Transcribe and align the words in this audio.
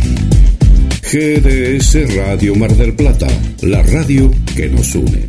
GDS 1.04 2.16
Radio 2.16 2.56
Mar 2.56 2.76
del 2.76 2.96
Plata, 2.96 3.28
la 3.62 3.84
radio 3.84 4.32
que 4.56 4.68
nos 4.68 4.96
une. 4.96 5.29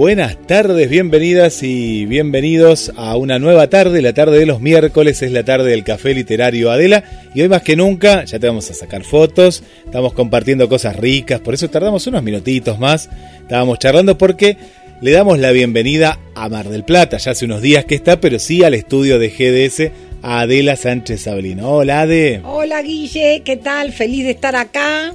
Buenas 0.00 0.38
tardes, 0.46 0.88
bienvenidas 0.88 1.62
y 1.62 2.06
bienvenidos 2.06 2.90
a 2.96 3.18
una 3.18 3.38
nueva 3.38 3.68
tarde, 3.68 4.00
la 4.00 4.14
tarde 4.14 4.38
de 4.38 4.46
los 4.46 4.62
miércoles, 4.62 5.20
es 5.20 5.30
la 5.30 5.44
tarde 5.44 5.72
del 5.72 5.84
Café 5.84 6.14
Literario 6.14 6.70
Adela 6.70 7.04
y 7.34 7.42
hoy 7.42 7.50
más 7.50 7.60
que 7.60 7.76
nunca 7.76 8.24
ya 8.24 8.38
te 8.38 8.46
vamos 8.46 8.70
a 8.70 8.72
sacar 8.72 9.04
fotos, 9.04 9.62
estamos 9.84 10.14
compartiendo 10.14 10.70
cosas 10.70 10.96
ricas, 10.96 11.40
por 11.40 11.52
eso 11.52 11.68
tardamos 11.68 12.06
unos 12.06 12.22
minutitos 12.22 12.78
más, 12.78 13.10
estábamos 13.42 13.78
charlando 13.78 14.16
porque 14.16 14.56
le 15.02 15.10
damos 15.10 15.38
la 15.38 15.50
bienvenida 15.50 16.18
a 16.34 16.48
Mar 16.48 16.70
del 16.70 16.84
Plata, 16.84 17.18
ya 17.18 17.32
hace 17.32 17.44
unos 17.44 17.60
días 17.60 17.84
que 17.84 17.96
está, 17.96 18.22
pero 18.22 18.38
sí 18.38 18.64
al 18.64 18.72
estudio 18.72 19.18
de 19.18 19.28
GDS 19.28 19.92
Adela 20.22 20.76
Sánchez 20.76 21.24
Sablino. 21.24 21.72
Hola, 21.72 22.00
Ade. 22.00 22.40
Hola 22.44 22.80
Guille, 22.80 23.42
¿qué 23.44 23.58
tal? 23.58 23.92
Feliz 23.92 24.24
de 24.24 24.30
estar 24.30 24.56
acá 24.56 25.14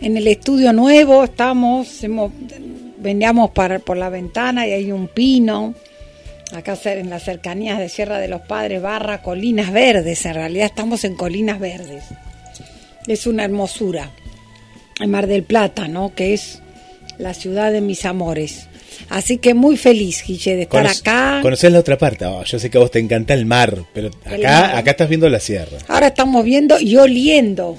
en 0.00 0.16
el 0.16 0.28
estudio 0.28 0.72
nuevo. 0.72 1.24
Estamos, 1.24 2.04
hemos, 2.04 2.30
veníamos 3.04 3.50
para, 3.52 3.78
por 3.78 3.96
la 3.96 4.08
ventana 4.08 4.66
y 4.66 4.72
hay 4.72 4.90
un 4.90 5.06
pino. 5.06 5.74
Acá 6.52 6.76
en 6.84 7.10
las 7.10 7.22
cercanías 7.24 7.78
de 7.78 7.88
Sierra 7.88 8.18
de 8.18 8.28
los 8.28 8.40
Padres, 8.42 8.80
barra 8.82 9.22
Colinas 9.22 9.72
Verdes. 9.72 10.24
En 10.26 10.34
realidad 10.34 10.66
estamos 10.66 11.04
en 11.04 11.14
Colinas 11.14 11.58
Verdes. 11.60 12.04
Es 13.06 13.26
una 13.26 13.44
hermosura. 13.44 14.10
En 15.00 15.10
Mar 15.10 15.26
del 15.26 15.42
Plata, 15.42 15.88
¿no? 15.88 16.14
Que 16.14 16.34
es 16.34 16.60
la 17.18 17.34
ciudad 17.34 17.72
de 17.72 17.80
mis 17.80 18.04
amores. 18.04 18.68
Así 19.08 19.38
que 19.38 19.52
muy 19.54 19.76
feliz, 19.76 20.22
Guille, 20.24 20.54
de 20.54 20.62
estar 20.62 20.86
Conoc- 20.86 21.00
acá. 21.00 21.38
¿Conocés 21.42 21.72
la 21.72 21.80
otra 21.80 21.98
parte? 21.98 22.24
Oh, 22.26 22.44
yo 22.44 22.58
sé 22.60 22.70
que 22.70 22.78
a 22.78 22.80
vos 22.80 22.92
te 22.92 23.00
encanta 23.00 23.34
el 23.34 23.44
mar, 23.46 23.76
pero 23.92 24.10
El 24.24 24.46
acá, 24.46 24.60
mar. 24.68 24.76
acá 24.76 24.90
estás 24.92 25.08
viendo 25.08 25.28
la 25.28 25.40
sierra. 25.40 25.78
Ahora 25.88 26.08
estamos 26.08 26.44
viendo 26.44 26.78
y 26.78 26.96
oliendo 26.96 27.76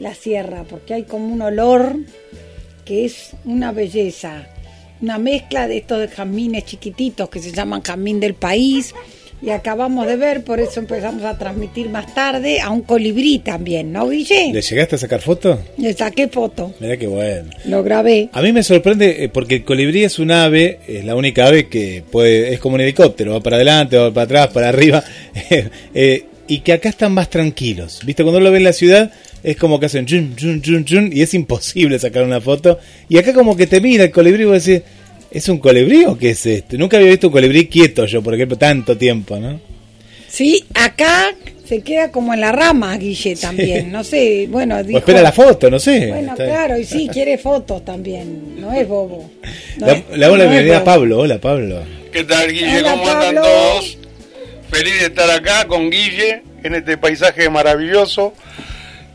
la 0.00 0.14
sierra, 0.14 0.64
porque 0.68 0.94
hay 0.94 1.04
como 1.04 1.32
un 1.32 1.42
olor 1.42 1.96
que 2.86 3.04
es 3.04 3.32
una 3.44 3.72
belleza. 3.72 4.46
Una 5.02 5.18
mezcla 5.18 5.68
de 5.68 5.76
estos 5.76 6.08
jazmines 6.10 6.64
chiquititos 6.64 7.28
que 7.28 7.38
se 7.40 7.52
llaman 7.52 7.82
jazmín 7.82 8.18
del 8.18 8.32
país. 8.32 8.94
Y 9.42 9.50
acabamos 9.50 10.06
de 10.06 10.16
ver, 10.16 10.44
por 10.44 10.60
eso 10.60 10.80
empezamos 10.80 11.22
a 11.24 11.36
transmitir 11.36 11.90
más 11.90 12.14
tarde, 12.14 12.58
a 12.58 12.70
un 12.70 12.80
colibrí 12.80 13.38
también, 13.40 13.92
¿no, 13.92 14.08
¿Le 14.08 14.16
Guille? 14.16 14.50
llegaste 14.62 14.94
a 14.94 14.98
sacar 14.98 15.20
foto? 15.20 15.60
Le 15.76 15.92
saqué 15.92 16.28
foto, 16.28 16.72
Mirá 16.80 16.96
qué 16.96 17.06
bueno. 17.06 17.50
lo 17.66 17.82
grabé. 17.82 18.30
A 18.32 18.40
mí 18.40 18.50
me 18.54 18.62
sorprende 18.62 19.24
eh, 19.24 19.28
porque 19.28 19.56
el 19.56 19.64
colibrí 19.64 20.04
es 20.04 20.18
un 20.18 20.30
ave, 20.30 20.80
es 20.88 21.04
la 21.04 21.14
única 21.14 21.46
ave 21.48 21.68
que 21.68 22.02
puede, 22.10 22.54
es 22.54 22.60
como 22.60 22.76
un 22.76 22.80
helicóptero, 22.80 23.32
va 23.34 23.40
para 23.40 23.56
adelante, 23.56 23.98
va 23.98 24.10
para 24.10 24.24
atrás, 24.24 24.48
para 24.54 24.70
arriba, 24.70 25.04
eh, 25.94 26.24
y 26.48 26.60
que 26.60 26.72
acá 26.72 26.88
están 26.88 27.12
más 27.12 27.30
tranquilos. 27.30 28.00
¿Viste? 28.04 28.22
Cuando 28.22 28.38
uno 28.38 28.44
lo 28.46 28.50
ve 28.52 28.58
en 28.58 28.64
la 28.64 28.72
ciudad, 28.72 29.12
es 29.42 29.56
como 29.56 29.78
que 29.80 29.86
hacen 29.86 30.06
chun, 30.06 30.34
chun, 30.36 30.60
chun, 30.62 30.84
chun, 30.84 31.10
y 31.12 31.22
es 31.22 31.34
imposible 31.34 31.98
sacar 31.98 32.24
una 32.24 32.40
foto. 32.40 32.78
Y 33.08 33.18
acá 33.18 33.32
como 33.32 33.56
que 33.56 33.66
te 33.66 33.80
mira 33.80 34.04
el 34.04 34.10
colibrí 34.10 34.42
y 34.42 34.46
vos 34.46 34.64
decís, 34.64 34.82
¿es 35.30 35.48
un 35.48 35.58
colibrí 35.58 36.04
o 36.04 36.16
qué 36.18 36.30
es 36.30 36.46
esto? 36.46 36.76
Nunca 36.78 36.96
había 36.96 37.10
visto 37.10 37.28
un 37.28 37.32
colibrí 37.32 37.66
quieto 37.66 38.06
yo, 38.06 38.22
por 38.22 38.34
ejemplo, 38.34 38.56
tanto 38.56 38.96
tiempo, 38.96 39.38
¿no? 39.38 39.60
Sí, 40.28 40.64
acá 40.74 41.34
se 41.64 41.80
queda 41.80 42.10
como 42.12 42.34
en 42.34 42.40
la 42.40 42.52
rama, 42.52 42.96
Guille, 42.98 43.36
también. 43.36 43.90
No 43.90 44.04
sé, 44.04 44.46
bueno, 44.50 44.76
O 44.76 44.98
espera 44.98 45.22
la 45.22 45.32
foto, 45.32 45.70
no 45.70 45.78
sé. 45.78 46.08
Bueno, 46.08 46.34
claro, 46.36 46.78
y 46.78 46.84
sí, 46.84 47.08
quiere 47.12 47.38
fotos 47.38 47.84
también. 47.84 48.60
No 48.60 48.72
es 48.72 48.86
bobo. 48.86 49.30
No 49.78 49.86
Le 49.86 49.92
es- 49.92 50.04
le 50.12 50.18
damos 50.18 50.38
la 50.38 50.44
no 50.44 50.44
es 50.44 50.50
bienvenida 50.50 50.78
a. 50.78 50.84
Pablo. 50.84 51.18
Hola, 51.20 51.38
Pablo. 51.38 51.82
¿Qué 52.12 52.24
tal, 52.24 52.50
Guille? 52.52 52.78
Hola, 52.78 52.90
¿Cómo 52.92 53.06
andan 53.08 53.22
Pablo. 53.34 53.42
todos? 53.42 53.98
Feliz 54.70 55.00
de 55.00 55.06
estar 55.06 55.30
acá 55.30 55.66
con 55.66 55.90
Guille 55.90 56.42
en 56.62 56.74
este 56.74 56.96
paisaje 56.98 57.48
maravilloso, 57.48 58.34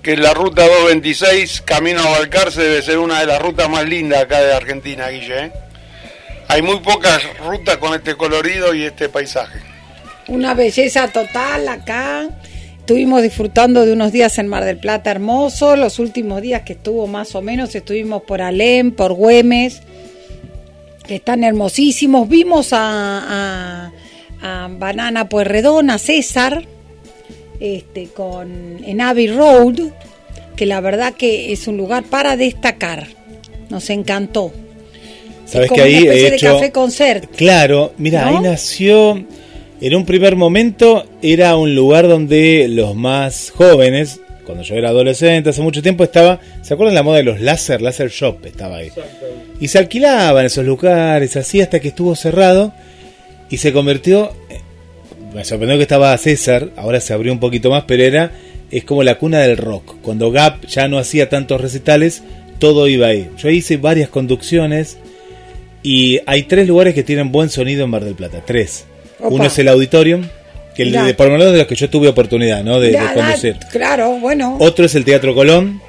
que 0.02 0.18
la 0.18 0.34
ruta 0.34 0.64
226, 0.64 1.62
camino 1.62 2.02
a 2.02 2.10
Balcarce, 2.10 2.62
debe 2.62 2.82
ser 2.82 2.98
una 2.98 3.20
de 3.20 3.28
las 3.28 3.42
rutas 3.42 3.70
más 3.70 3.86
lindas 3.86 4.24
acá 4.24 4.42
de 4.42 4.54
Argentina, 4.54 5.10
Guille. 5.10 5.46
¿eh? 5.46 5.52
Hay 6.48 6.62
muy 6.62 6.80
pocas 6.80 7.22
rutas 7.40 7.78
con 7.78 7.94
este 7.94 8.16
colorido 8.16 8.74
y 8.74 8.84
este 8.84 9.10
paisaje. 9.10 9.60
Una 10.28 10.54
belleza 10.54 11.08
total 11.08 11.68
acá. 11.68 12.28
Estuvimos 12.80 13.22
disfrutando 13.22 13.86
de 13.86 13.94
unos 13.94 14.12
días 14.12 14.38
en 14.38 14.48
Mar 14.48 14.66
del 14.66 14.78
Plata 14.78 15.12
hermoso. 15.12 15.76
Los 15.76 16.00
últimos 16.00 16.42
días 16.42 16.64
que 16.64 16.74
estuvo 16.74 17.08
más 17.08 17.36
o 17.36 17.42
menos 17.42 17.74
estuvimos 17.76 18.24
por 18.24 18.42
Alem, 18.42 18.92
por 18.92 19.14
Güemes, 19.14 19.82
que 21.08 21.16
están 21.16 21.44
hermosísimos. 21.44 22.28
Vimos 22.28 22.70
a, 22.74 23.92
a 24.42 24.70
Banana 24.70 25.30
Pueyrredón, 25.30 25.90
a 25.90 25.98
César, 25.98 26.64
este, 27.60 28.08
con, 28.08 28.84
en 28.84 29.02
Abbey 29.02 29.28
Road, 29.28 29.92
que 30.56 30.66
la 30.66 30.82
verdad 30.82 31.14
que 31.14 31.52
es 31.52 31.68
un 31.68 31.78
lugar 31.78 32.04
para 32.04 32.38
destacar. 32.38 33.08
Nos 33.70 33.90
encantó. 33.90 34.52
Sabes 35.46 35.72
que 35.72 35.82
ahí 35.82 36.04
una 36.04 36.12
de 36.12 36.28
hecho. 36.36 36.54
café 36.54 36.72
concert. 36.72 37.36
Claro, 37.36 37.94
mira, 37.98 38.26
¿No? 38.26 38.38
ahí 38.38 38.44
nació. 38.44 39.24
En 39.82 39.96
un 39.96 40.06
primer 40.06 40.36
momento 40.36 41.06
era 41.22 41.56
un 41.56 41.74
lugar 41.74 42.08
donde 42.08 42.68
los 42.70 42.96
más 42.96 43.52
jóvenes, 43.56 44.22
cuando 44.46 44.64
yo 44.64 44.76
era 44.76 44.90
adolescente, 44.90 45.50
hace 45.50 45.62
mucho 45.62 45.82
tiempo 45.82 46.04
estaba. 46.04 46.40
¿Se 46.62 46.74
acuerdan 46.74 46.96
la 46.96 47.04
moda 47.04 47.18
de 47.18 47.24
los 47.24 47.42
láser? 47.42 47.82
Láser 47.82 48.10
shop 48.10 48.46
estaba 48.46 48.78
ahí. 48.78 48.92
Y 49.60 49.68
se 49.68 49.80
alquilaban 49.80 50.46
esos 50.46 50.66
lugares 50.66 51.36
así 51.36 51.62
hasta 51.62 51.80
que 51.80 51.90
estuvo 51.90 52.16
cerrado 52.16 52.74
y 53.52 53.58
se 53.58 53.74
convirtió. 53.74 54.34
Me 55.36 55.46
sorprendió 55.46 55.78
que 55.78 55.84
estaba 55.84 56.18
César, 56.18 56.70
ahora 56.76 57.00
se 57.00 57.14
abrió 57.14 57.32
un 57.32 57.40
poquito 57.40 57.70
más, 57.70 57.84
pero 57.86 58.04
era. 58.04 58.32
Es 58.72 58.86
como 58.86 59.04
la 59.04 59.16
cuna 59.16 59.40
del 59.40 59.58
rock. 59.58 59.98
Cuando 60.02 60.32
Gap 60.32 60.66
ya 60.66 60.88
no 60.88 60.98
hacía 60.98 61.28
tantos 61.28 61.60
recitales, 61.60 62.24
todo 62.58 62.88
iba 62.88 63.08
ahí. 63.08 63.30
Yo 63.38 63.50
hice 63.50 63.76
varias 63.76 64.10
conducciones 64.10 64.98
y 65.84 66.20
hay 66.26 66.44
tres 66.44 66.70
lugares 66.70 66.94
que 66.96 67.04
tienen 67.04 67.34
buen 67.34 67.50
sonido 67.50 67.84
en 67.84 67.90
Mar 67.90 68.06
del 68.06 68.16
Plata. 68.16 68.42
Tres. 68.46 68.86
Opa. 69.20 69.28
Uno 69.28 69.46
es 69.46 69.60
el 69.60 69.68
Auditorium, 69.68 70.24
que 70.74 70.84
el 70.84 70.94
de, 70.94 71.14
por 71.14 71.28
lo 71.28 71.34
menos 71.34 71.52
de 71.52 71.58
los 71.58 71.68
que 71.68 71.76
yo 71.76 71.90
tuve 71.90 72.08
oportunidad 72.08 72.64
¿no? 72.64 72.80
de, 72.80 72.94
ya, 72.94 73.14
conducir. 73.14 73.58
claro, 73.72 74.12
bueno. 74.22 74.56
Otro 74.60 74.86
es 74.86 74.96
el 74.96 75.04
Teatro 75.04 75.36
Colón. 75.36 75.82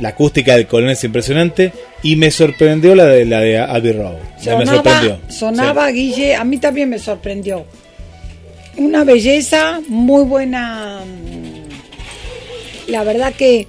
La 0.00 0.10
acústica 0.10 0.56
del 0.56 0.66
Colón 0.66 0.90
es 0.90 1.04
impresionante. 1.04 1.72
Y 2.02 2.16
me 2.16 2.30
sorprendió 2.30 2.94
la 2.94 3.06
de 3.06 3.24
la 3.26 3.40
de 3.40 3.58
Abbey 3.58 3.92
Road. 3.92 4.14
Me 4.38 4.42
Sonaba, 4.44 4.66
sorprendió. 4.74 5.20
sonaba 5.28 5.88
Guille, 5.90 6.34
a 6.34 6.44
mí 6.44 6.58
también 6.58 6.88
me 6.88 6.98
sorprendió. 6.98 7.66
Una 8.78 9.04
belleza, 9.04 9.80
muy 9.88 10.24
buena. 10.24 11.00
mm, 11.04 12.90
La 12.90 13.04
verdad 13.04 13.32
que 13.34 13.66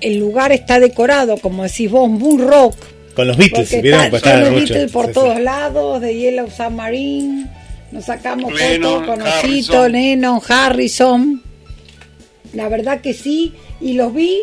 el 0.00 0.18
lugar 0.18 0.52
está 0.52 0.80
decorado, 0.80 1.36
como 1.38 1.62
decís 1.62 1.90
vos, 1.90 2.08
muy 2.10 2.42
rock. 2.42 2.74
Sí. 2.74 2.92
Con 3.14 3.28
los 3.28 3.36
Beatles, 3.38 3.68
Porque 3.70 3.82
¿vieron? 3.82 4.10
los 4.10 4.50
mucho. 4.52 4.74
Beatles 4.74 4.90
por 4.92 5.04
Sí, 5.06 5.10
sí. 5.10 5.14
todos 5.14 5.40
lados, 5.40 6.00
de 6.02 6.14
Yellow 6.18 6.50
Submarine. 6.50 7.46
Nos 7.92 8.04
sacamos 8.04 8.52
fotos 8.52 9.06
con 9.06 9.22
Osito, 9.22 9.28
Harrison. 9.38 9.92
Lennon, 9.92 10.40
Harrison. 10.46 11.42
La 12.52 12.68
verdad 12.68 13.00
que 13.00 13.14
sí. 13.14 13.54
Y 13.80 13.92
los 13.94 14.12
vi, 14.12 14.42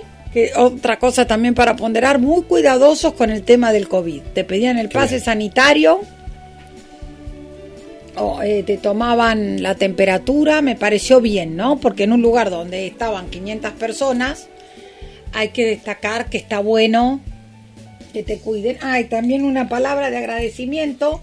otra 0.55 0.99
cosa 0.99 1.27
también 1.27 1.53
para 1.53 1.75
ponderar, 1.75 2.19
muy 2.19 2.43
cuidadosos 2.43 3.13
con 3.13 3.29
el 3.29 3.43
tema 3.43 3.71
del 3.71 3.87
COVID. 3.87 4.21
Te 4.33 4.43
pedían 4.43 4.77
el 4.77 4.89
pase 4.89 5.19
sanitario. 5.19 6.01
o, 8.15 8.43
eh, 8.43 8.61
te 8.61 8.77
tomaban 8.77 9.63
la 9.63 9.73
temperatura, 9.73 10.61
me 10.61 10.75
pareció 10.75 11.19
bien, 11.19 11.55
¿no? 11.55 11.79
Porque 11.79 12.03
en 12.03 12.13
un 12.13 12.21
lugar 12.21 12.51
donde 12.51 12.85
estaban 12.85 13.27
500 13.31 13.71
personas, 13.71 14.49
hay 15.33 15.49
que 15.49 15.65
destacar 15.65 16.29
que 16.29 16.37
está 16.37 16.59
bueno 16.59 17.21
que 18.13 18.23
te 18.23 18.37
cuiden. 18.37 18.77
Ah, 18.81 18.99
y 18.99 19.05
también 19.05 19.43
una 19.43 19.67
palabra 19.67 20.11
de 20.11 20.17
agradecimiento 20.17 21.21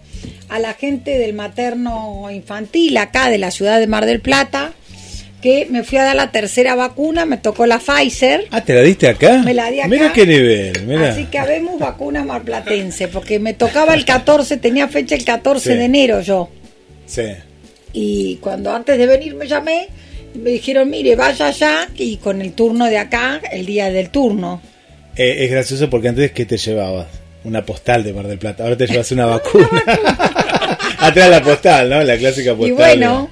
a 0.48 0.58
la 0.58 0.74
gente 0.74 1.16
del 1.16 1.32
materno 1.32 2.28
infantil 2.30 2.96
acá 2.96 3.30
de 3.30 3.38
la 3.38 3.52
ciudad 3.52 3.78
de 3.78 3.86
Mar 3.86 4.04
del 4.04 4.20
Plata, 4.20 4.72
que 5.40 5.66
me 5.70 5.84
fui 5.84 5.98
a 5.98 6.04
dar 6.04 6.16
la 6.16 6.30
tercera 6.30 6.74
vacuna, 6.74 7.24
me 7.24 7.36
tocó 7.38 7.66
la 7.66 7.78
Pfizer. 7.78 8.46
Ah, 8.50 8.62
¿te 8.62 8.74
la 8.74 8.82
diste 8.82 9.08
acá? 9.08 9.38
Me 9.44 9.54
la 9.54 9.70
di 9.70 9.80
acá. 9.80 9.88
Mira 9.88 10.12
qué 10.12 10.26
nivel, 10.26 10.84
mira. 10.86 11.10
Así 11.10 11.24
que 11.26 11.38
habemos 11.38 11.78
vacuna 11.78 12.24
marplatense, 12.24 13.08
porque 13.08 13.38
me 13.38 13.54
tocaba 13.54 13.94
el 13.94 14.04
14, 14.04 14.56
tenía 14.58 14.88
fecha 14.88 15.14
el 15.14 15.24
14 15.24 15.72
Sí. 15.72 15.78
de 15.78 15.84
enero 15.84 16.20
yo. 16.20 16.48
Sí. 17.06 17.22
Y 17.92 18.36
cuando 18.36 18.72
antes 18.72 18.96
de 18.98 19.06
venir 19.06 19.34
me 19.34 19.46
llamé, 19.48 19.88
me 20.34 20.50
dijeron, 20.50 20.88
mire, 20.90 21.16
vaya 21.16 21.46
allá 21.48 21.88
y 21.96 22.18
con 22.18 22.40
el 22.40 22.52
turno 22.52 22.84
de 22.86 22.98
acá, 22.98 23.40
el 23.50 23.66
día 23.66 23.90
del 23.90 24.10
turno. 24.10 24.60
Eh, 25.16 25.44
es 25.44 25.50
gracioso 25.50 25.90
porque 25.90 26.08
antes 26.08 26.30
que 26.32 26.44
te 26.46 26.56
llevabas 26.56 27.06
una 27.42 27.64
postal 27.66 28.04
de 28.04 28.12
Mar 28.12 28.28
del 28.28 28.38
Plata, 28.38 28.62
ahora 28.62 28.76
te 28.76 28.86
llevas 28.86 29.10
una 29.12 29.26
vacuna. 29.26 29.68
Atrás 30.98 31.30
la 31.30 31.42
postal, 31.42 31.88
¿no? 31.88 32.02
La 32.04 32.16
clásica 32.16 32.52
postal. 32.54 32.68
Y 32.68 32.72
bueno, 32.72 33.30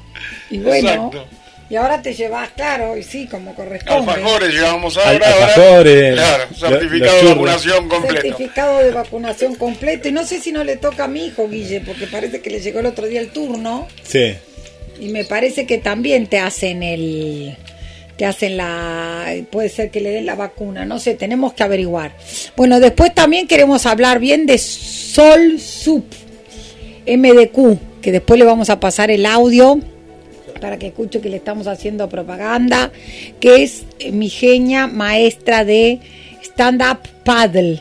y 0.51 0.59
bueno. 0.59 0.89
Exacto. 1.13 1.27
Y 1.71 1.77
ahora 1.77 2.01
te 2.01 2.15
llevas, 2.15 2.49
claro, 2.57 2.97
y 2.97 3.03
sí, 3.03 3.27
como 3.31 3.55
corresponde. 3.55 4.11
Alfajores 4.13 4.55
llevamos 4.55 4.97
ahora. 4.97 5.11
ahora- 5.13 5.47
alfajores, 5.47 6.15
Claro, 6.15 6.45
lo- 6.51 6.69
certificado 6.69 7.13
los 7.17 7.23
de 7.25 7.29
vacunación 7.35 7.89
completo. 7.89 8.23
Certificado 8.23 8.79
de 8.79 8.91
vacunación 8.91 9.55
completo. 9.57 10.09
Y 10.09 10.13
no 10.13 10.25
sé 10.25 10.41
si 10.41 10.51
no 10.51 10.65
le 10.65 10.77
toca 10.77 11.05
a 11.05 11.09
mi 11.09 11.27
hijo, 11.27 11.47
Guille, 11.49 11.83
porque 11.83 12.07
parece 12.07 12.41
que 12.41 12.49
le 12.51 12.61
llegó 12.61 12.81
el 12.81 12.87
otro 12.87 13.07
día 13.07 13.21
el 13.21 13.29
turno. 13.29 13.87
Sí. 14.03 14.35
Y 14.99 15.09
me 15.11 15.25
parece 15.27 15.67
que 15.67 15.77
también 15.79 16.27
te 16.27 16.39
hacen 16.39 16.83
el. 16.83 17.55
Te 18.17 18.25
hacen 18.25 18.57
la. 18.57 19.27
Puede 19.51 19.69
ser 19.69 19.91
que 19.91 20.01
le 20.01 20.11
den 20.11 20.25
la 20.27 20.35
vacuna. 20.37 20.87
No 20.87 20.99
sé, 20.99 21.15
tenemos 21.15 21.53
que 21.53 21.63
averiguar. 21.65 22.13
Bueno, 22.57 22.81
después 22.81 23.15
también 23.15 23.47
queremos 23.47 23.85
hablar 23.85 24.19
bien 24.21 24.47
de 24.47 24.57
Sol 24.57 25.61
Sup 25.61 26.05
MDQ, 27.07 27.79
que 28.03 28.11
después 28.13 28.39
le 28.39 28.45
vamos 28.45 28.71
a 28.71 28.81
pasar 28.81 29.11
el 29.11 29.25
audio 29.27 29.79
para 30.59 30.79
que 30.79 30.89
escuche 30.89 31.21
que 31.21 31.29
le 31.29 31.37
estamos 31.39 31.67
haciendo 31.67 32.09
propaganda, 32.09 32.91
que 33.41 33.63
es 33.63 33.85
eh, 33.99 34.13
mi 34.13 34.29
genia 34.29 34.87
maestra 34.87 35.65
de 35.65 35.99
stand-up 36.43 36.99
paddle. 37.25 37.81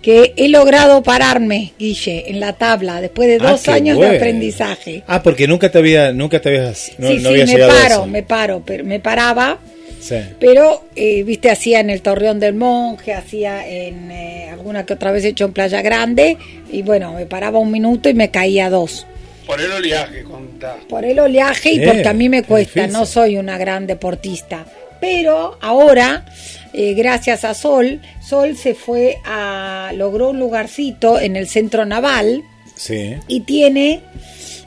Que 0.00 0.32
he 0.36 0.48
logrado 0.48 1.04
pararme, 1.04 1.74
Guille, 1.78 2.24
en 2.28 2.40
la 2.40 2.54
tabla 2.54 3.00
después 3.00 3.28
de 3.28 3.36
Ah, 3.40 3.52
dos 3.52 3.68
años 3.68 3.96
bueno. 3.96 4.10
de 4.10 4.18
aprendizaje. 4.18 5.04
Ah, 5.06 5.22
porque 5.22 5.46
nunca 5.46 5.70
te 5.70 5.78
había, 5.78 6.12
nunca 6.12 6.40
te 6.40 6.48
habías, 6.48 6.90
no, 6.98 7.06
sí, 7.08 7.14
no 7.14 7.20
sí, 7.20 7.26
había 7.28 7.46
me 7.46 7.52
llegado 7.52 7.70
a 7.70 7.74
paro, 7.82 7.94
eso. 7.94 8.06
me 8.06 8.22
paro, 8.24 8.62
pero 8.66 8.82
me 8.84 8.98
paraba, 8.98 9.58
Sí. 10.00 10.16
pero 10.40 10.82
eh, 10.96 11.22
viste, 11.22 11.48
hacía 11.50 11.78
en 11.78 11.88
el 11.90 12.02
Torreón 12.02 12.40
del 12.40 12.54
Monje, 12.54 13.14
hacía 13.14 13.64
en 13.64 14.10
eh, 14.10 14.48
alguna 14.50 14.84
que 14.84 14.94
otra 14.94 15.12
vez 15.12 15.24
he 15.24 15.28
hecho 15.28 15.44
en 15.44 15.52
Playa 15.52 15.80
Grande, 15.82 16.36
y 16.72 16.82
bueno, 16.82 17.12
me 17.12 17.26
paraba 17.26 17.60
un 17.60 17.70
minuto 17.70 18.08
y 18.08 18.14
me 18.14 18.32
caía 18.32 18.70
dos. 18.70 19.06
Por 19.46 19.60
el 19.60 19.72
oleaje, 19.72 20.22
contá. 20.22 20.76
Por 20.88 21.04
el 21.04 21.18
oleaje 21.18 21.72
y 21.72 21.80
porque 21.86 22.08
a 22.08 22.12
mí 22.12 22.28
me 22.28 22.42
cuesta, 22.44 22.80
difícil. 22.82 22.92
no 22.98 23.06
soy 23.06 23.36
una 23.36 23.58
gran 23.58 23.86
deportista. 23.86 24.64
Pero 25.00 25.58
ahora, 25.60 26.24
eh, 26.72 26.94
gracias 26.94 27.44
a 27.44 27.54
Sol, 27.54 28.00
Sol 28.20 28.56
se 28.56 28.74
fue 28.74 29.16
a, 29.24 29.92
logró 29.96 30.30
un 30.30 30.38
lugarcito 30.38 31.18
en 31.18 31.34
el 31.36 31.48
centro 31.48 31.84
naval 31.84 32.42
Sí. 32.76 33.14
y 33.28 33.40
tiene 33.40 34.00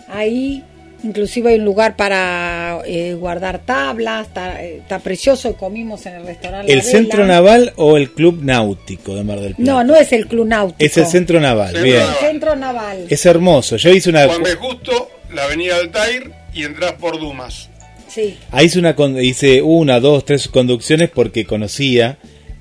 ahí, 0.09 0.63
inclusive 1.05 1.51
hay 1.51 1.59
un 1.59 1.65
lugar 1.65 1.95
para 1.95 2.79
eh, 2.85 3.13
guardar 3.13 3.59
tablas, 3.59 4.27
está, 4.27 4.61
eh, 4.63 4.77
está 4.77 4.99
precioso, 4.99 5.55
comimos 5.55 6.05
en 6.05 6.15
el 6.15 6.25
restaurante. 6.25 6.71
¿El 6.71 6.79
La 6.79 6.83
Vela. 6.83 6.97
centro 6.97 7.25
naval 7.25 7.73
o 7.77 7.95
el 7.97 8.11
club 8.11 8.39
náutico 8.43 9.15
de 9.15 9.23
Mar 9.23 9.39
del 9.39 9.55
Plata? 9.55 9.71
No, 9.71 9.83
no 9.83 9.95
es 9.95 10.11
el 10.11 10.27
club 10.27 10.47
náutico. 10.47 10.77
Es 10.83 10.97
el 10.97 11.05
centro 11.05 11.39
naval, 11.39 11.67
Centro 11.71 11.83
bien. 11.83 11.95
El 11.97 12.01
naval. 12.03 12.17
centro 12.19 12.55
naval. 12.55 13.05
Es 13.09 13.25
hermoso. 13.25 13.77
Yo 13.77 13.89
hice 13.91 14.09
una 14.09 14.25
Juan 14.27 14.43
B. 14.43 14.55
Justo, 14.55 15.09
la 15.33 15.43
avenida 15.45 15.77
Altair 15.77 16.31
y 16.53 16.63
entras 16.63 16.93
por 16.93 17.19
Dumas. 17.19 17.69
Sí. 18.09 18.37
Ahí 18.51 18.67
hice 18.67 18.79
una 18.79 18.95
con- 18.95 19.21
hice 19.21 19.61
una, 19.61 19.99
dos, 19.99 20.25
tres 20.25 20.47
conducciones 20.47 21.09
porque 21.09 21.45
conocía, 21.45 22.17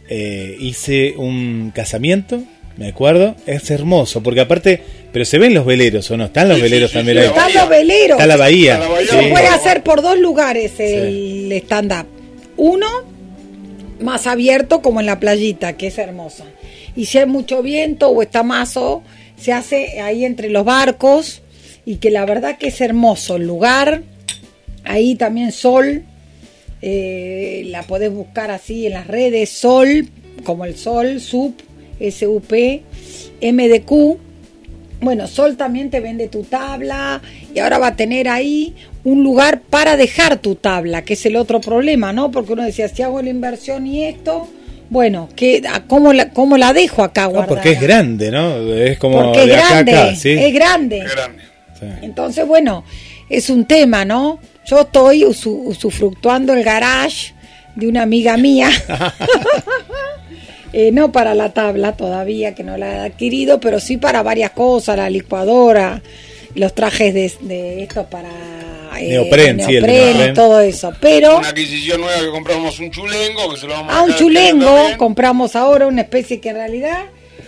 eh, 0.08 0.56
hice 0.58 1.14
un 1.16 1.70
casamiento, 1.74 2.42
me 2.76 2.88
acuerdo, 2.88 3.36
es 3.46 3.70
hermoso, 3.70 4.22
porque 4.22 4.40
aparte, 4.40 4.80
pero 5.12 5.24
se 5.24 5.38
ven 5.38 5.54
los 5.54 5.64
veleros 5.64 6.10
o 6.10 6.16
no, 6.16 6.24
están 6.24 6.48
los 6.48 6.56
Sí, 6.56 6.62
veleros 6.62 6.90
sí, 6.90 6.96
también 6.96 7.18
sí, 7.18 7.22
ahí. 7.22 7.28
Están 7.28 7.54
los 7.54 7.68
veleros. 7.68 8.10
Está 8.18 8.26
la 8.26 8.36
bahía. 8.36 8.74
Está 8.74 8.86
la 8.86 8.92
bahía. 8.94 9.08
sí. 9.10 9.16
Se 9.24 9.30
puede 9.30 9.46
hacer 9.48 9.82
por 9.82 10.02
dos 10.02 10.18
lugares 10.18 10.72
el 10.78 11.52
stand-up. 11.52 12.06
Uno, 12.56 12.86
más 14.00 14.26
abierto 14.26 14.82
como 14.82 15.00
en 15.00 15.06
la 15.06 15.20
playita, 15.20 15.76
que 15.76 15.88
es 15.88 15.98
hermosa. 15.98 16.44
Y 16.96 17.06
si 17.06 17.18
hay 17.18 17.26
mucho 17.26 17.62
viento 17.62 18.08
o 18.08 18.22
está 18.22 18.42
mazo, 18.42 19.02
se 19.36 19.52
hace 19.52 20.00
ahí 20.00 20.24
entre 20.24 20.48
los 20.48 20.64
barcos 20.64 21.42
y 21.84 21.96
que 21.96 22.10
la 22.10 22.24
verdad 22.24 22.56
que 22.58 22.68
es 22.68 22.80
hermoso 22.80 23.36
el 23.36 23.46
lugar. 23.46 24.02
Ahí 24.84 25.14
también 25.14 25.50
Sol, 25.52 26.04
eh, 26.82 27.62
la 27.66 27.82
podés 27.84 28.12
buscar 28.12 28.50
así 28.50 28.86
en 28.86 28.92
las 28.92 29.06
redes, 29.06 29.50
Sol, 29.50 30.08
como 30.44 30.64
el 30.64 30.76
Sol, 30.76 31.20
SUP, 31.20 31.60
S-U-P, 32.00 32.82
MDQ. 33.42 34.18
Bueno, 35.00 35.26
Sol 35.26 35.56
también 35.56 35.90
te 35.90 36.00
vende 36.00 36.28
tu 36.28 36.44
tabla 36.44 37.20
y 37.54 37.58
ahora 37.58 37.78
va 37.78 37.88
a 37.88 37.96
tener 37.96 38.28
ahí 38.28 38.74
un 39.04 39.22
lugar 39.22 39.60
para 39.60 39.96
dejar 39.98 40.38
tu 40.38 40.54
tabla, 40.54 41.02
que 41.04 41.12
es 41.14 41.26
el 41.26 41.36
otro 41.36 41.60
problema, 41.60 42.12
¿no? 42.12 42.30
Porque 42.30 42.54
uno 42.54 42.62
decía, 42.64 42.88
si 42.88 43.02
hago 43.02 43.20
la 43.20 43.28
inversión 43.28 43.86
y 43.86 44.04
esto, 44.04 44.48
bueno, 44.88 45.28
¿qué, 45.36 45.62
¿cómo, 45.88 46.12
la, 46.14 46.30
¿cómo 46.30 46.56
la 46.56 46.72
dejo 46.72 47.02
acá 47.02 47.24
No, 47.24 47.30
guardada? 47.30 47.48
porque 47.54 47.72
es 47.72 47.80
grande, 47.82 48.30
¿no? 48.30 48.56
Es 48.74 48.98
como 48.98 49.24
Porque 49.24 49.44
es 49.44 49.52
acá 49.54 49.68
grande, 49.70 49.92
acá, 49.92 50.14
¿sí? 50.16 50.30
es 50.30 50.54
grande. 50.54 50.98
Qué 51.00 51.14
grande. 51.14 51.42
Sí. 51.78 51.86
Entonces, 52.02 52.46
bueno, 52.46 52.84
es 53.28 53.50
un 53.50 53.66
tema, 53.66 54.06
¿no? 54.06 54.38
Yo 54.64 54.80
estoy 54.82 55.24
usu- 55.24 55.64
usufructuando 55.66 56.54
el 56.54 56.64
garage 56.64 57.34
de 57.76 57.88
una 57.88 58.02
amiga 58.02 58.38
mía. 58.38 58.70
Eh, 60.76 60.90
no 60.90 61.12
para 61.12 61.36
la 61.36 61.52
tabla 61.52 61.92
todavía, 61.92 62.56
que 62.56 62.64
no 62.64 62.76
la 62.76 62.96
he 62.96 62.98
adquirido, 63.06 63.60
pero 63.60 63.78
sí 63.78 63.96
para 63.96 64.24
varias 64.24 64.50
cosas, 64.50 64.96
la 64.96 65.08
licuadora, 65.08 66.02
los 66.56 66.74
trajes 66.74 67.14
de, 67.14 67.32
de 67.42 67.84
estos 67.84 68.06
para 68.06 68.28
eh, 68.98 69.10
Neopren, 69.10 69.64
sí, 69.64 69.76
el 69.76 69.86
neopren 69.86 70.34
todo 70.34 70.58
eso. 70.58 70.92
Pero 71.00 71.38
Una 71.38 71.50
adquisición 71.50 72.00
nueva 72.00 72.20
que 72.20 72.28
compramos 72.28 72.76
un 72.80 72.90
chulengo, 72.90 73.54
que 73.54 73.60
se 73.60 73.68
lo 73.68 73.74
vamos 73.74 73.94
a 73.94 74.00
un 74.00 74.06
dejar 74.08 74.20
chulengo 74.20 74.88
compramos 74.98 75.54
ahora 75.54 75.86
una 75.86 76.00
especie 76.00 76.40
que 76.40 76.48
en 76.48 76.56
realidad, 76.56 77.04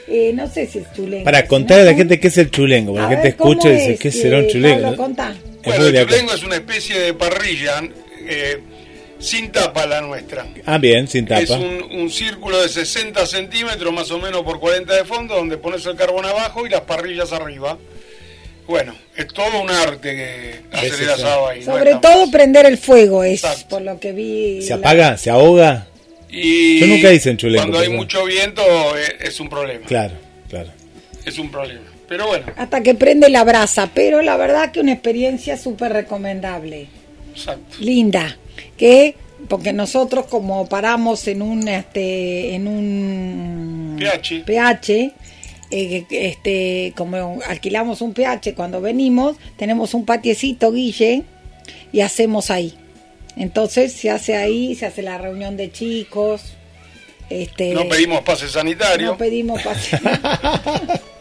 eh, 0.06 0.30
no 0.32 0.48
sé 0.48 0.68
si 0.68 0.78
es 0.78 0.92
chulengo. 0.94 1.24
Para 1.24 1.42
si 1.42 1.48
contarle 1.48 1.82
a 1.82 1.86
la 1.86 1.94
gente 1.94 2.20
qué 2.20 2.28
es 2.28 2.38
el 2.38 2.52
chulengo, 2.52 2.92
porque 2.92 3.06
A 3.06 3.08
la 3.08 3.14
gente 3.16 3.28
ver, 3.30 3.36
¿cómo 3.36 3.50
escucha 3.50 3.70
y 3.70 3.72
dice, 3.72 3.92
es, 3.94 3.98
¿qué 3.98 4.12
será 4.12 4.38
un 4.38 4.44
eh, 4.44 4.48
chulengo? 4.52 4.82
Pablo, 4.82 4.96
contá. 4.96 5.34
Bueno, 5.64 5.86
el 5.86 6.06
chulengo 6.06 6.32
es 6.32 6.44
una 6.44 6.54
especie 6.54 6.96
de 7.00 7.12
parrilla 7.12 7.82
eh, 8.28 8.60
sin 9.18 9.50
tapa 9.52 9.86
la 9.86 10.00
nuestra. 10.00 10.46
Ah, 10.66 10.78
bien, 10.78 11.08
sin 11.08 11.30
Es 11.32 11.48
tapa. 11.48 11.60
un, 11.60 11.82
un 12.00 12.10
círculo 12.10 12.60
de 12.62 12.68
60 12.68 13.24
centímetros 13.26 13.92
más 13.92 14.10
o 14.10 14.18
menos 14.18 14.42
por 14.42 14.60
40 14.60 14.94
de 14.94 15.04
fondo, 15.04 15.34
donde 15.36 15.56
pones 15.58 15.84
el 15.86 15.96
carbón 15.96 16.24
abajo 16.26 16.66
y 16.66 16.70
las 16.70 16.82
parrillas 16.82 17.32
arriba. 17.32 17.78
Bueno, 18.66 18.94
es 19.16 19.28
todo 19.28 19.62
un 19.62 19.70
arte 19.70 20.14
que 20.16 20.60
hacer 20.76 21.02
el 21.02 21.10
asado 21.10 21.48
ahí. 21.48 21.62
Sobre 21.62 21.92
es 21.92 22.00
todo 22.00 22.30
prender 22.30 22.66
el 22.66 22.76
fuego 22.78 23.22
es, 23.22 23.44
Exacto. 23.44 23.68
por 23.68 23.82
lo 23.82 24.00
que 24.00 24.12
vi. 24.12 24.60
¿Se 24.62 24.70
la- 24.70 24.76
apaga? 24.76 25.16
¿Se 25.16 25.30
ahoga? 25.30 25.86
Y 26.28 26.80
Yo 26.80 26.86
nunca 26.88 27.12
hice 27.12 27.30
en 27.30 27.36
chulengo, 27.36 27.62
Cuando 27.62 27.78
hay 27.78 27.88
mucho 27.88 28.24
viento 28.24 28.62
eh, 28.98 29.18
es 29.20 29.38
un 29.38 29.48
problema. 29.48 29.86
Claro, 29.86 30.14
claro. 30.50 30.70
Es 31.24 31.38
un 31.38 31.50
problema. 31.50 31.82
Pero 32.08 32.26
bueno, 32.26 32.46
Hasta 32.56 32.82
que 32.82 32.94
prende 32.94 33.28
la 33.28 33.44
brasa, 33.44 33.90
pero 33.94 34.20
la 34.22 34.36
verdad 34.36 34.72
que 34.72 34.80
una 34.80 34.92
experiencia 34.92 35.56
súper 35.56 35.92
recomendable. 35.92 36.88
Exacto. 37.36 37.76
Linda. 37.80 38.36
Que, 38.76 39.14
porque 39.48 39.72
nosotros 39.72 40.26
como 40.26 40.68
paramos 40.68 41.26
en 41.28 41.42
un, 41.42 41.68
este, 41.68 42.54
en 42.54 42.66
un 42.66 43.96
PH. 43.98 44.44
PH, 44.44 45.12
eh, 45.70 46.06
este, 46.10 46.92
como 46.96 47.38
alquilamos 47.46 48.00
un 48.00 48.12
PH 48.12 48.54
cuando 48.54 48.80
venimos, 48.80 49.36
tenemos 49.56 49.94
un 49.94 50.04
patiecito, 50.04 50.72
Guille, 50.72 51.24
y 51.92 52.00
hacemos 52.00 52.50
ahí. 52.50 52.74
Entonces 53.36 53.92
se 53.92 54.10
hace 54.10 54.36
ahí, 54.36 54.74
se 54.74 54.86
hace 54.86 55.02
la 55.02 55.18
reunión 55.18 55.56
de 55.56 55.70
chicos. 55.70 56.54
Este, 57.28 57.74
No 57.74 57.88
pedimos 57.88 58.22
pase 58.22 58.48
sanitario. 58.48 59.08
no 59.08 59.18
pedimos 59.18 59.60
pase. 59.62 59.98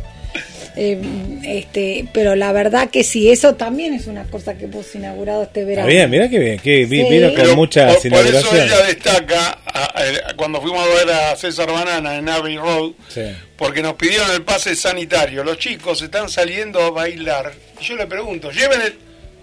Eh, 0.78 1.00
este, 1.44 2.06
pero 2.14 2.36
la 2.36 2.52
verdad 2.52 2.90
que 2.90 3.04
sí, 3.04 3.30
eso 3.30 3.56
también 3.56 3.94
es 3.94 4.08
una 4.08 4.24
cosa 4.26 4.58
que 4.58 4.66
hemos 4.66 4.94
inaugurado 4.96 5.44
este 5.44 5.62
Está 5.62 5.70
verano. 5.70 5.88
bien, 5.88 6.10
mira 6.10 6.30
que 6.30 6.40
bien, 6.40 6.60
que 6.60 6.80
Sí. 6.80 6.86
vino 6.86 7.28
con 7.28 7.36
Pero 7.36 7.56
muchas 7.56 7.96
por, 7.98 8.10
por 8.10 8.12
eso 8.12 8.28
inauguraciones. 8.28 8.66
ella 8.66 8.86
destaca 8.86 9.60
a- 9.66 9.84
a- 10.30 10.36
cuando 10.36 10.62
fuimos 10.62 10.80
a 10.86 10.94
ver 11.06 11.10
a 11.14 11.36
César 11.36 11.72
Banana 11.72 12.18
en 12.18 12.28
Abbey 12.28 12.58
Road, 12.58 12.92
Sí. 13.08 13.22
porque 13.58 13.82
nos 13.82 13.94
pidieron 13.94 14.30
el 14.32 14.42
pase 14.44 14.76
sanitario. 14.76 15.44
Los 15.44 15.58
chicos 15.60 16.02
están 16.02 16.30
saliendo 16.30 16.82
a 16.82 16.92
bailar. 16.92 17.54
Y 17.80 17.84
yo 17.86 17.96
le 17.96 18.06
pregunto, 18.08 18.52
lleven 18.52 18.82
el, 18.82 18.94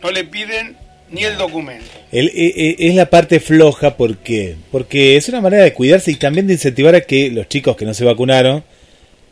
no 0.02 0.10
le 0.10 0.24
piden 0.24 0.76
ni 1.10 1.24
el 1.24 1.36
documento. 1.38 1.86
El- 2.10 2.28
e- 2.28 2.54
e- 2.78 2.88
es 2.88 2.94
la 2.94 3.06
parte 3.08 3.40
floja 3.40 3.96
porque 3.96 4.56
porque 4.70 5.16
es 5.16 5.28
una 5.28 5.40
manera 5.40 5.62
de 5.62 5.72
cuidarse 5.72 6.10
y 6.10 6.16
también 6.16 6.46
de 6.46 6.54
incentivar 6.54 6.94
a 6.94 7.00
que 7.02 7.30
los 7.30 7.48
chicos 7.48 7.76
que 7.76 7.84
no 7.84 7.94
se 7.94 8.04
vacunaron 8.04 8.64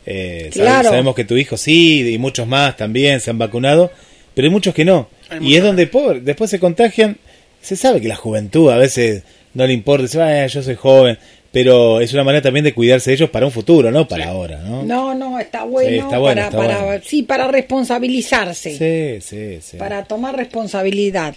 eh, 0.05 0.49
Claro. 0.51 0.89
sabemos 0.89 1.15
que 1.15 1.25
tu 1.25 1.37
hijo 1.37 1.57
sí 1.57 2.11
y 2.13 2.17
muchos 2.17 2.47
más 2.47 2.75
también 2.77 3.19
se 3.19 3.29
han 3.29 3.37
vacunado 3.37 3.91
pero 4.33 4.45
hay 4.47 4.51
muchos 4.51 4.73
que 4.73 4.85
no 4.85 5.09
Hay 5.29 5.39
y 5.47 5.55
es 5.55 5.63
donde 5.63 5.87
pobre, 5.87 6.19
después 6.21 6.49
se 6.49 6.59
contagian 6.59 7.17
se 7.61 7.75
sabe 7.75 8.01
que 8.01 8.07
la 8.07 8.15
juventud 8.15 8.71
a 8.71 8.77
veces 8.77 9.23
no 9.53 9.67
le 9.67 9.73
importa 9.73 10.03
dice 10.03 10.21
"Ah, 10.21 10.47
yo 10.47 10.63
soy 10.63 10.75
joven 10.75 11.17
pero 11.51 11.99
es 11.99 12.13
una 12.13 12.23
manera 12.23 12.41
también 12.41 12.63
de 12.63 12.73
cuidarse 12.73 13.09
de 13.11 13.15
ellos 13.15 13.29
para 13.29 13.45
un 13.45 13.51
futuro 13.51 13.91
no 13.91 14.07
para 14.07 14.23
Sí. 14.23 14.29
ahora 14.29 14.61
no 14.61 14.83
No, 14.83 15.13
no, 15.13 15.37
está 15.39 15.65
bueno, 15.65 15.89
Sí, 15.89 15.95
está 15.97 16.17
bueno, 16.17 16.35
para, 16.41 16.45
está 16.45 16.57
para, 16.57 16.83
bueno. 16.85 17.03
sí, 17.05 17.23
para 17.23 17.47
responsabilizarse. 17.49 18.77
sí 19.21 19.21
sí 19.21 19.59
sí 19.61 19.77
para 19.77 20.03
tomar 20.05 20.35
responsabilidad. 20.35 21.35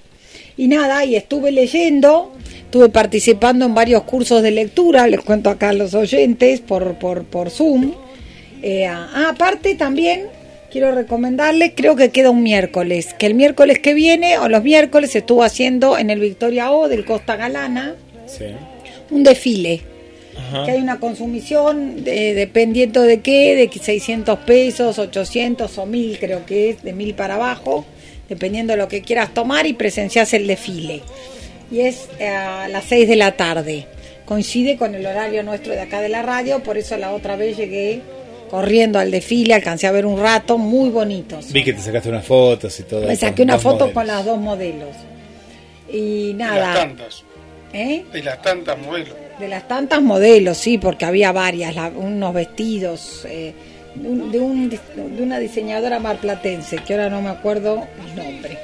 Y 0.57 0.69
nada, 0.69 1.05
y 1.05 1.17
estuve 1.17 1.51
leyendo, 1.51 2.33
estuve 2.65 2.89
participando 2.89 3.67
en 3.67 3.75
varios 3.75 4.05
cursos 4.05 4.41
de 4.43 4.53
lectura, 4.53 5.07
les 5.09 5.21
cuento 5.21 5.51
acá 5.51 5.71
a 5.71 5.73
los 5.73 5.95
oyentes 5.95 6.61
por, 6.61 6.95
por, 6.95 7.25
por 7.25 7.51
Zoom. 7.51 7.93
Eh, 8.67 8.87
ah, 8.87 9.29
aparte 9.35 9.75
también 9.75 10.23
quiero 10.73 10.91
recomendarles, 10.95 11.73
creo 11.77 11.97
que 11.97 12.09
queda 12.09 12.31
un 12.31 12.43
miércoles, 12.43 13.13
que 13.19 13.27
el 13.27 13.35
miércoles 13.35 13.79
que 13.79 13.93
viene 13.93 14.39
o 14.39 14.49
los 14.49 14.63
miércoles 14.65 15.15
estuvo 15.15 15.43
haciendo 15.43 15.99
en 15.99 16.09
el 16.09 16.19
Victoria 16.19 16.73
O 16.73 16.89
del 16.89 17.05
Costa 17.05 17.37
Galana 17.37 17.95
Sí. 18.27 18.47
un 19.11 19.23
desfile 19.23 19.83
Ajá. 20.39 20.65
que 20.65 20.71
hay 20.73 20.81
una 20.81 20.99
consumición 20.99 22.05
de- 22.05 22.33
dependiendo 22.33 23.03
de 23.03 23.21
qué, 23.21 23.55
de 23.55 23.71
600 23.79 24.39
pesos, 24.41 24.99
800 24.99 25.77
o 25.77 25.85
1000 25.85 26.19
creo 26.19 26.47
que 26.47 26.71
es, 26.71 26.83
de 26.83 26.95
1000 26.95 27.13
para 27.15 27.35
abajo, 27.35 27.85
dependiendo 28.31 28.73
de 28.73 28.79
lo 28.79 28.89
que 28.89 29.03
quieras 29.03 29.35
tomar 29.35 29.67
y 29.67 29.75
presencias 29.75 30.33
el 30.33 30.47
desfile. 30.47 31.03
Y 31.71 31.81
es 31.81 32.09
eh, 32.19 32.29
a 32.29 32.67
las 32.69 32.85
6 32.85 33.07
de 33.09 33.17
la 33.17 33.33
tarde. 33.33 33.87
Coincide 34.25 34.79
con 34.79 34.95
el 34.95 35.05
horario 35.05 35.43
nuestro 35.43 35.75
de 35.75 35.81
acá 35.83 36.01
de 36.01 36.09
la 36.09 36.23
radio, 36.23 36.63
por 36.63 36.79
eso 36.79 36.97
la 36.97 37.13
otra 37.13 37.37
vez 37.37 37.59
llegué 37.59 38.01
corriendo 38.51 38.99
al 38.99 39.11
desfile, 39.11 39.55
alcancé 39.55 39.87
a 39.87 39.93
ver 39.93 40.07
un 40.07 40.19
rato, 40.21 40.59
muy 40.59 40.91
bonitos. 40.91 41.53
vi 41.53 41.65
que 41.65 41.73
te 41.73 41.81
sacaste 41.81 42.09
unas 42.09 42.25
fotos 42.25 42.79
y 42.81 42.83
todo 42.85 43.07
Me 43.07 43.17
saqué 43.17 43.43
una 43.43 43.59
foto 43.59 43.77
modelos. 43.87 43.95
con 43.95 44.07
las 44.07 44.25
dos 44.25 44.39
modelos. 44.41 44.89
Y 45.91 46.31
Y 46.31 46.35
nada. 46.35 46.57
las 46.59 46.75
tantas. 46.75 47.23
¿eh? 47.73 48.05
Y 48.15 48.23
las 48.23 48.41
tantas 48.43 48.79
modelos. 48.79 49.15
De 49.39 49.49
las 49.49 49.67
tantas 49.67 50.01
modelos, 50.01 50.57
sí, 50.59 50.79
porque 50.79 51.05
había 51.05 51.33
varias, 51.33 51.75
la- 51.75 51.89
unos 51.89 52.33
vestidos 52.33 53.25
eh, 53.29 53.53
de, 53.97 54.09
un- 54.09 54.31
de 54.31 54.39
un- 54.41 54.69
de 54.69 55.23
una 55.23 55.39
diseñadora 55.41 55.99
marplatense, 55.99 56.77
que 56.79 56.95
ahora 56.95 57.11
no 57.11 57.21
me 57.21 57.31
acuerdo 57.31 57.87
el 58.07 58.15
nombre. 58.17 58.57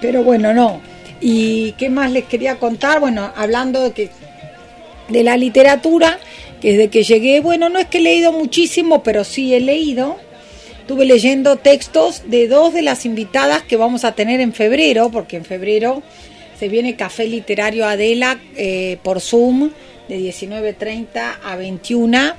Pero 0.00 0.22
bueno, 0.22 0.52
no. 0.52 0.80
¿Y 1.20 1.72
qué 1.72 1.88
más 1.88 2.10
les 2.12 2.24
quería 2.24 2.56
contar? 2.56 3.00
Bueno, 3.00 3.32
hablando 3.34 3.80
de, 3.82 3.92
que, 3.92 4.10
de 5.08 5.22
la 5.22 5.36
literatura, 5.38 6.18
desde 6.72 6.88
que 6.88 7.04
llegué, 7.04 7.38
bueno, 7.38 7.68
no 7.68 7.78
es 7.78 7.86
que 7.86 7.98
he 7.98 8.00
leído 8.00 8.32
muchísimo, 8.32 9.04
pero 9.04 9.22
sí 9.22 9.54
he 9.54 9.60
leído. 9.60 10.16
Estuve 10.80 11.04
leyendo 11.04 11.54
textos 11.54 12.24
de 12.26 12.48
dos 12.48 12.74
de 12.74 12.82
las 12.82 13.06
invitadas 13.06 13.62
que 13.62 13.76
vamos 13.76 14.04
a 14.04 14.16
tener 14.16 14.40
en 14.40 14.52
febrero, 14.52 15.08
porque 15.10 15.36
en 15.36 15.44
febrero 15.44 16.02
se 16.58 16.66
viene 16.68 16.96
Café 16.96 17.28
Literario 17.28 17.86
Adela 17.86 18.40
eh, 18.56 18.98
por 19.04 19.20
Zoom 19.20 19.70
de 20.08 20.18
19.30 20.18 21.36
a 21.44 21.54
21. 21.54 22.34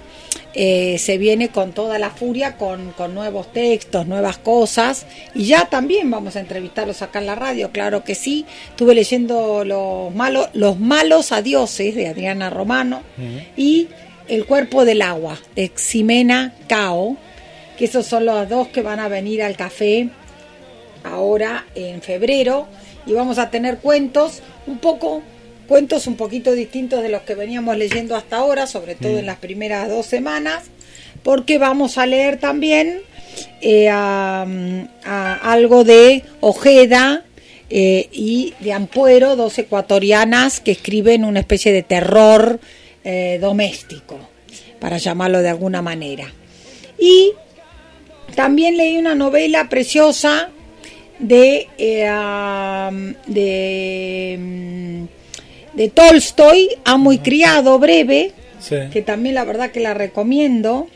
Eh, 0.53 0.97
se 0.97 1.17
viene 1.17 1.47
con 1.47 1.71
toda 1.71 1.97
la 1.97 2.09
furia, 2.09 2.57
con, 2.57 2.91
con 2.91 3.13
nuevos 3.13 3.53
textos, 3.53 4.07
nuevas 4.07 4.37
cosas. 4.37 5.05
Y 5.35 5.45
ya 5.45 5.69
también 5.69 6.11
vamos 6.11 6.35
a 6.35 6.41
entrevistarlos 6.41 7.01
acá 7.01 7.19
en 7.19 7.27
la 7.27 7.35
radio, 7.35 7.71
claro 7.71 8.03
que 8.03 8.13
sí. 8.13 8.45
Estuve 8.71 8.93
leyendo 8.93 9.63
Los 9.63 10.13
malos, 10.13 10.49
los 10.51 10.77
malos 10.77 11.31
adioses 11.31 11.95
de 11.95 12.07
Adriana 12.07 12.49
Romano 12.49 13.03
y 13.55 13.87
El 14.27 14.45
cuerpo 14.45 14.83
del 14.85 15.01
agua 15.01 15.37
de 15.55 15.71
Ximena 15.75 16.53
Cao 16.67 17.17
que 17.77 17.85
esos 17.85 18.05
son 18.07 18.25
los 18.25 18.49
dos 18.49 18.67
que 18.69 18.81
van 18.81 18.99
a 18.99 19.07
venir 19.07 19.43
al 19.43 19.55
café 19.55 20.09
ahora 21.03 21.65
en 21.75 22.01
febrero. 22.01 22.67
Y 23.05 23.13
vamos 23.13 23.37
a 23.37 23.51
tener 23.51 23.77
cuentos 23.77 24.41
un 24.65 24.79
poco 24.79 25.21
cuentos 25.67 26.07
un 26.07 26.15
poquito 26.15 26.53
distintos 26.53 27.03
de 27.03 27.09
los 27.09 27.21
que 27.21 27.35
veníamos 27.35 27.77
leyendo 27.77 28.15
hasta 28.15 28.37
ahora 28.37 28.67
sobre 28.67 28.95
todo 28.95 29.17
en 29.19 29.25
las 29.25 29.35
primeras 29.37 29.89
dos 29.89 30.05
semanas 30.05 30.63
porque 31.23 31.57
vamos 31.57 31.97
a 31.97 32.05
leer 32.05 32.37
también 32.37 33.01
eh, 33.61 33.89
a- 33.89 34.45
a 35.03 35.33
algo 35.51 35.83
de 35.83 36.23
Ojeda 36.39 37.25
eh, 37.69 38.07
y 38.13 38.53
de 38.61 38.71
Ampuero, 38.71 39.35
dos 39.35 39.57
ecuatorianas 39.59 40.61
que 40.61 40.71
escriben 40.71 41.25
una 41.25 41.41
especie 41.41 41.73
de 41.73 41.83
terror 41.83 42.61
eh, 43.09 43.37
doméstico, 43.39 44.19
para 44.81 44.97
llamarlo 44.97 45.41
de 45.41 45.47
alguna 45.47 45.81
manera. 45.81 46.25
Y 46.99 47.31
también 48.35 48.75
leí 48.75 48.97
una 48.97 49.15
novela 49.15 49.69
preciosa 49.69 50.49
de, 51.17 51.69
eh, 51.77 52.03
de, 53.27 54.37
mm, 54.37 55.03
de 55.77 55.87
Tolstoy, 55.89 56.69
Amo 56.83 57.13
y 57.13 57.19
Criado, 57.19 57.79
breve, 57.79 58.33
Sí. 58.59 58.75
que 58.91 59.01
también 59.01 59.35
la 59.35 59.45
verdad 59.45 59.71
que 59.71 59.79
la 59.79 59.93
recomiendo. 59.93 60.87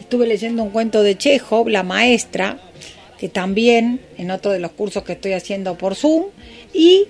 Estuve 0.00 0.26
leyendo 0.26 0.62
un 0.62 0.70
cuento 0.70 1.02
de 1.02 1.16
Chekhov, 1.16 1.68
La 1.68 1.82
Maestra, 1.82 2.58
que 3.18 3.30
también 3.30 4.00
en 4.18 4.30
otro 4.30 4.52
de 4.52 4.58
los 4.58 4.72
cursos 4.72 5.02
que 5.02 5.12
estoy 5.12 5.32
haciendo 5.32 5.78
por 5.78 5.94
Zoom. 5.94 6.24
Y 6.74 7.06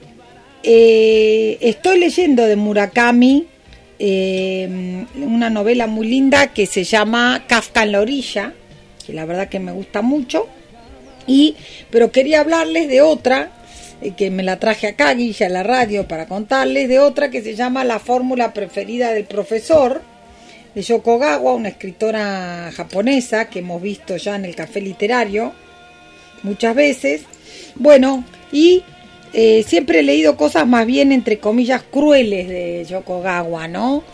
eh, 0.62 1.58
estoy 1.60 1.98
leyendo 1.98 2.44
de 2.44 2.54
Murakami 2.56 3.46
eh, 3.98 5.06
una 5.16 5.50
novela 5.50 5.86
muy 5.86 6.06
linda 6.06 6.48
que 6.48 6.66
se 6.66 6.84
llama 6.84 7.44
Kafka 7.46 7.82
en 7.82 7.92
la 7.92 8.00
orilla, 8.00 8.54
que 9.06 9.12
la 9.12 9.24
verdad 9.24 9.48
que 9.48 9.60
me 9.60 9.72
gusta 9.72 10.02
mucho. 10.02 10.48
Y, 11.26 11.56
pero 11.90 12.10
quería 12.10 12.40
hablarles 12.40 12.88
de 12.88 13.02
otra, 13.02 13.50
eh, 14.00 14.12
que 14.16 14.30
me 14.30 14.42
la 14.42 14.58
traje 14.58 14.86
acá, 14.86 15.12
Guilla, 15.14 15.46
a 15.46 15.50
la 15.50 15.62
radio, 15.62 16.08
para 16.08 16.26
contarles, 16.26 16.88
de 16.88 16.98
otra 16.98 17.30
que 17.30 17.42
se 17.42 17.54
llama 17.54 17.84
La 17.84 17.98
fórmula 17.98 18.54
preferida 18.54 19.12
del 19.12 19.24
profesor, 19.24 20.02
de 20.74 20.82
Yoko 20.82 21.18
Gawa, 21.18 21.54
una 21.54 21.68
escritora 21.68 22.70
japonesa 22.74 23.48
que 23.48 23.58
hemos 23.60 23.82
visto 23.82 24.16
ya 24.16 24.36
en 24.36 24.44
el 24.44 24.54
café 24.54 24.80
literario 24.80 25.52
muchas 26.42 26.74
veces. 26.74 27.22
Bueno, 27.74 28.24
y 28.52 28.82
eh, 29.32 29.64
siempre 29.66 30.00
he 30.00 30.02
leído 30.02 30.36
cosas 30.36 30.66
más 30.66 30.86
bien, 30.86 31.12
entre 31.12 31.38
comillas, 31.38 31.82
crueles 31.82 32.48
de 32.48 32.84
Yoko 32.88 33.20
Gawa, 33.20 33.68
¿no? 33.68 34.04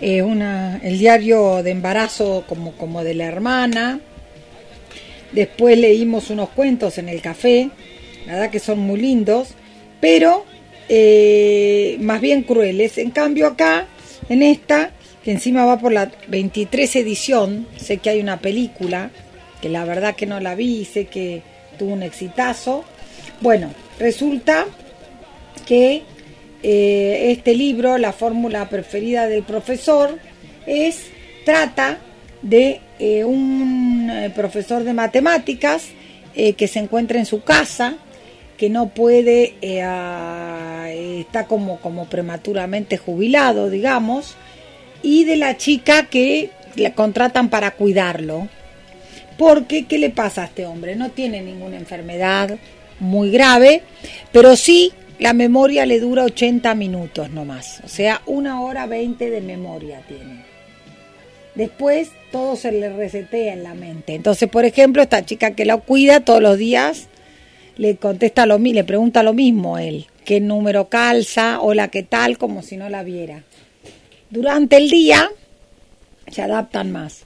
Eh, 0.00 0.22
una, 0.22 0.80
el 0.82 0.98
diario 0.98 1.62
de 1.62 1.70
embarazo 1.70 2.44
como, 2.48 2.72
como 2.72 3.04
de 3.04 3.14
la 3.14 3.26
hermana. 3.26 4.00
Después 5.32 5.78
leímos 5.78 6.30
unos 6.30 6.48
cuentos 6.50 6.98
en 6.98 7.08
el 7.08 7.20
café, 7.20 7.70
la 8.26 8.34
verdad 8.34 8.50
que 8.50 8.58
son 8.58 8.80
muy 8.80 9.00
lindos, 9.00 9.50
pero 10.00 10.44
eh, 10.88 11.96
más 12.00 12.20
bien 12.20 12.42
crueles. 12.42 12.98
En 12.98 13.10
cambio 13.10 13.46
acá, 13.46 13.86
en 14.28 14.42
esta, 14.42 14.90
que 15.22 15.30
encima 15.30 15.64
va 15.64 15.78
por 15.78 15.92
la 15.92 16.10
23 16.28 16.96
edición, 16.96 17.66
sé 17.76 17.98
que 17.98 18.10
hay 18.10 18.20
una 18.20 18.40
película, 18.40 19.10
que 19.60 19.68
la 19.68 19.84
verdad 19.84 20.16
que 20.16 20.26
no 20.26 20.40
la 20.40 20.54
vi, 20.54 20.84
sé 20.84 21.06
que 21.06 21.42
tuvo 21.78 21.92
un 21.92 22.02
exitazo. 22.02 22.84
Bueno, 23.40 23.70
resulta 24.00 24.66
que 25.66 26.02
eh, 26.62 27.30
este 27.30 27.54
libro, 27.54 27.96
La 27.98 28.12
fórmula 28.12 28.68
preferida 28.68 29.28
del 29.28 29.44
profesor, 29.44 30.18
es 30.66 31.06
trata 31.44 31.98
de 32.42 32.80
eh, 32.98 33.24
un 33.24 34.10
eh, 34.10 34.30
profesor 34.34 34.82
de 34.82 34.92
matemáticas 34.92 35.88
que 36.56 36.68
se 36.68 36.78
encuentra 36.78 37.18
en 37.18 37.26
su 37.26 37.42
casa, 37.42 37.96
que 38.56 38.70
no 38.70 38.90
puede, 38.90 39.56
está 41.20 41.44
como, 41.46 41.80
como 41.80 42.08
prematuramente 42.08 42.96
jubilado, 42.96 43.68
digamos, 43.68 44.36
y 45.02 45.24
de 45.24 45.36
la 45.36 45.56
chica 45.56 46.06
que 46.06 46.50
le 46.76 46.94
contratan 46.94 47.50
para 47.50 47.72
cuidarlo. 47.72 48.48
Porque, 49.36 49.84
¿qué 49.86 49.98
le 49.98 50.10
pasa 50.10 50.42
a 50.42 50.46
este 50.46 50.64
hombre? 50.66 50.94
No 50.94 51.10
tiene 51.10 51.42
ninguna 51.42 51.76
enfermedad 51.76 52.56
muy 53.00 53.30
grave, 53.30 53.82
pero 54.32 54.56
sí 54.56 54.92
la 55.18 55.32
memoria 55.32 55.84
le 55.86 56.00
dura 56.00 56.24
80 56.24 56.74
minutos 56.74 57.30
nomás. 57.30 57.80
O 57.84 57.88
sea, 57.88 58.22
una 58.26 58.60
hora 58.62 58.86
20 58.86 59.30
de 59.30 59.40
memoria 59.40 60.02
tiene. 60.06 60.44
Después 61.54 62.10
todo 62.30 62.56
se 62.56 62.72
le 62.72 62.88
resetea 62.90 63.52
en 63.52 63.62
la 63.62 63.74
mente. 63.74 64.14
Entonces, 64.14 64.48
por 64.48 64.64
ejemplo, 64.64 65.02
esta 65.02 65.24
chica 65.24 65.50
que 65.52 65.64
lo 65.64 65.80
cuida 65.80 66.20
todos 66.20 66.40
los 66.40 66.56
días 66.56 67.08
le 67.76 67.96
contesta 67.96 68.46
lo 68.46 68.58
mismo, 68.58 68.76
le 68.76 68.84
pregunta 68.84 69.22
lo 69.22 69.32
mismo 69.32 69.78
él, 69.78 70.06
qué 70.24 70.40
número 70.40 70.88
calza, 70.88 71.60
hola, 71.60 71.88
qué 71.88 72.02
tal, 72.02 72.36
como 72.36 72.62
si 72.62 72.76
no 72.76 72.88
la 72.88 73.02
viera. 73.02 73.42
Durante 74.28 74.76
el 74.76 74.90
día 74.90 75.30
se 76.30 76.42
adaptan 76.42 76.92
más. 76.92 77.24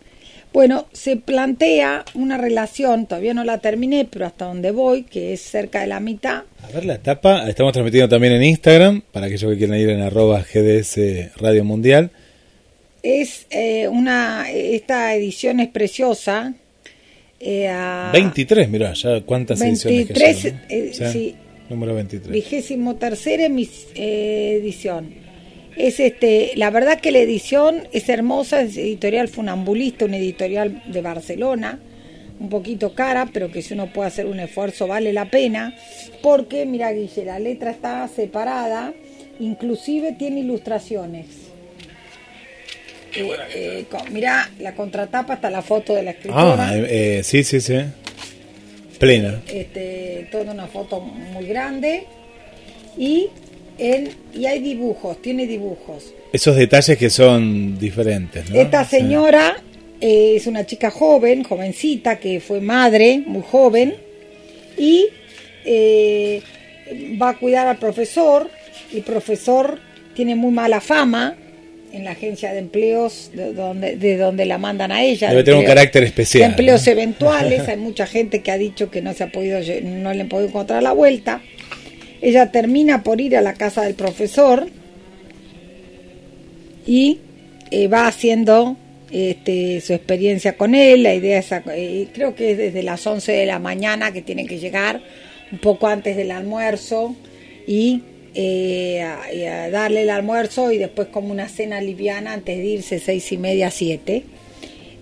Bueno, 0.54 0.87
se 0.92 1.16
plantea 1.16 2.04
una 2.14 2.38
relación, 2.38 3.06
todavía 3.06 3.34
no 3.34 3.42
la 3.42 3.58
terminé, 3.58 4.06
pero 4.08 4.25
hasta 4.25 4.44
donde 4.44 4.70
voy, 4.70 5.02
que 5.02 5.32
es 5.32 5.40
cerca 5.40 5.80
de 5.80 5.88
la 5.88 5.99
mitad. 5.99 6.44
A 6.62 6.68
ver 6.68 6.84
la 6.84 6.94
etapa, 6.94 7.49
estamos 7.49 7.73
transmitiendo 7.73 8.08
también 8.08 8.34
en 8.34 8.44
Instagram, 8.44 9.02
para 9.11 9.26
aquellos 9.26 9.50
que 9.50 9.58
quieran 9.58 9.80
ir 9.80 9.90
en 9.90 10.00
arroba 10.00 10.42
GDS 10.42 11.37
Radio 11.38 11.64
Mundial. 11.64 12.12
Es 13.02 13.46
eh, 13.50 13.88
una, 13.88 14.49
esta 14.49 15.12
edición 15.16 15.58
es 15.58 15.70
preciosa. 15.70 16.54
eh, 17.40 17.68
a 17.68 18.11
23, 18.12 18.68
mira, 18.68 18.92
ya 18.92 19.23
cuántas 19.23 19.58
23, 19.58 19.92
ediciones 19.92 20.38
que 20.38 20.50
son, 20.50 20.52
¿no? 20.56 20.61
eh, 20.68 20.90
O 20.92 20.94
sea, 20.94 21.11
sí. 21.11 21.34
Número 21.68 21.94
23. 21.96 22.32
vigésimo 22.32 22.94
tercera 22.94 23.46
eh, 23.46 24.58
edición. 24.62 25.24
Es 25.76 25.99
este, 26.00 26.52
la 26.57 26.71
verdad 26.71 27.00
que 27.00 27.11
la 27.11 27.19
edición 27.19 27.88
es 27.93 28.09
hermosa, 28.09 28.62
es 28.62 28.76
editorial 28.76 29.28
Funambulista, 29.28 30.04
una 30.04 30.19
editorial 30.19 30.83
de 30.87 31.00
Barcelona, 31.00 31.81
un 32.38 32.49
poquito 32.49 32.95
cara, 32.95 33.28
pero 33.33 33.50
que 33.50 33.62
si 33.62 33.75
uno 33.75 33.93
puede 33.93 34.09
hacer 34.09 34.26
un 34.26 34.38
esfuerzo 34.40 34.87
vale 34.87 35.12
la 35.12 35.26
pena, 35.31 35.75
porque 36.23 36.64
mira 36.66 36.93
Guille, 36.93 37.25
la 37.25 37.38
letra 37.38 37.71
está 37.73 38.07
separada, 38.09 38.93
inclusive 39.40 40.12
tiene 40.12 40.40
ilustraciones. 40.40 41.26
Eh, 43.16 43.28
eh, 43.54 43.85
con- 43.90 44.12
mira, 44.12 44.50
la 44.59 44.75
contratapa 44.75 45.35
está 45.35 45.49
la 45.50 45.62
foto 45.62 45.95
de 45.95 46.02
la 46.02 46.11
escritora 46.12 46.69
Ah, 46.69 46.76
eh, 46.76 47.19
eh, 47.19 47.23
sí, 47.23 47.45
sí, 47.45 47.61
sí. 47.61 47.75
Plena. 48.99 49.40
este, 49.49 50.28
toda 50.33 50.52
una 50.52 50.66
foto 50.66 51.00
muy 51.00 51.47
grande 51.47 52.04
y, 52.97 53.28
en, 53.78 54.09
y 54.35 54.47
hay 54.47 54.61
dibujos, 54.61 55.21
tiene 55.23 55.47
dibujos. 55.47 56.14
Esos 56.33 56.57
detalles 56.57 56.97
que 56.99 57.11
son 57.11 57.78
diferentes, 57.78 58.50
¿no? 58.50 58.61
Esta 58.61 58.85
Sí. 58.85 58.97
señora 58.97 59.57
eh, 60.00 60.35
es 60.37 60.47
una 60.47 60.66
chica 60.66 60.90
joven, 60.90 61.45
jovencita, 61.45 62.19
que 62.19 62.40
fue 62.40 62.61
madre, 62.61 63.23
muy 63.26 63.43
joven, 63.43 63.95
y 64.76 65.07
eh, 65.64 66.43
va 67.21 67.31
a 67.31 67.37
cuidar 67.38 67.66
al 67.66 67.78
profesor. 67.78 68.50
El 68.93 69.02
profesor 69.02 69.78
tiene 70.14 70.35
muy 70.35 70.52
mala 70.52 70.81
fama 70.81 71.37
en 71.93 72.04
la 72.04 72.11
agencia 72.11 72.52
de 72.52 72.59
empleos 72.59 73.31
de 73.35 73.52
donde, 73.52 73.97
de 73.97 74.16
donde 74.16 74.45
la 74.47 74.59
mandan 74.59 74.90
a 74.90 75.04
ella. 75.04 75.28
Debe 75.28 75.38
de 75.43 75.45
tener 75.45 75.59
un 75.59 75.64
empleo- 75.64 75.75
carácter 75.76 76.02
especial, 76.02 76.43
de 76.43 76.47
empleos 76.49 76.85
¿no? 76.87 76.93
eventuales. 76.93 77.61
Hay 77.69 77.76
mucha 77.76 78.07
gente 78.07 78.40
que 78.43 78.50
ha 78.50 78.59
dicho 78.59 78.90
que 78.90 79.00
no 79.00 79.14
se 79.14 79.25
ha 79.25 79.28
podido, 79.31 79.61
no 79.83 80.12
le 80.12 80.21
han 80.23 80.28
podido 80.28 80.49
encontrar 80.49 80.83
la 80.83 80.93
vuelta. 80.93 81.40
Ella 82.25 82.50
termina 82.50 83.02
por 83.02 83.21
ir 83.21 83.37
a 83.37 83.43
la 83.43 83.52
casa 83.52 83.83
del 83.83 83.97
profesor 83.97 84.66
y 86.87 87.19
eh, 87.71 87.87
va 87.87 88.07
haciendo 88.07 88.78
este, 89.11 89.83
su 89.83 89.93
experiencia 89.93 90.57
con 90.57 90.75
él. 90.75 91.02
La 91.02 91.12
idea 91.12 91.38
es, 91.38 91.52
eh, 91.52 92.09
creo 92.14 92.35
que 92.35 92.52
es 92.52 92.57
desde 92.57 92.83
las 92.83 93.07
11 93.07 93.31
de 93.31 93.45
la 93.45 93.59
mañana 93.59 94.11
que 94.11 94.23
tiene 94.23 94.47
que 94.47 94.59
llegar, 94.59 95.02
un 95.53 95.59
poco 95.59 95.87
antes 95.87 96.16
del 96.16 96.31
almuerzo, 96.31 97.14
y, 97.66 98.01
eh, 98.35 99.07
darle 99.70 100.01
el 100.05 100.11
almuerzo 100.11 100.72
y 100.72 100.79
después 100.79 101.09
como 101.09 101.31
una 101.31 101.51
cena 101.51 101.83
liviana 101.83 102.33
antes 102.33 102.57
de 102.57 102.64
irse, 102.64 103.01
seis 103.01 103.31
y 103.33 103.37
media, 103.37 103.70
siete. 103.70 104.25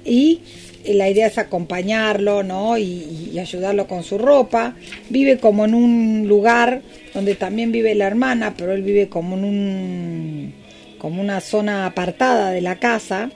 Y 0.04 0.40
la 0.84 1.08
idea 1.08 1.26
es 1.26 1.38
acompañarlo, 1.38 2.42
¿no? 2.42 2.76
Y, 2.78 3.38
ayudarlo 3.38 3.86
con 3.86 4.04
su 4.04 4.18
ropa. 4.18 4.76
Vive 5.08 5.38
como 5.38 5.64
en 5.64 5.74
un 5.74 6.28
lugar 6.28 6.82
donde 7.14 7.34
también 7.34 7.72
vive 7.72 7.94
la 7.94 8.06
hermana, 8.06 8.54
pero 8.56 8.72
él 8.72 8.82
vive 8.82 9.08
como 9.08 9.36
en 9.36 9.44
un 9.44 10.54
como 10.98 11.20
una 11.20 11.40
zona 11.40 11.86
apartada 11.86 12.52
de 12.52 12.60
la 12.60 12.76
casa 12.76 13.30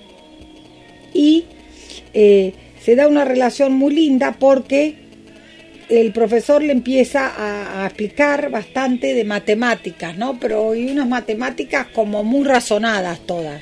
y 1.12 1.46
eh, 2.14 2.52
se 2.80 2.94
da 2.94 3.08
una 3.08 3.24
relación 3.24 3.72
muy 3.72 3.92
linda 3.92 4.36
porque 4.38 4.94
el 5.88 6.12
profesor 6.12 6.62
le 6.62 6.70
empieza 6.72 7.26
a, 7.26 7.82
a 7.82 7.86
explicar 7.86 8.50
bastante 8.50 9.14
de 9.14 9.24
matemáticas, 9.24 10.16
¿no? 10.16 10.38
Pero 10.38 10.76
y 10.76 10.88
unas 10.88 11.08
matemáticas 11.08 11.88
como 11.88 12.22
muy 12.22 12.44
razonadas 12.44 13.18
todas. 13.26 13.60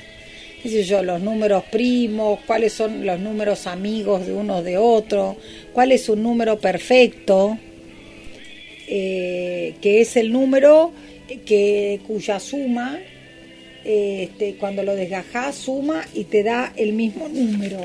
Qué 0.65 0.71
sé 0.71 0.83
yo, 0.83 1.03
los 1.03 1.21
números 1.21 1.63
primos, 1.65 2.39
cuáles 2.47 2.73
son 2.73 3.05
los 3.05 3.19
números 3.19 3.67
amigos 3.67 4.25
de 4.25 4.33
unos 4.33 4.63
de 4.63 4.79
otros, 4.79 5.35
cuál 5.71 5.91
es 5.91 6.09
un 6.09 6.23
número 6.23 6.57
perfecto, 6.59 7.59
eh, 8.87 9.75
que 9.79 10.01
es 10.01 10.17
el 10.17 10.31
número 10.31 10.91
que 11.45 11.99
cuya 12.07 12.39
suma 12.39 12.97
este, 13.83 14.55
cuando 14.55 14.81
lo 14.81 14.95
desgajás 14.95 15.53
suma 15.53 16.03
y 16.15 16.23
te 16.23 16.41
da 16.41 16.73
el 16.75 16.93
mismo 16.93 17.29
número. 17.29 17.81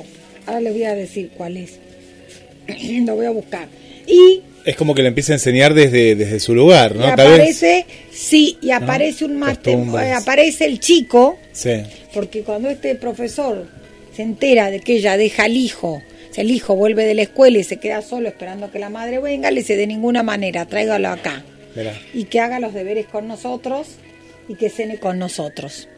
Ahora 0.47 0.61
les 0.61 0.73
voy 0.73 0.85
a 0.85 0.95
decir 0.95 1.33
cuál 1.37 1.59
es. 1.59 1.79
lo 3.05 3.15
voy 3.15 3.27
a 3.27 3.31
buscar. 3.31 3.69
Y, 4.07 4.41
Es 4.65 4.77
como 4.77 4.95
que 4.95 5.03
le 5.03 5.09
empieza 5.09 5.33
a 5.33 5.37
enseñar 5.37 5.73
desde, 5.75 6.15
desde 6.15 6.39
su 6.41 6.55
lugar, 6.55 6.95
¿no? 6.95 7.07
y 7.07 7.17
Tal 7.17 7.17
vez- 7.17 7.27
aparece, 7.39 7.87
sí, 8.13 8.59
y 8.61 8.71
aparece 8.73 9.25
un 9.25 9.39
mate, 9.39 9.73
eh, 9.73 10.13
aparece 10.13 10.67
el 10.67 10.81
chico, 10.81 11.39
Sí. 11.53 11.83
porque 12.13 12.43
cuando 12.43 12.69
este 12.69 12.95
profesor 12.95 13.67
se 14.15 14.23
entera 14.23 14.71
de 14.71 14.81
que 14.81 14.95
ella 14.97 15.17
deja 15.17 15.45
al 15.45 15.57
hijo, 15.57 16.03
si 16.31 16.43
el 16.43 16.51
hijo 16.51 16.77
vuelve 16.77 17.07
de 17.07 17.15
la 17.15 17.23
escuela 17.23 17.59
y 17.59 17.65
se 17.65 17.79
queda 17.79 18.03
solo 18.03 18.29
esperando 18.29 18.71
que 18.71 18.79
la 18.79 18.91
madre 18.91 19.19
venga, 19.19 19.51
le 19.51 19.61
dice 19.61 19.77
de 19.77 19.87
ninguna 19.87 20.23
manera, 20.23 20.67
tráigalo 20.67 21.09
acá. 21.09 21.43
Y 22.13 22.25
que 22.25 22.41
haga 22.41 22.61
los 22.61 22.75
deberes 22.75 23.07
con 23.07 23.29
nosotros 23.29 23.87
y 24.49 24.57
que 24.57 24.69
cene 24.69 24.99
con 24.99 25.19
nosotros. 25.19 25.89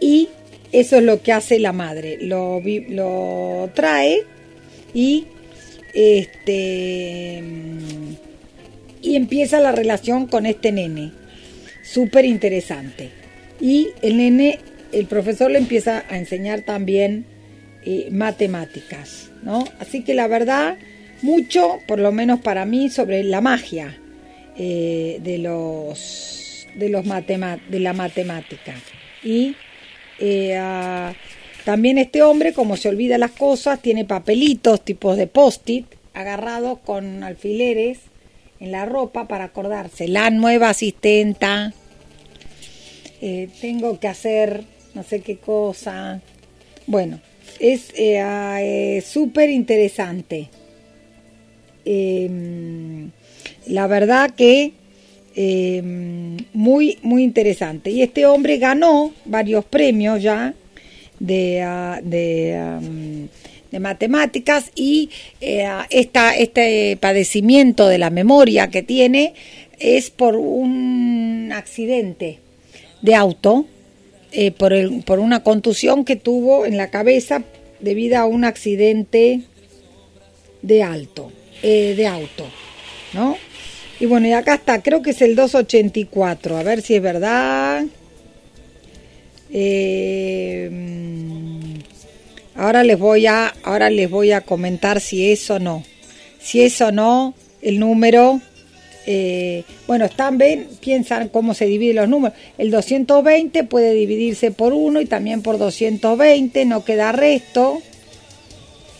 Y 0.00 0.28
eso 0.72 0.96
es 0.96 1.02
lo 1.02 1.20
que 1.22 1.32
hace 1.32 1.58
la 1.58 1.72
madre, 1.72 2.18
lo, 2.20 2.60
lo 2.88 3.70
trae 3.74 4.22
y 4.94 5.26
este 5.94 7.42
y 9.02 9.16
empieza 9.16 9.60
la 9.60 9.72
relación 9.72 10.26
con 10.26 10.46
este 10.46 10.72
nene, 10.72 11.12
súper 11.82 12.24
interesante. 12.24 13.10
Y 13.60 13.88
el 14.00 14.16
nene, 14.16 14.60
el 14.92 15.06
profesor 15.06 15.50
le 15.50 15.58
empieza 15.58 16.04
a 16.08 16.18
enseñar 16.18 16.62
también 16.62 17.26
eh, 17.84 18.08
matemáticas, 18.12 19.30
¿no? 19.42 19.64
Así 19.80 20.04
que 20.04 20.14
la 20.14 20.28
verdad, 20.28 20.76
mucho, 21.20 21.80
por 21.88 21.98
lo 21.98 22.12
menos 22.12 22.40
para 22.40 22.64
mí, 22.64 22.90
sobre 22.90 23.24
la 23.24 23.40
magia 23.40 23.98
eh, 24.56 25.18
de 25.22 25.38
los 25.38 26.68
de 26.76 26.88
los 26.88 27.04
de 27.04 27.80
la 27.80 27.92
matemática 27.92 28.74
y 29.22 29.54
eh, 30.18 30.58
también 31.64 31.98
este 31.98 32.22
hombre 32.22 32.52
como 32.52 32.76
se 32.76 32.88
olvida 32.88 33.18
las 33.18 33.32
cosas 33.32 33.80
tiene 33.80 34.04
papelitos 34.04 34.84
tipos 34.84 35.16
de 35.16 35.26
post-it 35.26 35.86
agarrados 36.14 36.78
con 36.80 37.22
alfileres 37.22 37.98
en 38.60 38.72
la 38.72 38.84
ropa 38.84 39.26
para 39.28 39.44
acordarse. 39.44 40.08
La 40.08 40.30
nueva 40.30 40.70
asistenta. 40.70 41.72
Eh, 43.20 43.48
tengo 43.60 43.98
que 44.00 44.08
hacer 44.08 44.64
no 44.94 45.02
sé 45.02 45.20
qué 45.20 45.36
cosa. 45.36 46.20
Bueno 46.86 47.20
es 47.60 47.92
eh, 47.96 48.18
ah, 48.18 48.58
eh, 48.60 49.02
súper 49.06 49.50
interesante 49.50 50.48
eh, 51.84 53.08
la 53.66 53.86
verdad 53.86 54.30
que 54.30 54.72
eh, 55.34 55.82
muy 56.52 56.98
muy 57.02 57.22
interesante. 57.22 57.90
Y 57.90 58.02
este 58.02 58.26
hombre 58.26 58.58
ganó 58.58 59.12
varios 59.24 59.64
premios 59.64 60.22
ya 60.22 60.54
de, 61.22 61.62
ah, 61.62 62.00
de, 62.02 63.28
de 63.70 63.80
matemáticas 63.80 64.70
y 64.74 65.08
eh, 65.40 65.66
esta, 65.90 66.36
este 66.36 66.96
padecimiento 67.00 67.86
de 67.88 67.98
la 67.98 68.10
memoria 68.10 68.68
que 68.68 68.82
tiene 68.82 69.34
es 69.78 70.10
por 70.10 70.36
un 70.36 71.50
accidente 71.54 72.38
de 73.02 73.14
auto 73.14 73.66
eh, 74.32 74.50
por, 74.50 74.72
el- 74.72 75.02
por 75.04 75.20
una 75.20 75.42
contusión 75.42 76.04
que 76.04 76.16
tuvo 76.16 76.66
en 76.66 76.76
la 76.76 76.90
cabeza 76.90 77.42
debido 77.80 78.18
a 78.18 78.24
un 78.26 78.44
accidente 78.44 79.40
de 80.62 80.82
alto, 80.82 81.30
eh, 81.62 81.94
de 81.96 82.06
auto, 82.06 82.46
¿no? 83.12 83.36
Y 84.00 84.06
bueno, 84.06 84.26
y 84.28 84.32
acá 84.32 84.54
está, 84.54 84.82
creo 84.82 85.02
que 85.02 85.10
es 85.10 85.22
el 85.22 85.34
284, 85.36 86.56
a 86.56 86.62
ver 86.62 86.82
si 86.82 86.94
es 86.96 87.02
verdad. 87.02 87.84
Eh, 89.52 90.68
mm, 90.70 91.42
Ahora 92.54 92.84
les 92.84 92.98
voy 92.98 93.26
a, 93.26 93.52
ahora 93.64 93.88
les 93.88 94.10
voy 94.10 94.32
a 94.32 94.42
comentar 94.42 95.00
si 95.00 95.32
es 95.32 95.48
o 95.50 95.58
no. 95.58 95.82
Si 96.40 96.62
es 96.62 96.80
o 96.80 96.92
no 96.92 97.34
el 97.62 97.78
número. 97.78 98.40
eh, 99.04 99.64
bueno, 99.88 100.04
están 100.04 100.38
ven, 100.38 100.68
piensan 100.80 101.28
cómo 101.28 101.54
se 101.54 101.66
dividen 101.66 101.96
los 101.96 102.08
números. 102.08 102.38
El 102.58 102.70
220 102.70 103.64
puede 103.64 103.94
dividirse 103.94 104.52
por 104.52 104.74
1 104.74 105.00
y 105.00 105.06
también 105.06 105.42
por 105.42 105.58
220, 105.58 106.64
no 106.66 106.84
queda 106.84 107.10
resto. 107.10 107.82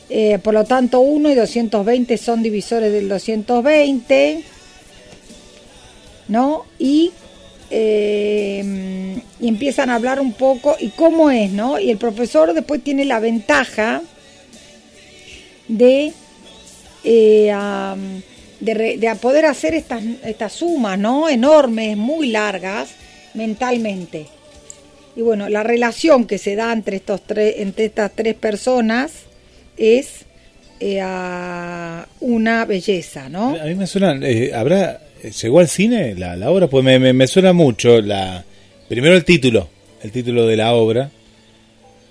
Eh, 0.08 0.38
por 0.42 0.54
lo 0.54 0.64
tanto, 0.64 1.00
1 1.00 1.30
y 1.30 1.34
220 1.34 2.16
son 2.18 2.42
divisores 2.42 2.92
del 2.92 3.08
220. 3.08 4.42
¿No? 6.28 6.64
Y, 6.78 7.12
eh, 7.74 9.16
y 9.40 9.48
empiezan 9.48 9.88
a 9.90 9.94
hablar 9.94 10.20
un 10.20 10.34
poco 10.34 10.76
y 10.78 10.90
cómo 10.90 11.30
es, 11.30 11.50
¿no? 11.50 11.78
Y 11.80 11.90
el 11.90 11.96
profesor 11.96 12.52
después 12.52 12.84
tiene 12.84 13.04
la 13.06 13.18
ventaja 13.18 14.02
de, 15.68 16.12
eh, 17.04 17.52
de, 18.60 18.74
re- 18.74 18.96
de 18.98 19.14
poder 19.16 19.46
hacer 19.46 19.74
estas, 19.74 20.02
estas 20.24 20.52
sumas, 20.52 20.98
¿no? 20.98 21.28
Enormes, 21.28 21.96
muy 21.96 22.28
largas, 22.28 22.90
mentalmente. 23.34 24.26
Y 25.16 25.22
bueno, 25.22 25.48
la 25.48 25.62
relación 25.62 26.26
que 26.26 26.38
se 26.38 26.54
da 26.56 26.72
entre, 26.72 26.96
estos 26.96 27.22
tres, 27.22 27.54
entre 27.58 27.86
estas 27.86 28.12
tres 28.14 28.34
personas 28.34 29.12
es 29.76 30.26
eh, 30.80 31.00
una 32.20 32.64
belleza, 32.66 33.28
¿no? 33.28 33.56
A 33.60 33.64
mí 33.64 33.74
me 33.74 33.86
suena, 33.86 34.14
eh, 34.26 34.52
¿habrá, 34.54 35.00
llegó 35.30 35.60
al 35.60 35.68
cine 35.68 36.14
la, 36.14 36.36
la 36.36 36.50
obra? 36.50 36.68
Pues 36.68 36.84
me, 36.84 36.98
me, 36.98 37.12
me 37.12 37.26
suena 37.26 37.52
mucho 37.52 38.00
la, 38.00 38.44
primero 38.88 39.14
el 39.14 39.24
título, 39.24 39.68
el 40.02 40.10
título 40.10 40.46
de 40.46 40.56
la 40.56 40.72
obra. 40.74 41.10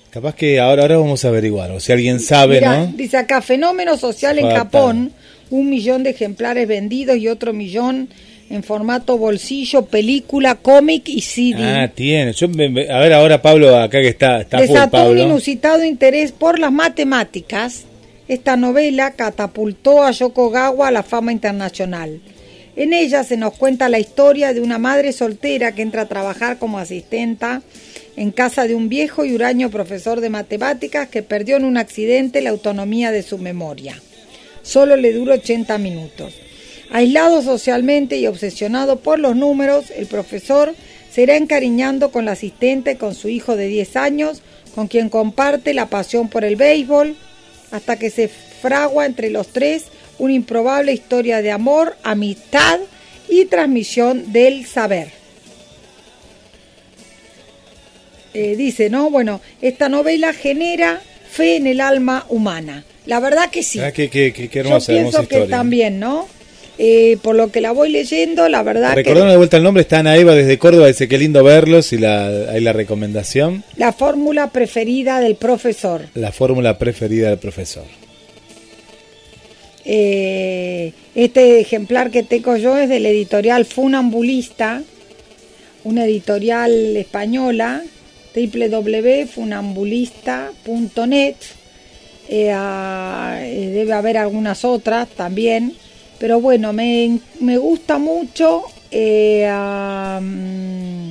Capaz 0.10 0.36
que 0.36 0.60
ahora, 0.60 0.82
ahora 0.82 0.98
vamos 0.98 1.24
a 1.24 1.30
averiguar, 1.30 1.72
o 1.72 1.80
si 1.80 1.92
alguien 1.92 2.20
sabe, 2.20 2.60
¿no? 2.60 2.88
dice 2.88 3.18
acá, 3.18 3.42
fenómeno 3.42 3.98
social 3.98 4.40
en. 4.40 4.50
Japón, 4.50 5.14
un 5.50 5.70
millón 5.70 6.04
de 6.04 6.10
ejemplares 6.10 6.68
vendidos 6.68 7.18
y 7.18 7.28
otro 7.28 7.54
millón 7.54 8.10
en 8.50 8.64
formato 8.64 9.18
bolsillo, 9.18 9.86
película, 9.86 10.56
cómic 10.56 11.08
y 11.08 11.22
CD. 11.22 11.64
Ah, 11.64 11.88
tiene. 11.94 12.34
Yo, 12.34 12.48
a 12.48 13.00
ver 13.00 13.14
ahora 13.14 13.42
Pablo, 13.42 13.78
acá 13.78 14.02
que 14.02 14.10
está, 14.10 14.42
está 14.42 14.60
full 14.60 14.68
Desató 14.68 15.12
un 15.12 15.20
inusitado 15.20 15.86
interés 15.86 16.32
por 16.32 16.60
las 16.60 16.72
matemáticas. 16.72 17.86
Esta 18.28 18.58
novela 18.58 19.12
catapultó 19.12 20.04
a 20.04 20.12
Yokogawa 20.12 20.88
a 20.88 20.92
la 20.92 21.04
fama 21.04 21.32
internacional. 21.32 22.22
En 22.82 22.94
ella 22.94 23.24
se 23.24 23.38
nos 23.38 23.54
cuenta 23.54 23.90
la 23.90 24.00
historia 24.00 24.56
de 24.56 24.60
una 24.60 24.80
madre 24.80 25.14
soltera 25.14 25.72
que 25.76 25.84
entra 25.84 26.02
a 26.02 26.08
trabajar 26.08 26.58
como 26.58 26.80
asistenta 26.80 27.62
en 28.16 28.32
casa 28.32 28.66
de 28.66 28.74
un 28.74 28.90
viejo 28.90 29.24
y 29.24 29.36
huraño 29.36 29.70
profesor 29.70 30.20
de 30.20 30.32
matemáticas 30.32 31.08
que 31.08 31.22
perdió 31.22 31.58
en 31.58 31.66
un 31.66 31.78
accidente 31.78 32.42
la 32.42 32.50
autonomía 32.50 33.12
de 33.12 33.22
su 33.22 33.38
memoria. 33.38 34.02
Solo 34.64 34.96
le 34.96 35.14
duró 35.14 35.34
80 35.34 35.78
minutos. 35.78 36.34
Aislado 36.90 37.44
socialmente 37.44 38.18
y 38.18 38.26
obsesionado 38.26 38.98
por 38.98 39.20
los 39.20 39.36
números, 39.36 39.92
el 39.96 40.08
profesor 40.08 40.74
se 41.12 41.22
irá 41.22 41.38
encariñando 41.38 42.10
con 42.10 42.26
la 42.26 42.32
asistente, 42.32 42.98
con 42.98 43.14
su 43.14 43.30
hijo 43.30 43.58
de 43.58 43.68
10 43.68 43.96
años, 43.96 44.42
con 44.74 44.88
quien 44.88 45.10
comparte 45.10 45.76
la 45.76 45.86
pasión 45.86 46.30
por 46.30 46.44
el 46.44 46.56
béisbol, 46.56 47.16
hasta 47.70 47.98
que 47.98 48.10
se 48.10 48.28
fragua 48.28 49.06
entre 49.06 49.30
los 49.30 49.50
tres 49.50 49.84
una 50.22 50.34
improbable 50.34 50.94
historia 50.94 51.42
de 51.42 51.50
amor, 51.50 51.98
amistad 52.04 52.80
y 53.28 53.46
transmisión 53.46 54.32
del 54.32 54.68
saber. 54.68 55.10
Eh, 58.36 58.56
dice, 58.56 58.92
¿no? 58.92 59.10
Bueno, 59.10 59.42
esta 59.64 59.90
novela 59.90 60.32
genera 60.32 61.02
fe 61.32 61.56
en 61.56 61.66
el 61.66 61.82
alma 61.82 62.28
humana. 62.30 62.86
La 63.08 63.20
verdad 63.20 63.50
que 63.50 63.64
sí. 63.64 63.80
Ah, 63.80 63.92
qué, 63.92 64.12
qué, 64.12 64.32
qué, 64.32 64.48
qué 64.48 64.64
Yo 64.64 64.78
pienso 64.80 65.28
que 65.28 65.36
historia. 65.36 65.48
también, 65.58 66.00
¿no? 66.00 66.28
Eh, 66.78 67.18
por 67.24 67.36
lo 67.36 67.52
que 67.52 67.60
la 67.60 67.72
voy 67.72 67.90
leyendo, 67.90 68.48
la 68.48 68.62
verdad 68.62 68.94
Recordando 68.94 69.26
que 69.26 69.32
de 69.32 69.38
vuelta 69.38 69.58
el 69.58 69.64
nombre, 69.64 69.82
está 69.82 70.00
Ana 70.00 70.18
Eva 70.18 70.36
desde 70.36 70.58
Córdoba, 70.60 70.88
dice 70.88 71.08
qué 71.08 71.18
lindo 71.18 71.44
verlos 71.44 71.94
y 71.94 71.98
la, 71.98 72.28
ahí 72.52 72.62
la 72.62 72.74
recomendación, 72.74 73.64
la 73.76 73.92
fórmula 73.92 74.52
preferida 74.52 75.20
del 75.20 75.36
profesor. 75.36 76.08
la 76.14 76.32
fórmula 76.32 76.78
preferida 76.78 77.30
del 77.30 77.40
profesor. 77.40 77.86
Eh, 79.86 80.94
este 81.16 81.60
ejemplar 81.60 82.12
que 82.12 82.22
tengo 82.24 82.56
yo 82.56 82.78
es 82.78 82.88
del 82.90 83.06
editorial 83.06 83.66
Funambulista, 83.66 84.82
una 85.84 86.06
editorial 86.06 86.96
española, 86.98 87.84
www.funambulista.net. 88.36 91.36
Eh, 92.30 92.54
eh, 92.54 93.72
debe 93.74 93.94
haber 93.94 94.18
algunas 94.18 94.64
otras 94.64 95.10
también, 95.10 95.74
pero 96.18 96.40
bueno, 96.40 96.72
me, 96.72 97.20
me 97.40 97.58
gusta 97.58 97.98
mucho 97.98 98.64
eh, 98.92 99.52
mm, 100.22 101.10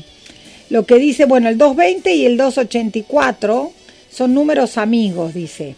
lo 0.70 0.86
que 0.86 0.98
dice, 0.98 1.26
bueno, 1.26 1.48
el 1.48 1.58
220 1.58 2.14
y 2.14 2.24
el 2.24 2.36
284 2.38 3.72
son 4.10 4.34
números 4.34 4.78
amigos, 4.78 5.34
dice 5.34 5.74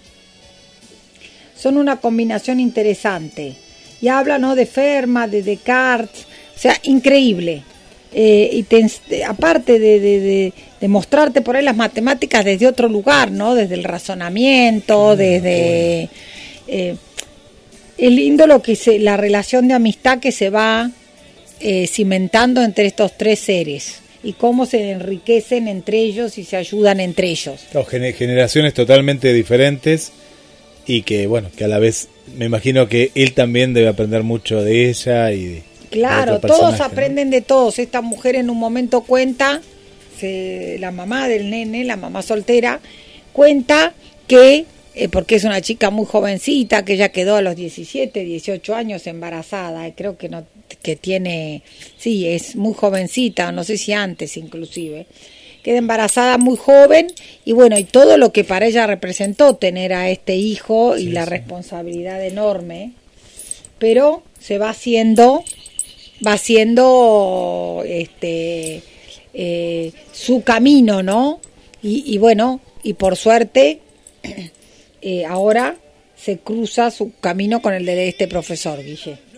son 1.62 1.76
una 1.76 1.96
combinación 1.96 2.58
interesante. 2.60 3.54
Y 4.00 4.08
habla 4.08 4.38
¿no? 4.38 4.54
de 4.56 4.66
Fermat, 4.66 5.30
de 5.30 5.42
Descartes, 5.42 6.26
o 6.56 6.58
sea, 6.58 6.76
increíble. 6.82 7.62
Eh, 8.14 8.50
y 8.52 8.62
te 8.64 8.84
aparte 9.26 9.78
de, 9.78 10.00
de- 10.00 10.20
de- 10.20 10.52
de 10.80 10.88
mostrarte 10.88 11.40
por 11.40 11.56
ahí 11.56 11.64
las 11.64 11.76
matemáticas 11.76 12.44
desde 12.44 12.66
otro 12.66 12.88
lugar, 12.88 13.30
¿no? 13.30 13.54
Desde 13.54 13.76
el 13.76 13.84
razonamiento, 13.84 15.14
desde... 15.16 16.08
eh, 16.66 16.96
es 17.96 18.10
lindo 18.10 18.46
lo 18.48 18.60
que 18.60 18.74
se, 18.74 18.98
la 18.98 19.16
relación 19.16 19.68
de 19.68 19.74
amistad 19.74 20.18
que 20.18 20.32
se 20.32 20.50
va 20.50 20.90
eh, 21.60 21.86
cimentando 21.86 22.62
entre 22.62 22.86
estos 22.86 23.16
tres 23.16 23.38
seres 23.38 24.00
y 24.24 24.32
cómo 24.32 24.66
se 24.66 24.90
enriquecen 24.90 25.68
entre 25.68 25.98
ellos 25.98 26.36
y 26.38 26.44
se 26.44 26.56
ayudan 26.56 26.98
entre 27.00 27.28
ellos. 27.28 27.60
Claro, 27.70 27.86
generaciones 27.86 28.74
totalmente 28.74 29.32
diferentes 29.32 30.10
y 30.86 31.02
que, 31.02 31.26
bueno, 31.26 31.50
que 31.56 31.64
a 31.64 31.68
la 31.68 31.78
vez 31.78 32.08
me 32.36 32.46
imagino 32.46 32.88
que 32.88 33.10
él 33.14 33.34
también 33.34 33.74
debe 33.74 33.88
aprender 33.88 34.22
mucho 34.22 34.62
de 34.62 34.88
ella 34.88 35.32
y 35.32 35.44
de, 35.46 35.62
Claro, 35.90 36.40
todos 36.40 36.80
aprenden 36.80 37.30
de 37.30 37.42
todos. 37.42 37.78
Esta 37.78 38.00
mujer 38.00 38.36
en 38.36 38.48
un 38.48 38.58
momento 38.58 39.02
cuenta, 39.02 39.60
se- 40.18 40.76
la 40.80 40.90
mamá 40.90 41.28
del 41.28 41.50
nene, 41.50 41.84
la 41.84 41.96
mamá 41.96 42.22
soltera, 42.22 42.80
cuenta 43.32 43.92
que, 44.26 44.64
eh, 44.94 45.08
porque 45.08 45.34
es 45.36 45.44
una 45.44 45.60
chica 45.60 45.90
muy 45.90 46.06
jovencita, 46.06 46.84
que 46.84 46.94
ella 46.94 47.10
quedó 47.10 47.36
a 47.36 47.42
los 47.42 47.56
17, 47.56 48.24
18 48.24 48.74
años 48.74 49.06
embarazada, 49.06 49.86
y 49.86 49.92
creo 49.92 50.16
que 50.16 50.28
no 50.28 50.44
que 50.82 50.96
tiene, 50.96 51.62
sí, 51.98 52.26
es 52.26 52.56
muy 52.56 52.72
jovencita, 52.74 53.52
no 53.52 53.62
sé 53.62 53.76
si 53.76 53.92
antes 53.92 54.36
inclusive. 54.38 55.06
Queda 55.62 55.78
embarazada 55.78 56.38
muy 56.38 56.56
joven 56.56 57.06
y 57.44 57.52
bueno, 57.52 57.78
y 57.78 57.84
todo 57.84 58.16
lo 58.16 58.32
que 58.32 58.44
para 58.44 58.66
ella 58.66 58.86
representó 58.86 59.54
tener 59.56 59.92
a 59.92 60.10
este 60.10 60.36
hijo 60.36 60.96
y 60.96 61.06
la 61.06 61.24
responsabilidad 61.24 62.24
enorme, 62.24 62.92
pero 63.78 64.22
se 64.40 64.58
va 64.58 64.70
haciendo 64.70 65.44
va 66.26 66.34
haciendo 66.34 67.82
este 67.86 68.82
eh, 69.34 69.92
su 70.12 70.42
camino, 70.42 71.02
¿no? 71.02 71.40
Y, 71.82 72.04
y 72.12 72.18
bueno, 72.18 72.60
y 72.82 72.94
por 72.94 73.16
suerte 73.16 73.80
eh, 75.02 75.24
ahora 75.24 75.76
se 76.16 76.38
cruza 76.38 76.90
su 76.90 77.12
camino 77.20 77.60
con 77.62 77.74
el 77.74 77.84
de 77.84 78.08
este 78.08 78.28
profesor, 78.28 78.82
Guille. 78.82 79.31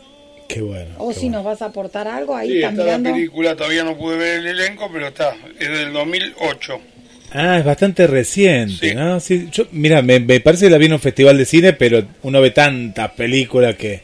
Qué 0.55 0.61
bueno. 0.63 0.95
O 0.99 1.09
qué 1.09 1.15
si 1.15 1.21
bueno. 1.23 1.39
nos 1.39 1.45
vas 1.47 1.63
a 1.63 1.65
aportar 1.67 2.07
algo, 2.07 2.37
ahí 2.37 2.49
Sí, 2.49 2.59
la 2.61 2.99
película, 3.01 3.57
todavía 3.57 3.83
no 3.83 3.97
pude 3.99 4.17
ver 4.17 4.39
el 4.39 4.47
elenco, 4.47 4.89
pero 4.93 5.09
está, 5.09 5.35
es 5.59 5.69
del 5.69 5.93
2008. 5.93 6.81
Ah, 7.33 7.59
es 7.59 7.65
bastante 7.65 8.07
reciente, 8.07 8.91
Sí. 8.91 8.95
¿no? 8.95 9.19
Sí, 9.19 9.49
yo, 9.51 9.65
mira, 9.73 10.01
me, 10.03 10.21
me 10.21 10.39
parece 10.39 10.67
que 10.67 10.71
la 10.71 10.79
vi 10.79 10.87
en 10.87 10.93
un 10.93 11.01
festival 11.01 11.37
de 11.37 11.45
cine, 11.45 11.73
pero 11.73 12.05
uno 12.23 12.41
ve 12.41 12.53
tantas 12.53 13.11
películas 13.11 13.75
que... 13.75 14.03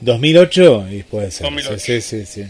2008 0.00 0.86
y 0.92 1.02
puede 1.02 1.32
ser. 1.32 1.44
2008. 1.46 1.78
Sí, 1.80 2.00
sí, 2.00 2.24
sí. 2.24 2.44
sí. 2.44 2.48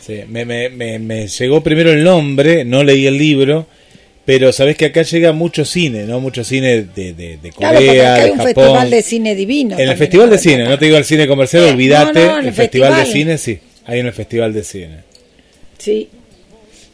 Sí, 0.00 0.24
me, 0.26 0.44
me, 0.44 0.70
me, 0.70 0.98
me 0.98 1.28
llegó 1.28 1.62
primero 1.62 1.92
el 1.92 2.02
nombre, 2.02 2.64
no 2.64 2.82
leí 2.82 3.06
el 3.06 3.16
libro, 3.16 3.68
pero 4.28 4.52
sabés 4.52 4.76
que 4.76 4.84
acá 4.84 5.00
llega 5.00 5.32
mucho 5.32 5.64
cine, 5.64 6.04
¿no? 6.04 6.20
Mucho 6.20 6.44
cine 6.44 6.82
de, 6.82 7.14
de, 7.14 7.38
de 7.38 7.50
Corea, 7.50 7.70
Claro, 7.70 7.76
porque 7.86 8.00
acá 8.02 8.14
hay 8.24 8.30
un 8.30 8.36
Japón. 8.36 8.54
festival 8.54 8.90
de 8.90 9.02
cine 9.02 9.34
divino. 9.34 9.78
En 9.78 9.88
el 9.88 9.96
festival 9.96 10.28
de 10.28 10.36
¿no? 10.36 10.42
cine, 10.42 10.64
no 10.64 10.78
te 10.78 10.84
digo 10.84 10.98
el 10.98 11.04
cine 11.06 11.26
comercial, 11.26 11.62
Eh, 11.64 11.70
olvídate. 11.72 12.20
no, 12.20 12.26
no, 12.26 12.32
en 12.34 12.38
el 12.40 12.46
el 12.48 12.52
festival, 12.52 12.94
de 12.94 13.06
cine, 13.10 13.38
sí. 13.38 13.58
Hay 13.86 14.00
en 14.00 14.06
el 14.06 14.12
festival 14.12 14.52
de 14.52 14.64
cine. 14.64 14.96
Sí. 15.78 16.10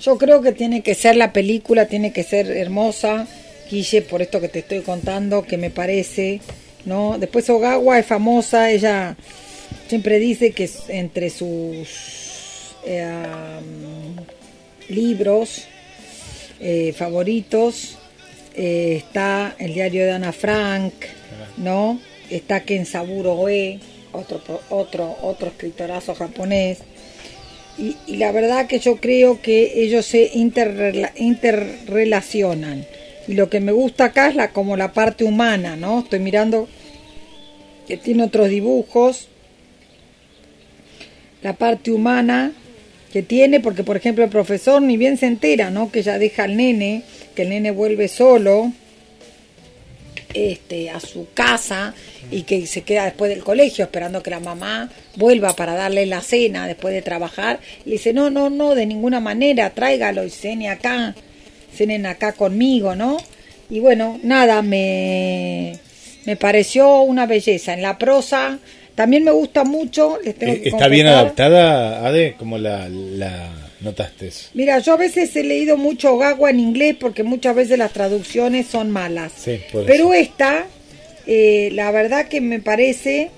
Yo 0.01 0.16
creo 0.16 0.42
que 0.42 0.53
tiene 0.53 0.83
que 0.83 0.94
ser 0.94 1.16
la 1.16 1.33
película, 1.33 1.87
tiene 1.87 2.12
que 2.12 2.23
ser 2.23 2.49
hermosa, 2.53 3.27
Guille, 3.68 4.03
por 4.03 4.23
esto 4.23 4.40
que 4.40 4.49
te 4.49 4.61
estoy 4.61 4.83
contando, 4.83 5.42
que 5.42 5.57
me 5.57 5.70
parece, 5.70 6.40
¿no? 6.85 7.16
Después 7.18 7.51
Ogawa 7.51 7.99
es 7.99 8.07
famosa, 8.07 8.70
ella 8.70 9.16
siempre 9.88 10.20
dice 10.20 10.53
que 10.53 10.70
entre 10.88 11.31
sus 11.31 11.88
eh, 12.87 13.05
libros 14.88 15.64
eh, 16.61 16.93
favoritos 16.97 17.99
eh, 18.55 18.97
está 18.97 19.55
el 19.59 19.75
diario 19.75 20.05
de 20.05 20.12
Ana 20.12 20.33
Frank, 20.33 20.95
¿no? 21.57 22.01
Está 22.31 22.61
Kensaburo 22.61 23.35
Oe, 23.35 23.81
otro, 24.12 24.40
otro, 24.71 25.17
otro 25.23 25.49
escritorazo 25.49 26.14
japonés. 26.14 26.79
Y, 27.77 27.97
y 28.07 28.17
la 28.19 28.31
verdad 28.31 28.67
que 28.67 28.79
yo 28.79 28.97
creo 28.97 29.43
que 29.43 29.83
ellos 29.83 30.07
se 30.07 30.33
interrela- 30.35 31.12
interrelacionan. 31.17 32.87
Y 33.27 33.35
lo 33.35 33.51
que 33.51 33.61
me 33.61 33.73
gusta 33.73 34.07
acá 34.07 34.29
es 34.29 34.37
la, 34.37 34.51
como 34.53 34.77
la 34.77 34.93
parte 34.93 35.25
humana, 35.25 35.77
¿no? 35.77 36.01
Estoy 36.01 36.21
mirando 36.21 36.69
que 37.88 37.97
tiene 37.97 38.23
otros 38.23 38.49
dibujos. 38.49 39.29
La 41.43 41.55
parte 41.55 41.90
humana 41.90 42.53
que 43.14 43.22
tiene, 43.22 43.61
porque 43.61 43.85
por 43.85 43.96
ejemplo 43.96 44.24
el 44.24 44.31
profesor 44.31 44.83
ni 44.83 44.96
bien 44.96 45.16
se 45.16 45.27
entera, 45.27 45.70
¿no? 45.70 45.92
Que 45.92 46.03
ya 46.03 46.18
deja 46.18 46.42
al 46.42 46.57
nene, 46.57 47.05
que 47.37 47.42
el 47.42 47.50
nene 47.50 47.70
vuelve 47.70 48.09
solo 48.09 48.72
este, 50.35 50.90
a 50.90 50.98
su 50.98 51.29
casa 51.33 51.94
y 52.33 52.42
que 52.42 52.66
se 52.66 52.83
queda 52.83 53.05
después 53.05 53.31
del 53.31 53.44
colegio 53.44 53.85
esperando 53.85 54.20
que 54.20 54.31
la 54.31 54.40
mamá 54.40 54.90
vuelva 55.14 55.55
para 55.55 55.77
darle 55.77 56.07
la 56.07 56.22
cena 56.22 56.66
después 56.66 56.92
de 56.92 57.03
trabajar. 57.03 57.61
Y 57.87 57.92
dice, 57.92 58.12
no, 58.12 58.31
no, 58.31 58.50
no, 58.50 58.74
de 58.74 58.85
ninguna 58.85 59.20
manera, 59.20 59.70
tráigalo 59.70 60.24
y 60.24 60.31
cene 60.31 60.68
acá, 60.68 61.14
cenen 61.72 62.07
acá 62.07 62.33
conmigo, 62.33 62.96
¿no? 62.96 63.18
Y 63.70 63.79
bueno, 63.79 64.18
nada, 64.24 64.61
me, 64.61 65.79
me 66.24 66.35
pareció 66.35 67.03
una 67.03 67.27
belleza. 67.27 67.74
En 67.74 67.83
la 67.83 67.96
prosa 67.96 68.59
también 68.95 69.25
me 69.25 69.31
gusta 69.31 69.65
mucho. 69.65 70.19
Les 70.25 70.35
tengo 70.37 70.53
Eh, 70.55 70.63
que 70.63 70.69
¿Está 70.71 70.89
bien 70.89 71.07
adaptada, 71.07 72.07
Ade? 72.07 72.35
¿Cómo 72.39 72.59
la, 72.59 72.89
la 72.89 73.51
notaste? 73.81 74.31
Mira, 74.55 74.79
yo 74.79 74.95
a 74.95 74.97
veces 74.97 75.35
he 75.37 75.43
leído 75.45 75.77
mucho 75.77 76.17
Gagua 76.17 76.51
en 76.51 76.61
inglés 76.61 76.97
porque 76.99 77.23
muchas 77.23 77.55
veces 77.57 77.79
las 77.79 77.93
traducciones 77.93 78.67
son 78.67 78.91
malas. 78.91 79.33
Sí, 79.37 79.61
por 79.73 79.85
Pero 79.87 80.15
eso. 80.15 80.15
esta, 80.15 80.67
eh, 81.27 81.71
la 81.73 81.91
verdad 81.91 82.29
que 82.29 82.41
me 82.41 82.61
parece, 82.61 83.31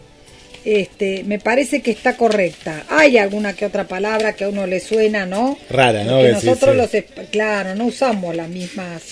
este, 0.65 1.25
me 1.25 1.39
parece 1.39 1.81
que 1.81 1.91
está 1.93 2.17
correcta. 2.17 2.85
Hay 2.89 3.19
alguna 3.19 3.53
que 3.55 3.65
otra 3.67 3.85
palabra 3.85 4.35
que 4.35 4.45
a 4.45 4.49
uno 4.49 4.67
le 4.67 4.81
suena, 4.81 5.25
¿no? 5.27 5.57
Rara, 5.71 6.05
¿no? 6.05 6.21
Que 6.21 6.33
nosotros 6.33 6.77
sí. 6.91 6.99
los, 7.17 7.29
claro, 7.31 7.75
no 7.75 7.87
usamos 7.87 8.35
las 8.37 8.49
mismas, 8.49 9.03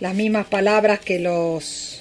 las 0.00 0.14
mismas 0.14 0.46
palabras 0.46 1.00
que 1.00 1.18
los 1.18 1.91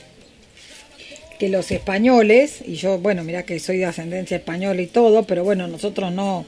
que 1.42 1.50
los 1.50 1.72
españoles, 1.72 2.62
y 2.68 2.76
yo, 2.76 3.00
bueno, 3.00 3.24
mira 3.24 3.42
que 3.42 3.60
soy 3.60 3.80
de 3.80 3.86
ascendencia 3.86 4.38
española 4.38 4.80
y 4.80 4.86
todo, 4.86 5.24
pero 5.24 5.44
bueno, 5.44 5.68
nosotros 5.68 6.12
no, 6.12 6.46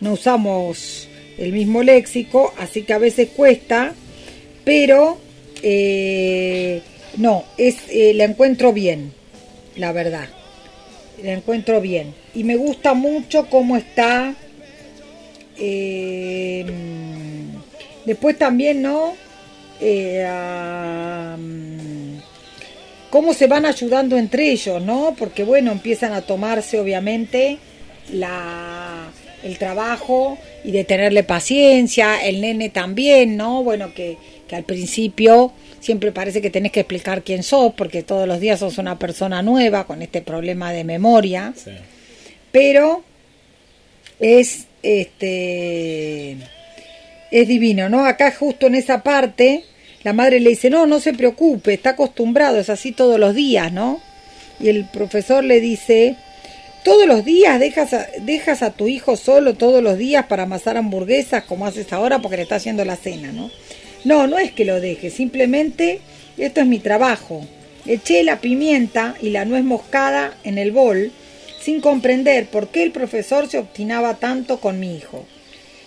no 0.00 0.14
usamos 0.14 1.08
el 1.38 1.52
mismo 1.52 1.84
léxico, 1.84 2.52
así 2.58 2.82
que 2.82 2.92
a 2.92 2.98
veces 2.98 3.28
cuesta, 3.36 3.94
pero 4.64 5.16
eh, 5.62 6.82
no, 7.18 7.44
es, 7.56 7.76
eh, 7.88 8.14
la 8.14 8.24
encuentro 8.24 8.72
bien, 8.72 9.12
la 9.76 9.92
verdad, 9.92 10.28
la 11.22 11.34
encuentro 11.34 11.80
bien. 11.80 12.12
Y 12.34 12.42
me 12.42 12.56
gusta 12.56 12.94
mucho 12.94 13.46
cómo 13.48 13.76
está, 13.76 14.34
eh, 15.56 16.66
después 18.04 18.36
también, 18.36 18.82
¿no? 18.82 19.14
Cómo 23.12 23.34
se 23.34 23.46
van 23.46 23.66
ayudando 23.66 24.16
entre 24.16 24.50
ellos, 24.50 24.80
¿no? 24.82 25.14
Porque 25.18 25.44
bueno, 25.44 25.70
empiezan 25.70 26.14
a 26.14 26.22
tomarse 26.22 26.80
obviamente 26.80 27.58
la 28.10 29.10
el 29.44 29.58
trabajo 29.58 30.38
y 30.64 30.70
de 30.70 30.84
tenerle 30.84 31.22
paciencia, 31.24 32.24
el 32.24 32.40
nene 32.40 32.70
también, 32.70 33.36
¿no? 33.36 33.62
Bueno, 33.62 33.92
que, 33.92 34.16
que 34.48 34.56
al 34.56 34.62
principio 34.64 35.52
siempre 35.80 36.10
parece 36.10 36.40
que 36.40 36.48
tenés 36.48 36.72
que 36.72 36.80
explicar 36.80 37.22
quién 37.22 37.42
sos, 37.42 37.74
porque 37.74 38.02
todos 38.02 38.26
los 38.26 38.40
días 38.40 38.60
sos 38.60 38.78
una 38.78 38.98
persona 38.98 39.42
nueva 39.42 39.84
con 39.84 40.00
este 40.00 40.22
problema 40.22 40.72
de 40.72 40.84
memoria, 40.84 41.52
Sí. 41.54 41.72
pero 42.50 43.02
es 44.20 44.66
este 44.82 46.36
es 47.30 47.48
divino, 47.48 47.90
¿no? 47.90 48.06
Acá 48.06 48.32
justo 48.32 48.68
en 48.68 48.76
esa 48.76 49.02
parte 49.02 49.64
la 50.04 50.12
madre 50.12 50.40
le 50.40 50.50
dice, 50.50 50.70
"No, 50.70 50.86
no 50.86 51.00
se 51.00 51.12
preocupe, 51.12 51.74
está 51.74 51.90
acostumbrado, 51.90 52.58
es 52.58 52.70
así 52.70 52.92
todos 52.92 53.18
los 53.18 53.34
días, 53.34 53.72
¿no?" 53.72 54.00
Y 54.60 54.68
el 54.68 54.84
profesor 54.84 55.44
le 55.44 55.60
dice, 55.60 56.16
"Todos 56.84 57.06
los 57.06 57.24
días 57.24 57.58
dejas 57.60 57.92
a, 57.92 58.06
dejas 58.20 58.62
a 58.62 58.70
tu 58.70 58.88
hijo 58.88 59.16
solo 59.16 59.54
todos 59.54 59.82
los 59.82 59.98
días 59.98 60.26
para 60.26 60.44
amasar 60.44 60.76
hamburguesas 60.76 61.44
como 61.44 61.66
haces 61.66 61.92
ahora 61.92 62.20
porque 62.20 62.36
le 62.36 62.42
está 62.44 62.56
haciendo 62.56 62.84
la 62.84 62.96
cena, 62.96 63.32
¿no?" 63.32 63.50
No, 64.04 64.26
no 64.26 64.38
es 64.38 64.50
que 64.50 64.64
lo 64.64 64.80
deje, 64.80 65.10
simplemente 65.10 66.00
esto 66.36 66.60
es 66.60 66.66
mi 66.66 66.80
trabajo. 66.80 67.46
Eché 67.86 68.22
la 68.24 68.40
pimienta 68.40 69.14
y 69.20 69.30
la 69.30 69.44
nuez 69.44 69.64
moscada 69.64 70.34
en 70.44 70.58
el 70.58 70.72
bol 70.72 71.12
sin 71.60 71.80
comprender 71.80 72.46
por 72.46 72.68
qué 72.68 72.82
el 72.82 72.90
profesor 72.90 73.48
se 73.48 73.58
obstinaba 73.58 74.14
tanto 74.14 74.58
con 74.58 74.80
mi 74.80 74.96
hijo. 74.96 75.24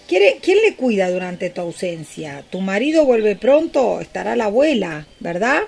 ¿Quiere- 0.08 0.38
¿Quién 0.42 0.60
le 0.64 0.76
cuida 0.76 1.10
durante 1.10 1.50
tu 1.50 1.62
ausencia? 1.62 2.44
¿Tu 2.50 2.62
marido 2.62 3.06
vuelve 3.06 3.36
pronto? 3.36 4.00
Estará 4.02 4.36
la 4.36 4.46
abuela, 4.46 5.08
¿verdad? 5.20 5.62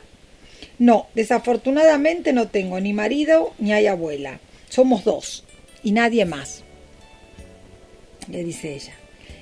No, 0.79 1.07
desafortunadamente 1.15 2.33
no 2.33 2.47
tengo 2.49 2.79
ni 2.79 2.93
marido 2.93 3.53
ni 3.57 3.73
hay 3.73 3.87
abuela. 3.87 4.39
Somos 4.69 5.03
dos 5.03 5.43
y 5.83 5.91
nadie 5.91 6.25
más, 6.25 6.63
le 8.29 8.43
dice 8.43 8.75
ella. 8.75 8.93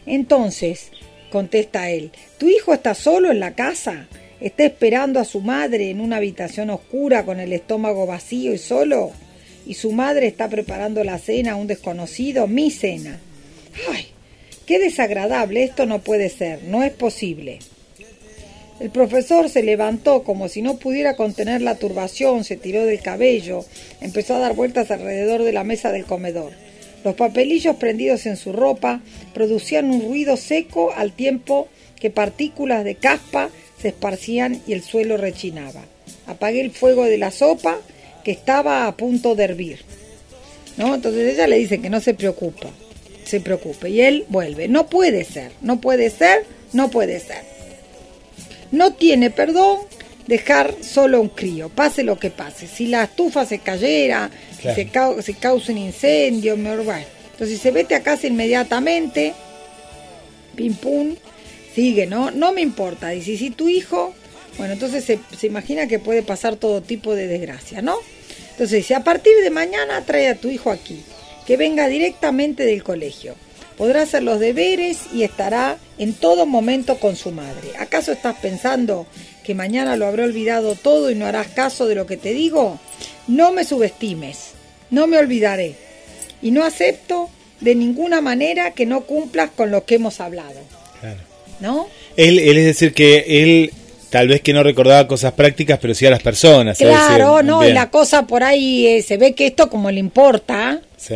Entonces, 0.06 0.92
contesta 1.30 1.90
él, 1.90 2.12
¿tu 2.38 2.48
hijo 2.48 2.74
está 2.74 2.94
solo 2.94 3.32
en 3.32 3.40
la 3.42 3.54
casa? 3.54 4.08
¿Está 4.40 4.64
esperando 4.66 5.20
a 5.20 5.26
su 5.26 5.42
madre 5.42 5.90
en 5.90 6.00
una 6.00 6.18
habitación 6.18 6.70
oscura 6.70 7.26
con 7.26 7.40
el 7.40 7.52
estómago 7.52 8.06
vacío 8.06 8.54
y 8.54 8.58
solo? 8.58 9.12
¿Y 9.66 9.74
su 9.74 9.92
madre 9.92 10.28
está 10.28 10.48
preparando 10.48 11.04
la 11.04 11.18
cena 11.18 11.54
a 11.54 11.56
un 11.56 11.68
desconocido? 11.68 12.46
Mi 12.48 12.70
cena. 12.72 13.20
¡Ay! 13.92 14.08
¡Qué 14.66 14.80
desagradable! 14.80 15.64
Esto 15.64 15.86
no 15.86 16.00
puede 16.00 16.30
ser, 16.30 16.64
no 16.64 16.84
es 16.84 16.92
posible. 16.92 17.60
El 18.80 18.90
profesor 18.90 19.50
se 19.50 19.64
levantó 19.64 20.24
como 20.24 20.50
si 20.50 20.62
no 20.62 20.78
pudiera 20.78 21.16
contener 21.16 21.62
la 21.62 21.76
turbación, 21.76 22.44
se 22.44 22.58
tiró 22.58 22.86
del 22.86 23.00
cabello, 23.00 23.64
empezó 24.02 24.36
a 24.36 24.40
dar 24.40 24.54
vueltas 24.54 24.92
alrededor 24.92 25.44
de 25.44 25.54
la 25.54 25.64
mesa 25.64 25.92
del 25.94 26.04
comedor. 26.04 26.52
Los 27.06 27.16
papelillos 27.16 27.78
prendidos 27.78 28.26
en 28.26 28.36
su 28.36 28.52
ropa 28.52 29.02
producían 29.34 29.92
un 29.92 30.02
ruido 30.02 30.36
seco 30.36 30.92
al 30.92 31.14
tiempo 31.14 31.70
que 32.00 32.10
partículas 32.10 32.84
de 32.84 32.96
caspa 32.96 33.50
se 33.80 33.90
esparcían 33.90 34.62
y 34.68 34.74
el 34.74 34.84
suelo 34.84 35.16
rechinaba. 35.16 35.86
Apagué 36.26 36.62
el 36.62 36.72
fuego 36.72 37.06
de 37.06 37.18
la 37.18 37.32
sopa 37.32 37.78
que 38.24 38.32
estaba 38.32 38.88
a 38.88 38.98
punto 38.98 39.36
de 39.36 39.44
hervir. 39.44 39.80
¿No? 40.78 40.96
Entonces 40.96 41.34
ella 41.34 41.48
le 41.48 41.60
dice 41.60 41.80
que 41.80 41.90
no 41.90 42.02
se 42.02 42.14
preocupa, 42.14 42.70
se 43.26 43.42
preocupe. 43.42 43.90
Y 43.90 44.02
él 44.02 44.26
vuelve. 44.30 44.68
No 44.68 44.88
puede 44.88 45.24
ser, 45.26 45.52
no 45.62 45.82
puede 45.82 46.10
ser, 46.10 46.46
no 46.74 46.90
puede 46.90 47.20
ser. 47.20 47.44
No 48.72 48.94
tiene 48.94 49.30
perdón 49.32 49.80
dejar 50.28 50.74
solo 50.82 51.22
un 51.22 51.30
crío, 51.30 51.70
pase 51.70 52.04
lo 52.04 52.18
que 52.18 52.30
pase. 52.32 52.68
Si 52.68 52.88
la 52.88 53.04
estufa 53.04 53.46
se 53.46 53.60
cayera, 53.60 54.32
Claro. 54.62 54.76
si 54.76 54.84
se, 54.84 54.92
cau- 54.92 55.22
se 55.22 55.34
causa 55.36 55.72
un 55.72 55.78
incendio, 55.78 56.58
me 56.58 56.76
bueno. 56.78 57.06
Entonces 57.34 57.60
se 57.60 57.72
vete 57.72 57.94
a 57.96 58.02
casa 58.02 58.26
inmediatamente, 58.28 59.34
pim 60.56 60.74
pum, 60.74 61.16
sigue, 61.76 62.08
¿no? 62.08 62.32
No 62.32 62.54
me 62.54 62.62
importa. 62.62 63.14
Y 63.14 63.22
si, 63.22 63.38
si 63.38 63.50
tu 63.52 63.68
hijo, 63.70 64.14
bueno, 64.58 64.74
entonces 64.74 65.04
se, 65.04 65.20
se 65.38 65.48
imagina 65.48 65.88
que 65.88 66.00
puede 66.00 66.24
pasar 66.24 66.56
todo 66.56 66.82
tipo 66.82 67.14
de 67.14 67.28
desgracia, 67.28 67.82
¿no? 67.82 67.98
Entonces, 68.52 68.86
si 68.86 68.94
a 68.94 69.02
partir 69.04 69.34
de 69.44 69.50
mañana 69.50 70.02
trae 70.06 70.30
a 70.30 70.36
tu 70.36 70.50
hijo 70.50 70.72
aquí, 70.72 71.04
que 71.46 71.58
venga 71.58 71.88
directamente 71.88 72.64
del 72.66 72.84
colegio, 72.84 73.36
podrá 73.78 74.04
hacer 74.04 74.24
los 74.24 74.40
deberes 74.40 75.00
y 75.14 75.24
estará 75.24 75.78
en 75.98 76.14
todo 76.14 76.46
momento 76.46 76.98
con 77.00 77.16
su 77.16 77.32
madre. 77.32 77.70
¿Acaso 77.80 78.12
estás 78.12 78.36
pensando 78.38 79.06
que 79.44 79.54
mañana 79.54 79.96
lo 79.96 80.08
habré 80.08 80.24
olvidado 80.24 80.76
todo 80.76 81.12
y 81.12 81.16
no 81.16 81.26
harás 81.26 81.48
caso 81.48 81.86
de 81.88 81.96
lo 81.96 82.06
que 82.06 82.18
te 82.18 82.34
digo? 82.34 82.80
No 83.28 83.52
me 83.52 83.64
subestimes, 83.66 84.52
no 84.90 85.08
me 85.08 85.18
olvidaré 85.18 85.76
y 86.42 86.52
no 86.52 86.64
acepto 86.64 87.30
de 87.62 87.76
ninguna 87.76 88.22
manera 88.22 88.72
que 88.72 88.86
no 88.86 89.02
cumplas 89.02 89.50
con 89.56 89.72
lo 89.72 89.86
que 89.86 89.96
hemos 89.96 90.20
hablado, 90.20 90.60
Claro. 91.00 91.20
¿no? 91.60 91.88
Él, 92.18 92.40
él 92.40 92.58
es 92.58 92.66
decir 92.66 92.94
que 92.94 93.24
él 93.28 93.72
tal 94.10 94.28
vez 94.30 94.42
que 94.42 94.54
no 94.54 94.64
recordaba 94.64 95.08
cosas 95.08 95.34
prácticas, 95.34 95.80
pero 95.82 95.94
sí 95.94 96.06
a 96.06 96.10
las 96.10 96.22
personas. 96.22 96.78
Claro, 96.78 97.44
no, 97.44 97.68
y 97.68 97.74
la 97.74 97.90
cosa 97.90 98.26
por 98.28 98.44
ahí 98.44 98.88
eh, 98.88 99.02
se 99.02 99.18
ve 99.18 99.34
que 99.34 99.48
esto 99.48 99.70
como 99.70 99.92
le 99.92 100.00
importa 100.00 100.80
Sí. 100.98 101.16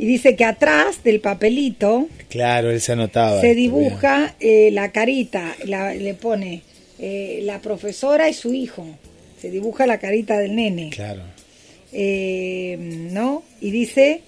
Y 0.00 0.06
dice 0.06 0.34
que 0.34 0.44
atrás 0.44 1.04
del 1.04 1.20
papelito 1.20 2.08
Claro, 2.28 2.70
él 2.70 2.80
se 2.80 2.92
anotaba. 2.92 3.40
se 3.40 3.54
dibuja 3.54 4.34
eh, 4.40 4.70
la 4.72 4.90
carita, 4.92 5.54
la- 5.66 5.94
le 5.94 6.14
pone 6.14 6.62
eh, 6.98 7.40
la 7.44 7.60
profesora 7.60 8.28
y 8.28 8.34
su 8.34 8.52
hijo, 8.54 8.86
se 9.40 9.50
dibuja 9.50 9.86
la 9.86 9.98
carita 9.98 10.38
del 10.38 10.54
nene. 10.56 10.90
Claro. 10.90 11.22
eh, 11.92 12.76
¿no? 13.12 13.42
Y 13.60 13.70
dice, 13.70 14.20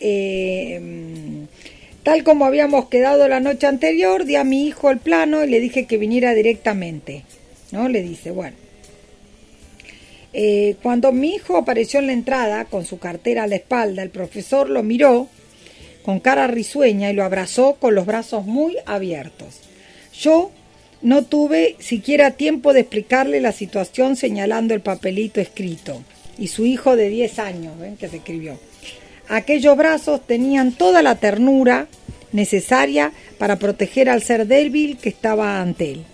eh, 0.00 0.80
tal 2.02 2.22
como 2.24 2.44
habíamos 2.44 2.86
quedado 2.88 3.26
la 3.28 3.40
noche 3.40 3.66
anterior, 3.66 4.24
di 4.24 4.36
a 4.36 4.44
mi 4.44 4.66
hijo 4.66 4.90
el 4.90 4.98
plano 4.98 5.44
y 5.44 5.48
le 5.48 5.60
dije 5.60 5.86
que 5.86 5.98
viniera 5.98 6.34
directamente. 6.34 7.22
¿no? 7.72 7.88
Le 7.88 8.02
dice, 8.02 8.30
bueno. 8.30 8.56
Eh, 10.38 10.76
cuando 10.82 11.12
mi 11.12 11.30
hijo 11.30 11.56
apareció 11.56 11.98
en 11.98 12.08
la 12.08 12.12
entrada 12.12 12.66
con 12.66 12.84
su 12.84 12.98
cartera 12.98 13.44
a 13.44 13.46
la 13.46 13.56
espalda, 13.56 14.02
el 14.02 14.10
profesor 14.10 14.68
lo 14.68 14.82
miró 14.82 15.28
con 16.04 16.20
cara 16.20 16.46
risueña 16.46 17.08
y 17.10 17.14
lo 17.14 17.24
abrazó 17.24 17.76
con 17.76 17.94
los 17.94 18.04
brazos 18.04 18.44
muy 18.44 18.76
abiertos. 18.84 19.60
Yo 20.12 20.50
no 21.00 21.24
tuve 21.24 21.76
siquiera 21.78 22.32
tiempo 22.32 22.74
de 22.74 22.80
explicarle 22.80 23.40
la 23.40 23.52
situación 23.52 24.14
señalando 24.14 24.74
el 24.74 24.82
papelito 24.82 25.40
escrito 25.40 26.02
y 26.36 26.48
su 26.48 26.66
hijo 26.66 26.96
de 26.96 27.08
10 27.08 27.38
años, 27.38 27.72
que 27.98 28.06
se 28.06 28.18
escribió. 28.18 28.58
Aquellos 29.28 29.74
brazos 29.74 30.20
tenían 30.26 30.72
toda 30.72 31.02
la 31.02 31.14
ternura 31.14 31.88
necesaria 32.32 33.10
para 33.38 33.58
proteger 33.58 34.10
al 34.10 34.22
ser 34.22 34.46
débil 34.46 34.98
que 34.98 35.08
estaba 35.08 35.62
ante 35.62 35.92
él. 35.92 36.04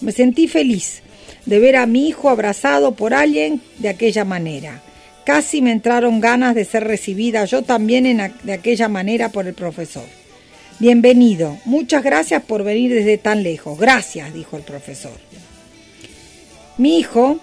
Me 0.00 0.12
sentí 0.12 0.48
feliz 0.48 1.02
de 1.46 1.58
ver 1.60 1.76
a 1.76 1.86
mi 1.86 2.08
hijo 2.08 2.28
abrazado 2.28 2.92
por 2.94 3.14
alguien 3.14 3.62
de 3.78 3.88
aquella 3.88 4.24
manera. 4.24 4.82
Casi 5.24 5.62
me 5.62 5.72
entraron 5.72 6.20
ganas 6.20 6.54
de 6.54 6.64
ser 6.64 6.84
recibida 6.84 7.44
yo 7.46 7.62
también 7.62 8.06
en 8.06 8.32
de 8.42 8.52
aquella 8.52 8.88
manera 8.88 9.30
por 9.30 9.46
el 9.46 9.54
profesor. 9.54 10.04
Bienvenido, 10.78 11.58
muchas 11.64 12.04
gracias 12.04 12.42
por 12.42 12.62
venir 12.62 12.92
desde 12.92 13.16
tan 13.16 13.42
lejos. 13.42 13.78
Gracias, 13.78 14.34
dijo 14.34 14.56
el 14.56 14.62
profesor. 14.62 15.18
Mi 16.76 16.98
hijo, 16.98 17.38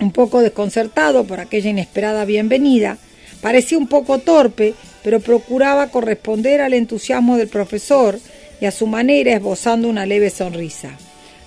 un 0.00 0.10
poco 0.10 0.40
desconcertado 0.40 1.24
por 1.24 1.38
aquella 1.38 1.70
inesperada 1.70 2.24
bienvenida, 2.24 2.96
parecía 3.42 3.76
un 3.76 3.88
poco 3.88 4.18
torpe, 4.20 4.74
pero 5.02 5.20
procuraba 5.20 5.88
corresponder 5.88 6.60
al 6.60 6.72
entusiasmo 6.72 7.36
del 7.36 7.48
profesor 7.48 8.18
y 8.60 8.64
a 8.64 8.70
su 8.70 8.86
manera 8.86 9.32
esbozando 9.34 9.88
una 9.88 10.06
leve 10.06 10.30
sonrisa. 10.30 10.96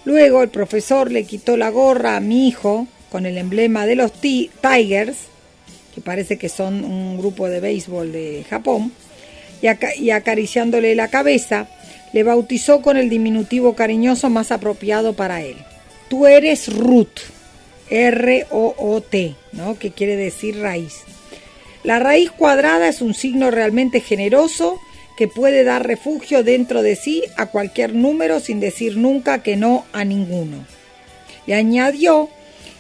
Luego 0.10 0.42
el 0.42 0.50
profesor 0.50 1.12
le 1.12 1.24
quitó 1.24 1.56
la 1.56 1.70
gorra 1.70 2.16
a 2.16 2.20
mi 2.20 2.48
hijo 2.48 2.88
con 3.12 3.28
el 3.28 3.38
emblema 3.38 3.86
de 3.86 3.96
los 3.96 4.12
Tigers, 4.12 5.16
que 5.94 6.02
parece 6.02 6.40
que 6.40 6.50
son 6.50 6.84
un 6.84 7.20
grupo 7.20 7.48
de 7.48 7.60
béisbol 7.60 8.12
de 8.12 8.44
Japón, 8.50 8.92
y, 9.62 10.10
acariciándole 10.10 10.96
la 10.96 11.10
cabeza, 11.10 11.68
le 12.12 12.24
bautizó 12.24 12.82
con 12.82 12.98
el 12.98 13.08
diminutivo 13.08 13.76
cariñoso 13.76 14.32
más 14.32 14.52
apropiado 14.52 15.14
para 15.14 15.44
él. 15.44 15.58
Tú 16.10 16.26
eres 16.26 16.76
Ruth, 16.76 17.20
R-O-O-T, 17.92 19.36
¿no? 19.52 19.78
que 19.78 19.92
quiere 19.92 20.16
decir 20.16 20.60
raíz. 20.60 21.02
La 21.84 22.00
raíz 22.00 22.32
cuadrada 22.32 22.88
es 22.88 23.04
un 23.04 23.14
signo 23.14 23.52
realmente 23.52 24.00
generoso 24.00 24.80
que 25.20 25.28
puede 25.28 25.66
dar 25.66 25.86
refugio 25.86 26.46
dentro 26.46 26.82
de 26.82 26.96
sí 26.96 27.24
a 27.36 27.48
cualquier 27.48 27.94
número 27.94 28.40
sin 28.40 28.62
decir 28.62 28.96
nunca 28.96 29.44
que 29.44 29.58
no 29.58 29.84
a 29.92 30.06
ninguno. 30.06 30.66
Y 31.46 31.52
añadió 31.52 32.30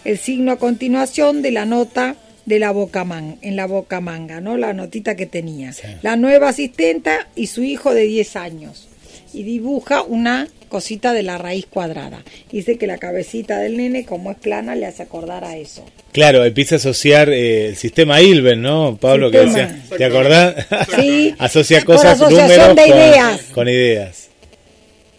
el 0.06 0.17
signo 0.17 0.54
a 0.54 0.56
continuación 0.56 1.41
de 1.41 1.52
la 1.52 1.65
nota 1.65 2.15
de 2.45 2.60
la 2.60 2.71
boca 2.71 3.06
en 3.41 3.58
la 3.58 3.67
boca 3.67 3.99
manga, 3.99 4.39
¿no? 4.39 4.56
La 4.56 4.71
notita 4.71 5.17
que 5.17 5.25
tenía. 5.25 5.73
La 6.02 6.15
nueva 6.15 6.47
asistenta 6.47 7.28
y 7.36 7.47
su 7.47 7.62
hijo 7.62 7.93
de 7.93 8.04
10 8.04 8.38
años. 8.38 8.88
Y 9.34 9.43
dibuja 9.43 10.02
una 10.02 10.47
cosita 10.69 11.13
de 11.13 11.23
la 11.23 11.38
raíz 11.38 11.65
cuadrada. 11.65 12.23
Dice 12.51 12.77
que 12.77 12.88
la 12.88 12.97
cabecita 12.97 13.60
del 13.60 13.75
nene, 13.75 14.05
como 14.05 14.32
es 14.32 14.38
plana, 14.38 14.75
le 14.75 14.86
hace 14.86 15.03
acordar 15.03 15.43
a 15.43 15.58
eso. 15.58 15.84
Claro, 16.13 16.45
empieza 16.45 16.75
a 16.75 16.77
asociar 16.77 17.29
eh, 17.29 17.67
el 17.67 17.75
sistema 17.75 18.21
Ilben, 18.21 18.62
¿no? 18.62 18.97
Pablo, 18.99 19.29
que 19.29 19.39
decía, 19.39 19.84
¿te 19.97 20.05
acordás? 20.05 20.67
Sí. 20.95 21.36
Asocia 21.39 21.84
cosas, 21.84 22.19
números 22.19 22.75
de 22.75 22.88
ideas. 22.88 23.41
Con, 23.53 23.67
ideas. 23.67 24.29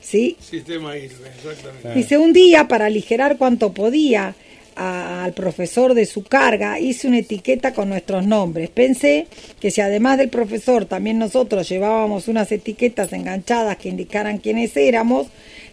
Sí. 0.01 0.37
Sistema 0.41 0.97
Ilben, 0.97 1.33
exactamente. 1.37 1.95
Dice, 1.95 2.17
un 2.17 2.33
día, 2.33 2.67
para 2.67 2.87
aligerar 2.87 3.37
cuanto 3.37 3.73
podía, 3.73 4.35
al 4.77 5.33
profesor 5.33 5.95
de 5.95 6.07
su 6.07 6.23
carga, 6.23 6.79
hice 6.79 7.09
una 7.09 7.19
etiqueta 7.19 7.73
con 7.73 7.89
nuestros 7.89 8.27
nombres. 8.27 8.71
Pensé 8.71 9.27
que 9.61 9.71
si 9.71 9.81
además 9.81 10.19
del 10.19 10.29
profesor 10.29 10.85
también 10.85 11.19
nosotros 11.19 11.69
llevábamos 11.69 12.29
unas 12.29 12.51
etiquetas 12.53 13.13
enganchadas 13.13 13.77
que 13.77 13.89
indicaran 13.89 14.39
quiénes 14.39 14.77
éramos, 14.77 15.27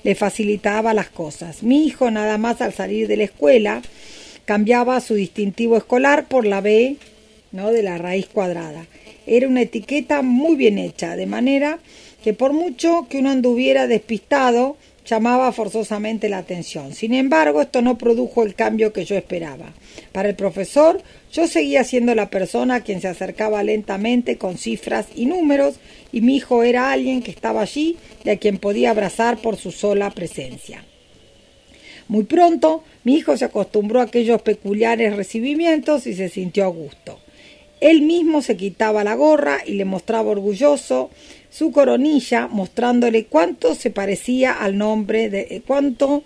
le 0.04 0.16
facilitaba 0.16 0.94
las 0.94 1.10
cosas. 1.10 1.64
Mi 1.64 1.86
hijo 1.86 2.12
nada 2.12 2.38
más 2.38 2.62
al 2.62 2.74
salir 2.74 3.08
de 3.08 3.18
la 3.18 3.24
escuela 3.26 3.82
cambiaba 4.46 5.02
su 5.02 5.16
distintivo 5.16 5.78
escolar 5.78 6.28
por 6.28 6.46
la 6.46 6.62
B 6.62 6.96
¿no? 7.52 7.72
de 7.72 7.84
la 7.84 7.98
raíz 7.98 8.28
cuadrada. 8.28 8.86
Era 9.26 9.48
una 9.48 9.62
etiqueta 9.62 10.22
muy 10.22 10.56
bien 10.56 10.78
hecha, 10.78 11.16
de 11.16 11.26
manera 11.26 11.80
que 12.24 12.34
por 12.34 12.54
mucho 12.54 13.08
que 13.10 13.20
uno 13.20 13.32
anduviera 13.32 13.88
despistado, 13.88 14.78
llamaba 15.08 15.52
forzosamente 15.52 16.30
la 16.30 16.40
atención. 16.40 16.94
Sin 16.94 17.14
embargo, 17.14 17.62
esto 17.62 17.82
no 17.82 17.98
produjo 17.98 18.44
el 18.44 18.56
cambio 18.56 18.94
que 18.94 19.06
yo 19.06 19.16
esperaba. 19.16 19.74
Para 20.12 20.30
el 20.30 20.36
profesor, 20.36 21.02
yo 21.32 21.48
seguía 21.48 21.84
siendo 21.84 22.14
la 22.14 22.30
persona 22.30 22.76
a 22.76 22.82
quien 22.82 23.02
se 23.02 23.08
acercaba 23.08 23.64
lentamente 23.64 24.38
con 24.38 24.58
cifras 24.58 25.08
y 25.16 25.26
números, 25.26 25.76
y 26.12 26.22
mi 26.22 26.36
hijo 26.36 26.64
era 26.64 26.92
alguien 26.92 27.24
que 27.24 27.32
estaba 27.32 27.62
allí 27.62 27.98
y 28.24 28.30
a 28.30 28.38
quien 28.38 28.58
podía 28.58 28.92
abrazar 28.92 29.38
por 29.38 29.56
su 29.56 29.72
sola 29.72 30.12
presencia. 30.12 30.84
Muy 32.10 32.24
pronto, 32.24 32.84
mi 33.04 33.16
hijo 33.16 33.36
se 33.36 33.46
acostumbró 33.46 34.00
a 34.00 34.04
aquellos 34.04 34.42
peculiares 34.42 35.16
recibimientos 35.16 36.08
y 36.08 36.14
se 36.14 36.30
sintió 36.30 36.66
a 36.66 36.68
gusto. 36.68 37.20
Él 37.80 38.02
mismo 38.02 38.42
se 38.42 38.58
quitaba 38.58 39.04
la 39.04 39.16
gorra 39.16 39.60
y 39.66 39.74
le 39.74 39.86
mostraba 39.86 40.32
orgulloso 40.32 41.12
su 41.50 41.72
coronilla, 41.72 42.48
mostrándole 42.48 43.26
cuánto 43.26 43.76
se 43.76 43.92
parecía 43.92 44.54
al 44.54 44.78
nombre 44.78 45.30
de 45.30 45.48
eh, 45.50 45.62
cuánto 45.66 46.24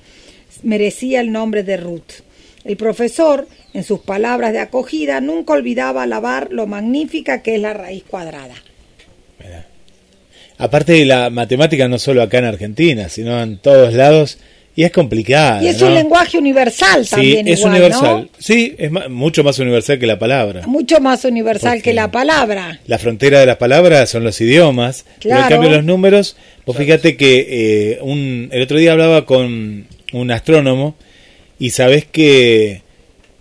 merecía 0.63 1.21
el 1.21 1.31
nombre 1.31 1.63
de 1.63 1.77
Ruth. 1.77 2.23
El 2.63 2.77
profesor, 2.77 3.47
en 3.73 3.83
sus 3.83 3.99
palabras 4.01 4.53
de 4.53 4.59
acogida, 4.59 5.19
nunca 5.19 5.53
olvidaba 5.53 6.03
alabar 6.03 6.49
lo 6.51 6.67
magnífica 6.67 7.41
que 7.41 7.55
es 7.55 7.61
la 7.61 7.73
raíz 7.73 8.03
cuadrada. 8.03 8.55
Aparte 10.57 10.93
de 10.93 11.05
la 11.05 11.31
matemática, 11.31 11.87
no 11.87 11.97
solo 11.97 12.21
acá 12.21 12.37
en 12.37 12.45
Argentina, 12.45 13.09
sino 13.09 13.41
en 13.41 13.57
todos 13.57 13.95
lados, 13.95 14.37
y 14.75 14.84
es 14.84 14.91
complicado. 14.91 15.63
Y 15.63 15.67
es 15.67 15.81
un 15.81 15.93
lenguaje 15.93 16.38
universal 16.38 17.07
también. 17.07 17.45
Sí, 17.45 17.51
es 17.51 17.63
universal. 17.63 18.29
Sí, 18.39 18.75
es 18.77 18.91
mucho 19.10 19.43
más 19.43 19.60
universal 19.60 19.99
que 19.99 20.07
la 20.07 20.17
palabra. 20.17 20.65
Mucho 20.65 21.01
más 21.01 21.25
universal 21.25 21.81
que 21.81 21.93
la 21.93 22.10
palabra. 22.10 22.79
La 22.88 22.97
frontera 22.97 23.41
de 23.41 23.45
las 23.45 23.57
palabras 23.57 24.10
son 24.10 24.23
los 24.23 24.39
idiomas. 24.39 25.05
Pero 25.21 25.38
en 25.38 25.47
cambio 25.47 25.69
los 25.69 25.84
números, 25.84 26.38
vos 26.65 26.77
fíjate 26.77 27.17
que 27.17 27.47
eh, 27.49 27.99
un, 28.01 28.49
el 28.51 28.62
otro 28.62 28.77
día 28.77 28.93
hablaba 28.93 29.25
con 29.25 29.88
un 30.13 30.31
astrónomo 30.31 30.95
y 31.60 31.71
sabés 31.71 32.05
que 32.05 32.81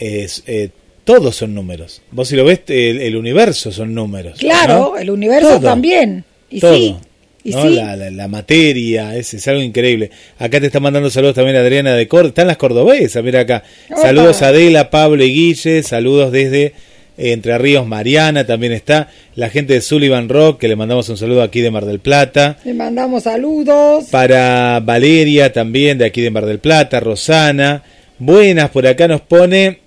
es, 0.00 0.42
eh, 0.46 0.70
todos 1.04 1.36
son 1.36 1.54
números. 1.54 2.02
Vos 2.10 2.28
si 2.28 2.36
lo 2.36 2.44
ves, 2.44 2.62
el, 2.66 3.16
universo 3.16 3.70
son 3.70 3.94
números. 3.94 4.38
Claro, 4.38 4.96
el 4.98 5.10
universo 5.10 5.60
también. 5.60 6.24
Y 6.50 6.60
sí. 6.60 6.96
La, 7.44 8.28
materia, 8.28 9.16
es, 9.16 9.48
algo 9.48 9.62
increíble. 9.62 10.10
Acá 10.38 10.60
te 10.60 10.66
está 10.66 10.80
mandando 10.80 11.10
saludos 11.10 11.34
también 11.34 11.56
Adriana 11.56 11.94
de 11.94 12.06
Córdoba. 12.06 12.28
Están 12.28 12.46
las 12.46 12.56
cordobesas, 12.56 13.24
mira 13.24 13.40
acá. 13.40 13.62
Saludos 14.00 14.42
a 14.42 14.48
Adela, 14.48 14.90
Pablo 14.90 15.24
y 15.24 15.32
Guille. 15.32 15.82
Saludos 15.82 16.32
desde 16.32 16.74
eh, 17.16 17.32
Entre 17.32 17.56
Ríos, 17.56 17.86
Mariana 17.86 18.46
también 18.46 18.72
está. 18.72 19.08
La 19.36 19.48
gente 19.48 19.72
de 19.74 19.80
Sullivan 19.80 20.28
Rock, 20.28 20.60
que 20.60 20.68
le 20.68 20.76
mandamos 20.76 21.08
un 21.08 21.16
saludo 21.16 21.42
aquí 21.42 21.60
de 21.60 21.70
Mar 21.70 21.86
del 21.86 22.00
Plata. 22.00 22.58
Le 22.64 22.74
mandamos 22.74 23.22
saludos. 23.22 24.04
Para 24.10 24.80
Valeria 24.80 25.52
también, 25.52 25.96
de 25.96 26.04
aquí 26.04 26.20
de 26.20 26.30
Mar 26.30 26.44
del 26.44 26.58
Plata. 26.58 27.00
Rosana. 27.00 27.82
Buenas, 28.18 28.68
por 28.68 28.86
acá 28.86 29.08
nos 29.08 29.22
pone 29.22 29.78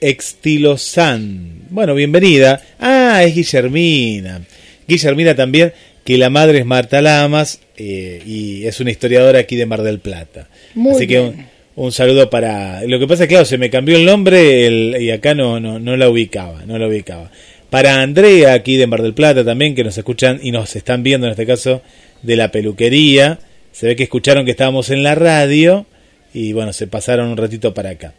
Extilosan. 0.00 1.62
Bueno, 1.70 1.94
bienvenida. 1.94 2.62
Ah, 2.78 3.22
es 3.24 3.34
Guillermina. 3.34 4.42
Guillermina 4.86 5.34
también 5.34 5.72
que 6.04 6.18
la 6.18 6.30
madre 6.30 6.58
es 6.58 6.66
Marta 6.66 7.00
Lamas 7.02 7.60
eh, 7.76 8.22
y 8.26 8.66
es 8.66 8.80
una 8.80 8.90
historiadora 8.90 9.40
aquí 9.40 9.56
de 9.56 9.66
Mar 9.66 9.82
del 9.82 9.98
Plata. 9.98 10.48
Así 10.90 11.06
que 11.06 11.32
un, 11.76 11.92
saludo 11.92 12.30
para... 12.30 12.82
Lo 12.84 12.98
que 12.98 13.06
pasa 13.06 13.24
es 13.24 13.28
que, 13.28 13.34
claro, 13.34 13.44
se 13.44 13.58
me 13.58 13.70
cambió 13.70 13.96
el 13.96 14.04
nombre 14.04 15.00
y 15.00 15.10
acá 15.10 15.34
no, 15.34 15.60
no, 15.60 15.78
no 15.78 15.96
la 15.96 16.08
ubicaba, 16.08 16.64
no 16.66 16.78
la 16.78 16.86
ubicaba. 16.86 17.30
Para 17.70 18.02
Andrea, 18.02 18.52
aquí 18.54 18.76
de 18.76 18.86
Mar 18.86 19.02
del 19.02 19.14
Plata 19.14 19.44
también, 19.44 19.74
que 19.74 19.84
nos 19.84 19.96
escuchan 19.96 20.40
y 20.42 20.50
nos 20.50 20.74
están 20.74 21.02
viendo 21.02 21.26
en 21.26 21.32
este 21.32 21.46
caso 21.46 21.82
de 22.22 22.36
la 22.36 22.50
peluquería. 22.50 23.38
Se 23.72 23.86
ve 23.86 23.96
que 23.96 24.02
escucharon 24.02 24.44
que 24.44 24.50
estábamos 24.50 24.90
en 24.90 25.02
la 25.02 25.14
radio 25.14 25.86
y 26.34 26.52
bueno, 26.52 26.72
se 26.72 26.86
pasaron 26.86 27.28
un 27.28 27.36
ratito 27.36 27.74
para 27.74 27.90
acá. 27.90 28.14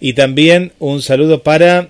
Y 0.00 0.14
también 0.14 0.72
un 0.78 1.02
saludo 1.02 1.42
para 1.42 1.88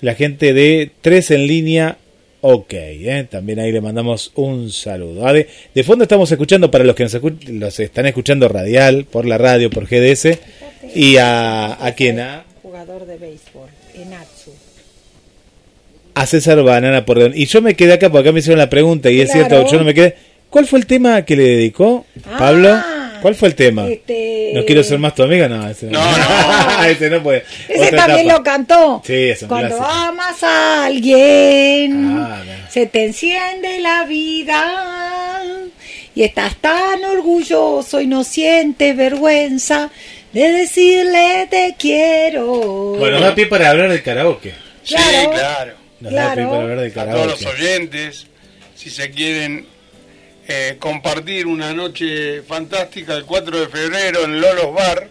la 0.00 0.14
gente 0.14 0.52
de 0.54 0.90
Tres 1.00 1.30
en 1.30 1.46
línea 1.46 1.98
Ok, 2.40 2.72
¿eh? 2.72 3.26
también 3.28 3.58
ahí 3.58 3.72
le 3.72 3.80
mandamos 3.80 4.30
un 4.36 4.70
saludo. 4.70 5.24
de 5.32 5.84
fondo 5.84 6.04
estamos 6.04 6.30
escuchando 6.30 6.70
para 6.70 6.84
los 6.84 6.94
que 6.94 7.04
nos 7.50 7.80
están 7.80 8.06
escuchando 8.06 8.48
radial, 8.48 9.06
por 9.10 9.26
la 9.26 9.38
radio, 9.38 9.70
por 9.70 9.86
GDS, 9.86 10.38
y 10.94 11.16
a, 11.16 11.84
a 11.84 11.92
quién, 11.92 12.20
a... 12.20 12.44
Jugador 12.62 13.06
de 13.06 13.16
béisbol, 13.16 13.68
Enatsu. 13.94 14.52
A 16.14 16.26
César 16.26 16.62
Banana 16.62 17.04
por 17.04 17.18
Y 17.34 17.46
yo 17.46 17.60
me 17.60 17.74
quedé 17.74 17.94
acá, 17.94 18.08
porque 18.08 18.28
acá 18.28 18.32
me 18.32 18.38
hicieron 18.38 18.58
la 18.58 18.70
pregunta, 18.70 19.10
y 19.10 19.20
es 19.20 19.32
cierto, 19.32 19.68
yo 19.68 19.78
no 19.78 19.84
me 19.84 19.94
quedé. 19.94 20.14
¿Cuál 20.48 20.66
fue 20.66 20.78
el 20.78 20.86
tema 20.86 21.22
que 21.22 21.36
le 21.36 21.42
dedicó 21.42 22.06
Pablo? 22.38 22.70
Ah, 22.70 22.97
¿Cuál 23.22 23.34
fue 23.34 23.48
el 23.48 23.54
tema? 23.54 23.88
Este- 23.88 24.52
No 24.54 24.64
quiero 24.64 24.82
ser 24.82 24.98
más 24.98 25.14
tu 25.14 25.22
amiga, 25.22 25.48
no. 25.48 25.68
Ese 25.68 25.86
No, 25.86 26.00
no. 26.00 26.84
ese 26.86 27.10
no 27.10 27.22
puede. 27.22 27.44
Ese 27.68 27.86
Otra 27.86 27.96
también 28.06 28.26
etapa. 28.26 28.38
lo 28.38 28.44
cantó. 28.44 29.02
Sí, 29.06 29.14
es 29.30 29.42
un 29.42 29.48
Cuando 29.48 29.76
clásico. 29.76 29.90
amas 29.98 30.42
a 30.42 30.84
alguien, 30.86 32.18
Ah, 32.18 32.42
no. 32.46 32.70
se 32.70 32.86
te 32.86 33.04
enciende 33.04 33.80
la 33.80 34.04
vida 34.04 35.42
y 36.14 36.22
estás 36.22 36.56
tan 36.56 37.04
orgulloso 37.04 38.00
y 38.00 38.06
no 38.06 38.24
sientes 38.24 38.96
vergüenza 38.96 39.90
de 40.32 40.48
decirle 40.52 41.46
te 41.50 41.74
quiero. 41.78 42.44
Bueno, 42.98 43.20
da 43.20 43.34
pie 43.34 43.46
para 43.46 43.70
hablar 43.70 43.88
del 43.90 44.02
karaoke. 44.02 44.52
Sí, 44.82 44.94
Claro. 44.94 45.30
claro. 45.30 45.72
Nos 46.00 46.12
da 46.12 46.34
pie 46.34 46.44
para 46.44 46.62
hablar 46.62 46.80
del 46.80 46.90
A 46.98 47.04
todos 47.12 47.26
los 47.26 47.38
karaoke. 47.40 47.62
oyentes, 47.62 48.26
si 48.74 48.90
se 48.90 49.10
quieren 49.10 49.66
eh, 50.50 50.76
compartir 50.78 51.46
una 51.46 51.74
noche 51.74 52.40
fantástica 52.40 53.14
el 53.14 53.26
4 53.26 53.60
de 53.60 53.68
febrero 53.68 54.24
en 54.24 54.40
Lolos 54.40 54.72
Bar, 54.72 55.06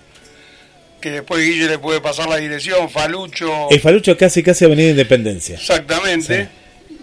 que 1.00 1.12
después 1.12 1.46
Guille 1.46 1.68
le 1.68 1.78
puede 1.78 2.02
pasar 2.02 2.28
la 2.28 2.38
dirección, 2.38 2.90
Falucho. 2.90 3.70
El 3.70 3.80
Falucho 3.80 4.18
casi 4.18 4.42
casi 4.42 4.66
Avenida 4.66 4.90
Independencia. 4.90 5.56
Exactamente. 5.56 6.50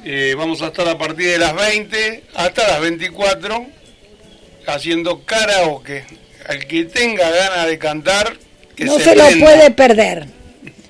Eh, 0.04 0.34
vamos 0.36 0.62
a 0.62 0.66
estar 0.66 0.88
a 0.88 0.98
partir 0.98 1.28
de 1.30 1.38
las 1.38 1.54
20 1.54 2.24
hasta 2.34 2.66
las 2.66 2.80
24 2.80 3.66
haciendo 4.66 5.24
karaoke. 5.24 6.04
Al 6.48 6.66
que 6.66 6.86
tenga 6.86 7.30
ganas 7.30 7.68
de 7.68 7.78
cantar, 7.78 8.36
que 8.74 8.84
no 8.84 8.98
se, 8.98 9.04
se, 9.04 9.16
lo 9.16 9.26
prenda. 9.26 9.46
puede 9.46 9.70
perder. 9.70 10.26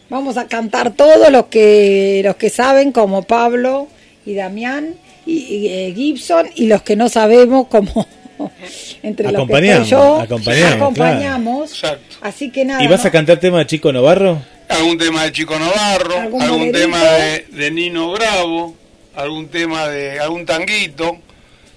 Vamos 0.08 0.38
a 0.38 0.48
cantar 0.48 0.94
todos 0.94 1.30
los 1.30 1.46
que 1.46 2.22
los 2.24 2.36
que 2.36 2.48
saben 2.48 2.90
como 2.90 3.22
Pablo 3.22 3.86
y 4.24 4.34
Damián 4.34 4.94
y, 5.26 5.32
y, 5.32 5.68
eh, 5.68 5.92
Gibson 5.94 6.50
y 6.54 6.66
los 6.66 6.82
que 6.82 6.96
no 6.96 7.08
sabemos 7.08 7.68
como 7.68 8.06
entre 9.02 9.30
los 9.32 9.46
que 9.48 9.54
estoy 9.54 9.88
yo 9.90 10.20
acompañamos, 10.20 10.74
acompañamos. 10.76 11.70
Exacto. 11.72 12.16
Así 12.20 12.50
que 12.50 12.64
nada. 12.64 12.82
¿Y 12.82 12.88
vas 12.88 13.04
a 13.04 13.10
cantar 13.10 13.38
tema 13.38 13.58
de 13.58 13.66
Chico 13.66 13.92
Novarro? 13.92 14.42
algún 14.68 14.98
tema 14.98 15.24
de 15.24 15.32
Chico 15.32 15.58
Navarro, 15.58 16.18
¿Algún 16.40 16.72
tema 16.72 17.02
de, 17.04 17.46
de 17.50 17.70
Nino 17.70 18.12
Bravo, 18.12 18.74
algún 19.14 19.48
tema 19.48 19.88
de 19.88 20.18
algún 20.18 20.46
tanguito, 20.46 21.18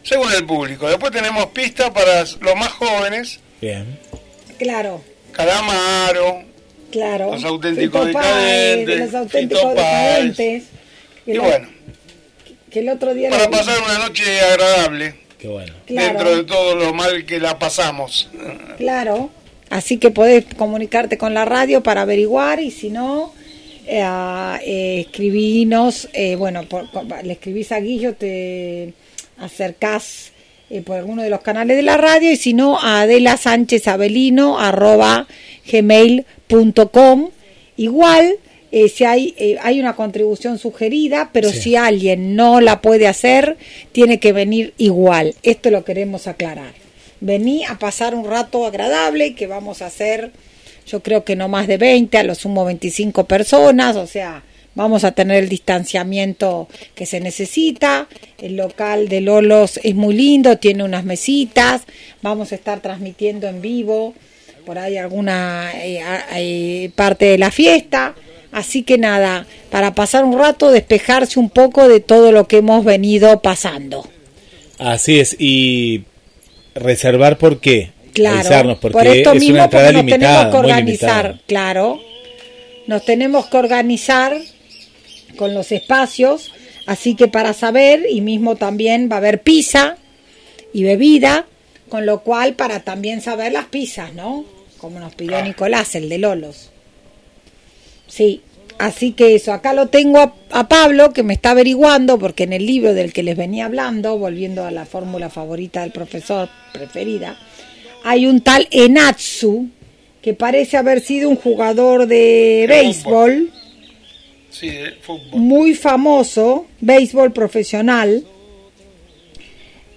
según 0.03 0.31
el 0.33 0.45
público. 0.45 0.87
Después 0.87 1.11
tenemos 1.11 1.47
pistas 1.47 1.91
para 1.91 2.21
los 2.21 2.55
más 2.55 2.69
jóvenes, 2.69 3.39
Bien. 3.61 3.99
Claro, 4.57 5.01
Calamaro, 5.31 6.43
claro. 6.91 7.33
Los 7.33 7.43
auténticos 7.43 8.07
Fito 8.07 8.19
Páez, 8.19 8.77
decadentes, 8.85 8.99
Los 8.99 9.13
auténticos 9.15 9.59
Fito 9.61 9.69
decadentes. 9.69 10.63
Y 11.25 11.33
la- 11.33 11.41
bueno, 11.43 11.69
que 12.71 12.79
el 12.79 12.89
otro 12.89 13.13
día 13.13 13.29
para 13.29 13.49
pasar 13.49 13.77
una 13.83 13.97
noche 13.99 14.23
agradable, 14.41 15.15
Qué 15.39 15.47
bueno. 15.47 15.73
Claro. 15.85 16.07
dentro 16.07 16.35
de 16.35 16.43
todo 16.43 16.75
lo 16.75 16.93
mal 16.93 17.25
que 17.25 17.39
la 17.39 17.57
pasamos. 17.59 18.29
Claro, 18.77 19.29
así 19.69 19.97
que 19.97 20.09
podés 20.11 20.45
comunicarte 20.57 21.17
con 21.17 21.33
la 21.33 21.45
radio 21.45 21.81
para 21.83 22.01
averiguar 22.01 22.59
y 22.59 22.71
si 22.71 22.89
no, 22.89 23.33
eh, 23.85 24.03
eh, 24.65 25.05
escribinos, 25.07 26.09
eh, 26.13 26.35
bueno, 26.35 26.63
por- 26.63 26.87
le 27.23 27.33
escribís 27.33 27.71
a 27.71 27.79
Guillo, 27.79 28.15
te 28.15 28.93
acercás 29.39 30.31
eh, 30.69 30.81
por 30.81 30.97
alguno 30.97 31.21
de 31.23 31.29
los 31.29 31.39
canales 31.41 31.77
de 31.77 31.83
la 31.83 31.95
radio 31.95 32.31
y 32.31 32.35
si 32.35 32.53
no, 32.53 32.77
a 32.79 33.01
Adela 33.01 33.37
Sánchez 33.37 33.87
Avelino 33.87 34.59
arroba 34.59 35.25
gmail.com. 35.71 37.29
Igual, 37.77 38.33
eh, 38.83 38.89
si 38.89 39.03
hay, 39.05 39.33
eh, 39.37 39.57
hay 39.61 39.79
una 39.79 39.95
contribución 39.95 40.57
sugerida, 40.59 41.29
pero 41.33 41.51
Sí. 41.51 41.59
si 41.61 41.75
alguien 41.75 42.35
no 42.35 42.61
la 42.61 42.81
puede 42.81 43.07
hacer, 43.07 43.57
tiene 43.91 44.19
que 44.19 44.33
venir 44.33 44.73
igual. 44.77 45.35
Esto 45.43 45.69
lo 45.71 45.83
queremos 45.83 46.27
aclarar. 46.27 46.73
Vení 47.19 47.65
a 47.65 47.79
pasar 47.79 48.13
un 48.13 48.25
rato 48.25 48.65
agradable 48.65 49.33
que 49.35 49.47
vamos 49.47 49.81
a 49.81 49.87
hacer, 49.87 50.31
yo 50.85 51.01
creo 51.01 51.23
que 51.23 51.35
no 51.35 51.47
más 51.47 51.67
de 51.67 51.77
20, 51.77 52.17
a 52.17 52.23
lo 52.23 52.35
sumo 52.35 52.63
25 52.65 53.25
personas, 53.25 53.95
o 53.95 54.05
sea, 54.05 54.43
vamos 54.75 55.03
a 55.03 55.11
tener 55.13 55.43
el 55.43 55.49
distanciamiento 55.49 56.67
que 56.93 57.05
se 57.07 57.19
necesita. 57.19 58.07
El 58.39 58.55
local 58.55 59.09
de 59.09 59.21
Lolos 59.21 59.79
es 59.83 59.95
muy 59.95 60.13
lindo, 60.13 60.57
tiene 60.59 60.83
unas 60.83 61.03
mesitas, 61.03 61.81
vamos 62.21 62.51
a 62.51 62.55
estar 62.55 62.81
transmitiendo 62.81 63.47
en 63.47 63.61
vivo 63.61 64.13
por 64.65 64.77
ahí 64.77 64.97
alguna 64.97 65.71
eh, 65.81 66.01
eh, 66.35 66.91
parte 66.93 67.25
de 67.25 67.37
la 67.37 67.51
fiesta. 67.51 68.13
Así 68.51 68.83
que 68.83 68.97
nada, 68.97 69.45
para 69.69 69.93
pasar 69.93 70.23
un 70.25 70.37
rato, 70.37 70.71
despejarse 70.71 71.39
un 71.39 71.49
poco 71.49 71.87
de 71.87 71.99
todo 71.99 72.31
lo 72.31 72.47
que 72.47 72.57
hemos 72.57 72.85
venido 72.85 73.41
pasando. 73.41 74.07
Así 74.79 75.19
es. 75.19 75.35
Y 75.39 76.03
reservar 76.75 77.37
por 77.37 77.59
qué. 77.59 77.91
Claro, 78.13 78.77
porque 78.79 78.93
por 78.93 79.07
esto 79.07 79.33
es 79.33 79.39
mismo 79.39 79.55
una 79.55 79.65
entrada 79.65 79.87
porque 79.87 79.93
nos 79.93 80.05
limitada, 80.05 80.33
tenemos 80.33 80.51
que 80.51 80.57
organizar, 80.57 81.39
claro. 81.45 82.01
Nos 82.87 83.05
tenemos 83.05 83.45
que 83.47 83.57
organizar 83.57 84.37
con 85.37 85.53
los 85.53 85.71
espacios, 85.71 86.51
así 86.87 87.15
que 87.15 87.27
para 87.27 87.53
saber, 87.53 88.05
y 88.09 88.21
mismo 88.21 88.55
también 88.55 89.07
va 89.11 89.15
a 89.15 89.19
haber 89.19 89.41
pizza 89.41 89.97
y 90.73 90.83
bebida, 90.83 91.45
con 91.89 92.05
lo 92.05 92.21
cual 92.21 92.55
para 92.55 92.79
también 92.79 93.21
saber 93.21 93.51
las 93.51 93.65
pizzas, 93.65 94.13
¿no? 94.13 94.45
Como 94.79 94.99
nos 94.99 95.13
pidió 95.13 95.41
Nicolás, 95.43 95.93
el 95.95 96.09
de 96.09 96.17
Lolos. 96.17 96.71
Sí, 98.07 98.41
así 98.79 99.11
que 99.11 99.35
eso, 99.35 99.51
acá 99.53 99.73
lo 99.73 99.87
tengo 99.87 100.19
a, 100.19 100.33
a 100.51 100.67
Pablo 100.67 101.11
que 101.13 101.23
me 101.23 101.33
está 101.33 101.51
averiguando, 101.51 102.17
porque 102.17 102.43
en 102.43 102.53
el 102.53 102.65
libro 102.65 102.93
del 102.93 103.13
que 103.13 103.23
les 103.23 103.35
venía 103.37 103.65
hablando, 103.65 104.17
volviendo 104.17 104.65
a 104.65 104.71
la 104.71 104.85
fórmula 104.85 105.29
favorita 105.29 105.81
del 105.81 105.91
profesor, 105.91 106.49
preferida, 106.73 107.37
hay 108.03 108.25
un 108.27 108.41
tal 108.41 108.67
Enatsu 108.71 109.67
que 110.21 110.33
parece 110.33 110.77
haber 110.77 111.01
sido 111.01 111.29
un 111.29 111.35
jugador 111.35 112.05
de 112.07 112.65
béisbol 112.67 113.51
Sí, 114.49 114.67
de 114.69 114.91
fútbol. 115.01 115.39
muy 115.39 115.73
famoso, 115.75 116.65
béisbol 116.81 117.31
profesional, 117.31 118.25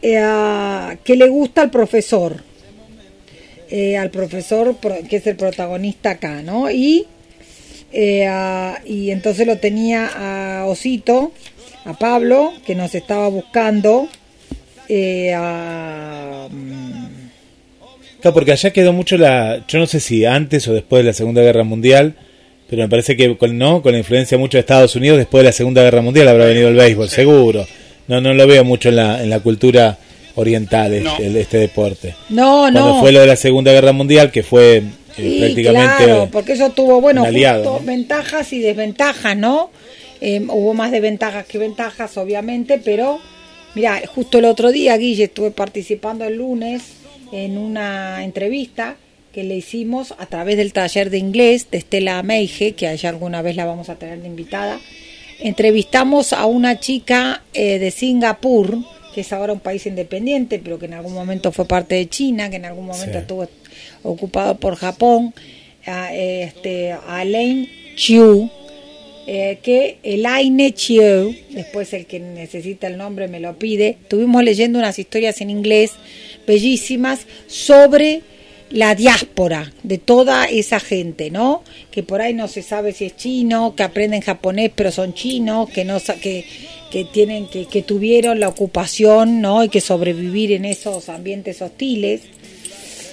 eh, 0.02 0.98
que 1.04 1.16
le 1.16 1.28
gusta 1.28 1.62
al 1.62 1.70
profesor, 1.70 2.42
eh, 3.70 3.96
al 3.96 4.10
profesor 4.10 4.76
pro- 4.76 4.98
que 5.08 5.16
es 5.16 5.26
el 5.26 5.36
protagonista 5.36 6.10
acá, 6.10 6.42
¿no? 6.42 6.70
Y, 6.70 7.06
eh, 7.92 8.26
ah, 8.28 8.78
y 8.84 9.10
entonces 9.10 9.46
lo 9.46 9.58
tenía 9.58 10.10
a 10.14 10.66
Osito, 10.66 11.32
a 11.84 11.94
Pablo, 11.98 12.52
que 12.66 12.74
nos 12.74 12.94
estaba 12.94 13.28
buscando. 13.28 14.08
eh, 14.88 15.32
a- 15.34 16.48
Claro, 18.20 18.34
porque 18.34 18.52
allá 18.52 18.70
quedó 18.70 18.92
mucho 18.92 19.16
la. 19.16 19.64
Yo 19.66 19.78
no 19.78 19.86
sé 19.86 19.98
si 20.00 20.24
antes 20.26 20.68
o 20.68 20.74
después 20.74 21.02
de 21.02 21.10
la 21.10 21.14
Segunda 21.14 21.40
Guerra 21.42 21.64
Mundial, 21.64 22.14
pero 22.68 22.82
me 22.82 22.88
parece 22.88 23.16
que 23.16 23.36
con, 23.38 23.56
no 23.56 23.80
con 23.82 23.92
la 23.92 23.98
influencia 23.98 24.36
mucho 24.36 24.58
de 24.58 24.60
Estados 24.60 24.94
Unidos, 24.94 25.16
después 25.18 25.40
de 25.42 25.46
la 25.48 25.52
Segunda 25.52 25.82
Guerra 25.82 26.02
Mundial 26.02 26.28
habrá 26.28 26.44
venido 26.44 26.68
el 26.68 26.74
béisbol, 26.74 27.08
seguro. 27.08 27.66
No, 28.08 28.20
no 28.20 28.34
lo 28.34 28.46
veo 28.46 28.62
mucho 28.64 28.90
en 28.90 28.96
la, 28.96 29.22
en 29.22 29.30
la 29.30 29.40
cultura 29.40 29.96
oriental 30.34 30.92
este, 30.92 31.04
No. 31.08 31.16
el- 31.18 31.36
este 31.36 31.58
deporte. 31.58 32.14
no, 32.28 32.60
Cuando 32.62 32.80
no. 32.94 33.00
fue 33.00 33.12
lo 33.12 33.20
de 33.20 33.26
la 33.26 33.36
Segunda 33.36 33.72
Guerra 33.72 33.92
Mundial, 33.92 34.30
que 34.30 34.42
fue 34.42 34.82
Sí, 35.16 35.38
prácticamente. 35.40 36.04
claro, 36.04 36.28
porque 36.30 36.52
eso 36.52 36.70
tuvo, 36.70 37.00
bueno, 37.00 37.24
aliado, 37.24 37.62
justo 37.64 37.80
¿no? 37.80 37.86
ventajas 37.86 38.52
y 38.52 38.60
desventajas, 38.60 39.36
¿no? 39.36 39.70
Eh, 40.20 40.40
hubo 40.48 40.74
más 40.74 40.90
desventajas 40.92 41.46
que 41.46 41.58
ventajas, 41.58 42.16
obviamente, 42.16 42.78
pero 42.84 43.18
mira, 43.74 44.00
justo 44.06 44.38
el 44.38 44.44
otro 44.44 44.70
día, 44.70 44.96
Guille, 44.96 45.24
estuve 45.24 45.50
participando 45.50 46.24
el 46.24 46.36
lunes 46.36 46.82
en 47.32 47.56
una 47.58 48.22
entrevista 48.24 48.96
que 49.32 49.44
le 49.44 49.56
hicimos 49.56 50.12
a 50.18 50.26
través 50.26 50.56
del 50.56 50.72
taller 50.72 51.08
de 51.08 51.18
inglés 51.18 51.68
de 51.70 51.78
Estela 51.78 52.22
Meige, 52.22 52.72
que 52.72 52.88
allá 52.88 53.08
alguna 53.10 53.42
vez 53.42 53.54
la 53.56 53.64
vamos 53.64 53.88
a 53.88 53.94
tener 53.94 54.20
de 54.20 54.26
invitada. 54.26 54.80
Entrevistamos 55.44 56.32
a 56.32 56.46
una 56.46 56.78
chica 56.80 57.42
eh, 57.54 57.78
de 57.78 57.90
Singapur, 57.90 58.78
que 59.14 59.22
es 59.22 59.32
ahora 59.32 59.52
un 59.52 59.60
país 59.60 59.86
independiente, 59.86 60.60
pero 60.62 60.78
que 60.78 60.86
en 60.86 60.94
algún 60.94 61.14
momento 61.14 61.50
fue 61.50 61.64
parte 61.64 61.94
de 61.94 62.08
China, 62.08 62.50
que 62.50 62.56
en 62.56 62.66
algún 62.66 62.86
momento 62.86 63.12
Sí. 63.12 63.18
estuvo 63.18 63.48
ocupado 64.02 64.58
por 64.58 64.76
Japón, 64.76 65.34
este, 66.12 66.92
Alain 66.92 67.68
Chiu, 67.96 68.50
eh, 69.26 69.58
que 69.62 69.98
Elaine 70.02 70.72
Chiu, 70.72 71.34
después 71.50 71.92
el 71.92 72.06
que 72.06 72.18
necesita 72.18 72.86
el 72.86 72.96
nombre 72.96 73.28
me 73.28 73.38
lo 73.38 73.58
pide, 73.58 73.90
estuvimos 73.90 74.42
leyendo 74.42 74.78
unas 74.78 74.98
historias 74.98 75.40
en 75.40 75.50
inglés 75.50 75.92
bellísimas 76.46 77.26
sobre 77.46 78.22
la 78.70 78.94
diáspora 78.94 79.72
de 79.82 79.98
toda 79.98 80.46
esa 80.46 80.80
gente, 80.80 81.30
¿no? 81.30 81.62
Que 81.92 82.02
por 82.02 82.22
ahí 82.22 82.34
no 82.34 82.48
se 82.48 82.62
sabe 82.62 82.92
si 82.92 83.04
es 83.04 83.16
chino, 83.16 83.74
que 83.76 83.82
aprenden 83.82 84.20
japonés 84.20 84.72
pero 84.74 84.90
son 84.90 85.14
chinos, 85.14 85.70
que 85.70 85.84
no 85.84 85.98
que, 86.20 86.44
que 86.90 87.04
tienen 87.04 87.46
que, 87.46 87.66
que 87.66 87.82
tuvieron 87.82 88.40
la 88.40 88.48
ocupación, 88.48 89.40
¿no? 89.40 89.62
Y 89.62 89.68
que 89.68 89.80
sobrevivir 89.80 90.50
en 90.50 90.64
esos 90.64 91.08
ambientes 91.08 91.62
hostiles. 91.62 92.22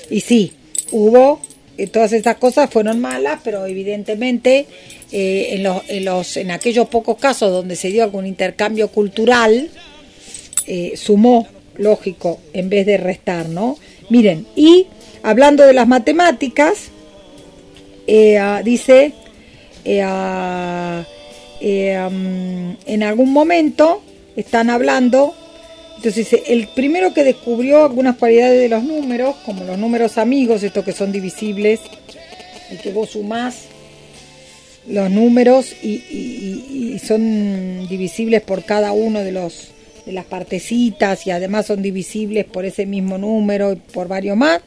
Y 0.10 0.22
sí, 0.22 0.54
hubo, 0.92 1.40
eh, 1.78 1.88
todas 1.88 2.14
estas 2.14 2.38
cosas 2.38 2.70
fueron 2.70 3.00
malas, 3.00 3.40
pero 3.44 3.66
evidentemente 3.66 4.66
eh, 5.12 5.50
en, 5.52 5.64
los, 5.64 5.82
en, 5.88 6.04
los, 6.04 6.36
en 6.36 6.52
aquellos 6.52 6.90
pocos 6.90 7.18
casos 7.18 7.50
donde 7.50 7.78
se 7.78 7.88
dio 7.90 8.04
algún 8.04 8.26
intercambio 8.26 8.90
cultural, 8.90 9.70
eh, 10.66 10.94
sumó, 10.98 11.48
lógico, 11.78 12.42
en 12.52 12.70
vez 12.70 12.86
de 12.86 12.98
restar, 12.98 13.48
¿no? 13.48 13.78
Miren, 14.10 14.46
y 14.56 14.88
hablando 15.24 15.66
de 15.66 15.72
las 15.72 15.88
matemáticas, 15.88 16.90
eh, 18.06 18.38
ah, 18.38 18.62
dice, 18.66 19.14
mm, 19.86 21.02
en 22.86 23.04
algún 23.04 23.32
momento 23.32 24.02
están 24.36 24.70
hablando, 24.70 25.36
entonces 25.98 26.16
dice, 26.30 26.44
el 26.48 26.68
primero 26.70 27.14
que 27.14 27.24
descubrió 27.24 27.84
algunas 27.84 28.16
cualidades 28.18 28.60
de 28.62 28.70
los 28.70 28.84
números, 28.84 29.36
como 29.46 29.64
los 29.64 29.78
números 29.78 30.18
amigos, 30.18 30.64
estos 30.64 30.86
que 30.86 30.94
son 30.94 31.12
divisibles, 31.12 31.80
y 32.72 32.78
que 32.78 32.92
vos 32.92 33.12
sumás 33.12 33.56
los 34.88 35.10
números 35.12 35.74
y, 35.84 35.88
y- 36.10 36.94
y 36.96 37.00
son 37.00 37.88
divisibles 37.90 38.42
por 38.42 38.64
cada 38.64 38.92
uno 38.94 39.20
de 39.22 39.32
los 39.32 39.70
de 40.06 40.14
las 40.14 40.24
partecitas 40.26 41.28
y 41.28 41.32
además 41.32 41.66
son 41.66 41.82
divisibles 41.82 42.46
por 42.46 42.64
ese 42.64 42.86
mismo 42.86 43.18
número 43.18 43.74
y 43.74 43.76
por 43.76 44.08
varios 44.08 44.38
más. 44.38 44.62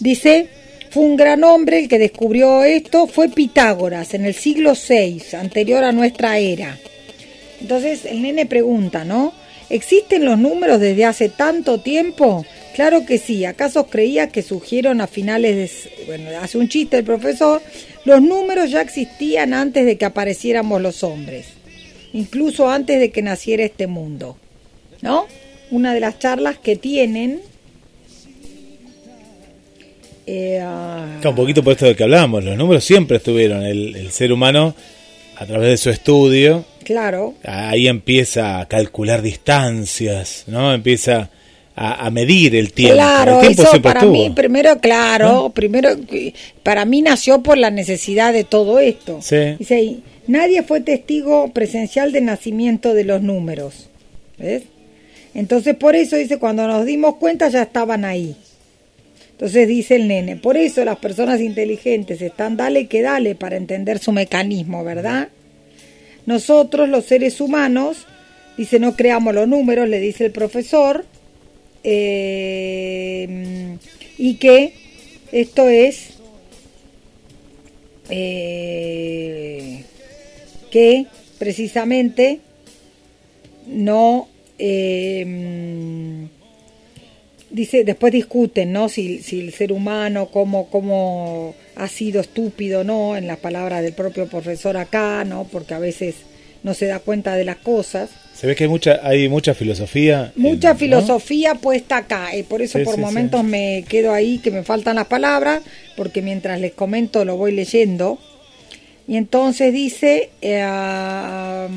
Dice, 0.00 0.48
fue 0.90 1.04
un 1.04 1.14
gran 1.16 1.44
hombre 1.44 1.78
el 1.78 1.88
que 1.88 2.00
descubrió 2.00 2.64
esto, 2.64 3.06
fue 3.06 3.28
Pitágoras 3.28 4.14
en 4.14 4.24
el 4.24 4.34
siglo 4.34 4.72
VI, 4.74 5.36
anterior 5.36 5.84
a 5.84 5.92
nuestra 5.92 6.38
era. 6.38 6.76
Entonces 7.60 8.04
el 8.04 8.22
nene 8.22 8.46
pregunta, 8.46 9.04
¿no? 9.04 9.32
¿Existen 9.74 10.24
los 10.24 10.38
números 10.38 10.78
desde 10.78 11.04
hace 11.04 11.28
tanto 11.28 11.80
tiempo? 11.80 12.46
Claro 12.76 13.04
que 13.04 13.18
sí. 13.18 13.44
¿Acaso 13.44 13.88
creía 13.88 14.28
que 14.28 14.40
surgieron 14.40 15.00
a 15.00 15.08
finales 15.08 15.56
de... 15.56 16.06
Bueno, 16.06 16.30
hace 16.40 16.58
un 16.58 16.68
chiste 16.68 16.98
el 16.98 17.04
profesor. 17.04 17.60
Los 18.04 18.22
números 18.22 18.70
ya 18.70 18.80
existían 18.80 19.52
antes 19.52 19.84
de 19.84 19.98
que 19.98 20.04
apareciéramos 20.04 20.80
los 20.80 21.02
hombres. 21.02 21.46
Incluso 22.12 22.70
antes 22.70 23.00
de 23.00 23.10
que 23.10 23.20
naciera 23.20 23.64
este 23.64 23.88
mundo. 23.88 24.36
¿No? 25.02 25.26
Una 25.72 25.92
de 25.92 25.98
las 25.98 26.20
charlas 26.20 26.56
que 26.58 26.76
tienen... 26.76 27.40
eh, 30.24 30.60
ah, 30.62 31.20
un 31.24 31.34
poquito 31.34 31.64
por 31.64 31.72
esto 31.72 31.86
de 31.86 31.96
que 31.96 32.04
hablábamos, 32.04 32.44
los 32.44 32.56
números 32.56 32.84
siempre 32.84 33.16
estuvieron, 33.16 33.64
el 33.64 34.12
ser 34.12 34.32
humano 34.32 34.76
a 35.36 35.46
través 35.46 35.70
de 35.70 35.76
su 35.76 35.90
estudio, 35.90 36.64
claro. 36.84 37.34
ahí 37.44 37.88
empieza 37.88 38.60
a 38.60 38.68
calcular 38.68 39.22
distancias, 39.22 40.44
¿no? 40.46 40.72
Empieza 40.72 41.30
a, 41.76 42.06
a 42.06 42.10
medir 42.10 42.54
el 42.54 42.72
tiempo. 42.72 42.96
Claro, 42.96 43.40
el 43.40 43.46
tiempo 43.48 43.62
eso 43.62 43.82
para 43.82 44.04
mí, 44.04 44.30
primero, 44.34 44.78
claro, 44.78 45.50
primero, 45.50 45.90
para 46.62 46.84
mí 46.84 47.02
nació 47.02 47.42
por 47.42 47.58
la 47.58 47.70
necesidad 47.70 48.32
de 48.32 48.44
todo 48.44 48.78
esto. 48.78 49.18
Sí. 49.22 49.56
Dice 49.58 49.98
nadie 50.26 50.62
fue 50.62 50.80
testigo 50.80 51.52
presencial 51.52 52.12
del 52.12 52.24
nacimiento 52.24 52.94
de 52.94 53.04
los 53.04 53.22
números. 53.22 53.88
¿Ves? 54.38 54.64
Entonces, 55.34 55.74
por 55.74 55.96
eso 55.96 56.16
dice, 56.16 56.38
cuando 56.38 56.66
nos 56.66 56.86
dimos 56.86 57.16
cuenta 57.16 57.48
ya 57.48 57.62
estaban 57.62 58.04
ahí. 58.04 58.36
Entonces 59.44 59.68
dice 59.68 59.96
el 59.96 60.08
nene, 60.08 60.36
por 60.36 60.56
eso 60.56 60.82
las 60.86 60.96
personas 60.96 61.38
inteligentes 61.38 62.22
están 62.22 62.56
dale 62.56 62.86
que 62.86 63.02
dale 63.02 63.34
para 63.34 63.58
entender 63.58 63.98
su 63.98 64.10
mecanismo, 64.10 64.82
¿verdad? 64.84 65.28
Nosotros, 66.24 66.88
los 66.88 67.04
seres 67.04 67.42
humanos, 67.42 68.06
dice, 68.56 68.78
no 68.78 68.96
creamos 68.96 69.34
los 69.34 69.46
números, 69.46 69.86
le 69.86 70.00
dice 70.00 70.24
el 70.24 70.32
profesor, 70.32 71.04
eh, 71.82 73.76
y 74.16 74.36
que 74.36 74.72
esto 75.30 75.68
es 75.68 76.14
eh, 78.08 79.84
que 80.70 81.04
precisamente 81.38 82.40
no 83.66 84.26
eh, 84.58 86.28
dice 87.54 87.84
después 87.84 88.12
discuten 88.12 88.72
no 88.72 88.88
si, 88.88 89.22
si 89.22 89.40
el 89.40 89.52
ser 89.52 89.72
humano 89.72 90.26
cómo, 90.32 90.68
cómo 90.68 91.54
ha 91.76 91.88
sido 91.88 92.20
estúpido 92.20 92.84
no 92.84 93.16
en 93.16 93.26
las 93.26 93.38
palabras 93.38 93.82
del 93.82 93.92
propio 93.92 94.26
profesor 94.26 94.76
acá 94.76 95.24
no 95.24 95.46
porque 95.50 95.74
a 95.74 95.78
veces 95.78 96.16
no 96.62 96.74
se 96.74 96.86
da 96.86 96.98
cuenta 96.98 97.36
de 97.36 97.44
las 97.44 97.56
cosas 97.56 98.10
Se 98.34 98.46
ve 98.46 98.56
que 98.56 98.64
hay 98.64 98.70
mucha, 98.70 99.00
hay 99.06 99.28
mucha 99.28 99.54
filosofía. 99.54 100.32
Mucha 100.34 100.70
en- 100.70 100.74
¿no? 100.74 100.78
filosofía 100.80 101.54
puesta 101.54 101.98
acá, 101.98 102.34
y 102.36 102.42
por 102.42 102.62
eso 102.62 102.78
Sí, 102.78 102.84
por 102.84 102.94
sí, 102.96 103.00
momentos 103.00 103.42
sí. 103.42 103.46
me 103.46 103.84
quedo 103.88 104.12
ahí 104.12 104.38
que 104.38 104.50
me 104.50 104.62
faltan 104.64 104.96
las 104.96 105.06
palabras, 105.06 105.62
porque 105.96 106.20
mientras 106.22 106.58
les 106.60 106.72
comento 106.72 107.24
lo 107.24 107.36
voy 107.36 107.52
leyendo. 107.52 108.18
Y 109.06 109.16
entonces 109.18 109.72
dice, 109.72 110.30
eh, 110.40 111.68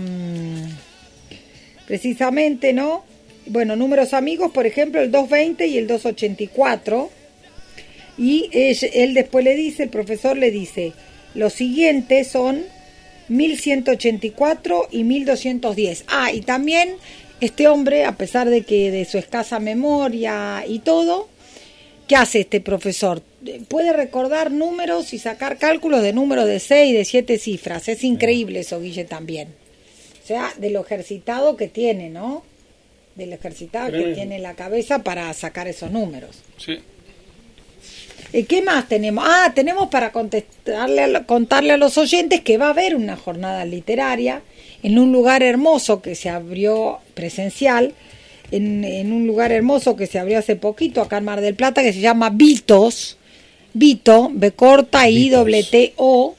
precisamente, 1.85 2.73
¿no? 2.73 3.03
Bueno, 3.49 3.75
números 3.75 4.13
amigos, 4.13 4.51
por 4.51 4.65
ejemplo, 4.65 5.01
el 5.01 5.11
220 5.11 5.67
y 5.67 5.77
el 5.77 5.87
284. 5.87 7.09
Y 8.17 8.49
él, 8.51 8.77
él 8.93 9.13
después 9.13 9.45
le 9.45 9.55
dice, 9.55 9.83
el 9.83 9.89
profesor 9.89 10.37
le 10.37 10.51
dice, 10.51 10.93
los 11.33 11.53
siguientes 11.53 12.27
son 12.27 12.63
1184 13.29 14.87
y 14.91 15.03
1210. 15.03 16.05
Ah, 16.07 16.31
y 16.31 16.41
también 16.41 16.95
este 17.41 17.67
hombre, 17.67 18.05
a 18.05 18.17
pesar 18.17 18.49
de 18.49 18.63
que 18.63 18.91
de 18.91 19.05
su 19.05 19.17
escasa 19.17 19.59
memoria 19.59 20.63
y 20.67 20.79
todo, 20.79 21.29
¿qué 22.07 22.15
hace 22.15 22.41
este 22.41 22.61
profesor? 22.61 23.21
Puede 23.67 23.93
recordar 23.93 24.51
números 24.51 25.13
y 25.13 25.19
sacar 25.19 25.57
cálculos 25.57 26.01
de 26.01 26.13
números 26.13 26.47
de 26.47 26.59
6, 26.59 26.97
de 26.97 27.05
7 27.05 27.37
cifras. 27.37 27.87
Es 27.87 28.03
increíble 28.03 28.61
eso, 28.61 28.79
Guille, 28.79 29.05
también. 29.05 29.49
O 30.23 30.27
sea, 30.27 30.53
de 30.57 30.71
lo 30.71 30.81
ejercitado 30.81 31.55
que 31.55 31.67
tiene, 31.67 32.09
¿no? 32.09 32.43
De 33.17 33.25
lo 33.25 33.33
ejercitado 33.35 33.91
que 33.91 34.13
tiene 34.13 34.37
la 34.39 34.53
cabeza 34.53 34.99
para 35.03 35.33
sacar 35.33 35.67
esos 35.67 35.89
números. 35.91 36.37
Sí. 36.57 36.77
¿Y 38.31 38.43
qué 38.43 38.61
más 38.61 38.87
tenemos? 38.87 39.23
Ah, 39.27 39.51
tenemos 39.55 39.87
para 39.89 40.11
contestarle 40.11 41.01
a 41.01 41.07
lo- 41.07 41.25
contarle 41.25 41.73
a 41.73 41.77
los 41.77 41.97
oyentes 41.97 42.41
que 42.41 42.57
va 42.57 42.67
a 42.67 42.71
haber 42.71 42.95
una 42.95 43.15
jornada 43.17 43.65
literaria 43.65 44.41
en 44.83 44.99
un 44.99 45.11
lugar 45.11 45.41
hermoso 45.43 46.01
que 46.01 46.13
se 46.13 46.29
abrió 46.29 46.99
presencial, 47.15 47.93
en, 48.51 48.83
en 48.83 49.11
un 49.11 49.25
lugar 49.25 49.51
hermoso 49.51 49.95
que 49.95 50.07
se 50.07 50.19
abrió 50.19 50.37
hace 50.39 50.55
poquito 50.55 51.01
acá 51.01 51.17
en 51.17 51.23
Mar 51.25 51.41
del 51.41 51.55
Plata, 51.55 51.81
que 51.81 51.93
se 51.93 52.01
llama 52.01 52.29
Vitos. 52.29 53.17
Vito, 53.73 54.29
B 54.33 54.51
corta 54.51 55.09
I 55.09 55.15
Vitos. 55.15 55.39
doble 55.39 55.63
T 55.63 55.93
O. 55.97 56.35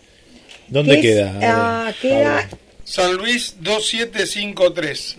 ¿Dónde 0.68 1.00
que 1.00 1.08
es, 1.10 1.16
queda? 1.16 1.38
ah, 1.42 1.92
queda. 2.00 2.48
San 2.84 3.14
Luis 3.16 3.56
2753. 3.60 5.16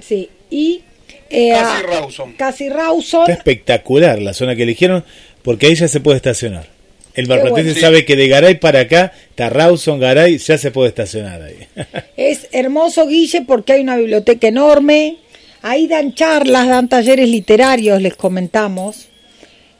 sí, 0.00 0.28
y 0.50 0.82
eh, 1.30 1.50
Casi 1.52 1.76
ah, 1.76 1.82
Rawson. 1.82 2.32
Casi 2.32 2.68
Rawson. 2.68 3.22
Está 3.22 3.32
espectacular 3.32 4.20
la 4.20 4.32
zona 4.34 4.56
que 4.56 4.62
eligieron 4.62 5.04
porque 5.42 5.66
ahí 5.66 5.74
ya 5.74 5.88
se 5.88 6.00
puede 6.00 6.16
estacionar. 6.16 6.66
El 7.14 7.26
marplatense 7.26 7.72
bueno. 7.72 7.80
sabe 7.80 8.04
que 8.04 8.14
de 8.14 8.28
Garay 8.28 8.60
para 8.60 8.80
acá, 8.80 9.12
está 9.30 9.48
Rawson, 9.50 9.98
Garay, 9.98 10.38
ya 10.38 10.56
se 10.56 10.70
puede 10.70 10.90
estacionar 10.90 11.42
ahí. 11.42 11.66
Es 12.16 12.46
hermoso, 12.52 13.08
Guille, 13.08 13.42
porque 13.42 13.72
hay 13.72 13.80
una 13.80 13.96
biblioteca 13.96 14.46
enorme. 14.46 15.16
Ahí 15.62 15.88
dan 15.88 16.14
charlas, 16.14 16.68
dan 16.68 16.88
talleres 16.88 17.28
literarios, 17.28 18.00
les 18.00 18.14
comentamos. 18.14 19.08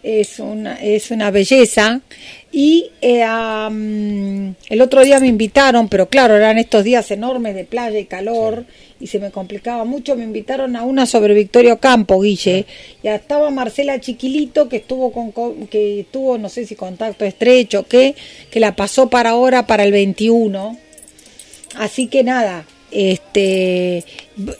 Es 0.02 0.40
una, 0.40 0.82
es 0.82 1.12
una 1.12 1.30
belleza. 1.30 2.00
Y 2.50 2.90
eh, 3.00 3.24
el 4.68 4.80
otro 4.80 5.04
día 5.04 5.20
me 5.20 5.28
invitaron, 5.28 5.88
pero 5.88 6.08
claro, 6.08 6.34
eran 6.34 6.58
estos 6.58 6.82
días 6.82 7.08
enormes 7.12 7.54
de 7.54 7.64
playa 7.64 8.00
y 8.00 8.06
calor 8.06 8.64
y 9.00 9.06
se 9.06 9.18
me 9.18 9.30
complicaba 9.30 9.84
mucho. 9.84 10.16
Me 10.16 10.24
invitaron 10.24 10.76
a 10.76 10.82
una 10.82 11.06
sobre 11.06 11.34
Victorio 11.34 11.78
Campo, 11.78 12.20
Guille. 12.20 12.66
Y 13.02 13.08
estaba 13.08 13.50
Marcela 13.50 14.00
Chiquilito, 14.00 14.68
que 14.68 14.76
estuvo 14.78 15.12
con, 15.12 15.32
que 15.68 16.06
tuvo, 16.10 16.38
no 16.38 16.48
sé 16.48 16.66
si 16.66 16.74
contacto 16.74 17.24
estrecho, 17.24 17.84
que, 17.86 18.14
que 18.50 18.60
la 18.60 18.74
pasó 18.76 19.08
para 19.08 19.30
ahora, 19.30 19.66
para 19.66 19.84
el 19.84 19.92
21. 19.92 20.76
Así 21.76 22.08
que 22.08 22.24
nada, 22.24 22.64
este 22.90 24.04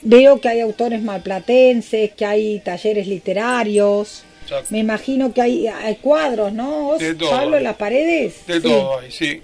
veo 0.01 0.39
que 0.39 0.47
hay 0.49 0.59
autores 0.61 1.01
malplatenses, 1.01 2.11
que 2.13 2.25
hay 2.25 2.59
talleres 2.59 3.07
literarios. 3.07 4.23
Exacto. 4.43 4.67
Me 4.71 4.79
imagino 4.79 5.33
que 5.33 5.41
hay, 5.41 5.67
hay 5.67 5.95
cuadros, 5.95 6.53
¿no? 6.53 6.97
De 6.97 7.13
todo. 7.15 7.29
Pablo, 7.29 7.57
en 7.57 7.63
las 7.63 7.75
paredes. 7.75 8.45
De 8.47 8.55
Sí. 8.55 8.61
todo 8.61 8.99
sí. 9.09 9.41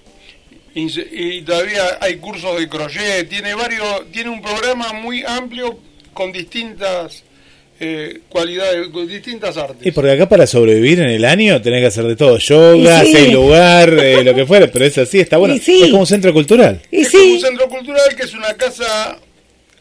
Y, 0.77 1.41
todavía 1.43 1.97
hay 2.01 2.17
cursos 2.17 2.59
de 2.59 2.67
crochet, 2.67 3.29
tiene 3.29 3.53
varios, 3.55 4.11
tiene 4.11 4.29
un 4.29 4.41
programa 4.41 4.91
muy 4.91 5.23
amplio 5.25 5.79
con 6.13 6.33
distintas 6.33 7.23
eh, 7.79 8.19
cualidades, 8.27 8.89
con 8.89 9.07
distintas 9.07 9.55
artes. 9.55 9.87
Y 9.87 9.91
porque 9.91 10.11
acá 10.11 10.27
para 10.27 10.45
sobrevivir 10.45 10.99
en 10.99 11.09
el 11.11 11.23
año 11.23 11.61
tenés 11.61 11.79
que 11.79 11.87
hacer 11.87 12.03
de 12.05 12.17
todo, 12.17 12.37
yoga, 12.39 13.05
sí. 13.05 13.13
seis 13.13 13.33
lugar, 13.33 13.89
eh, 13.97 14.21
lo 14.23 14.35
que 14.35 14.45
fuera, 14.45 14.67
pero 14.67 14.83
es 14.83 14.97
así, 14.97 15.21
está 15.21 15.37
bueno. 15.37 15.55
Y 15.55 15.59
sí. 15.59 15.81
Es 15.83 15.89
como 15.91 16.01
un 16.01 16.07
centro 16.07 16.33
cultural. 16.33 16.81
Y 16.91 17.01
es 17.01 17.09
como 17.11 17.23
un 17.23 17.39
centro 17.39 17.69
cultural 17.69 18.15
que 18.17 18.23
es 18.23 18.33
una 18.33 18.53
casa 18.55 19.17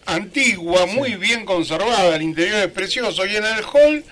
antigua, 0.07 0.87
muy 0.87 1.17
bien 1.17 1.45
conservada, 1.45 2.15
el 2.15 2.23
interior 2.23 2.59
es 2.61 2.69
precioso 2.69 3.27
y 3.27 3.35
en 3.37 3.45
el 3.45 3.65
hall 3.73 4.05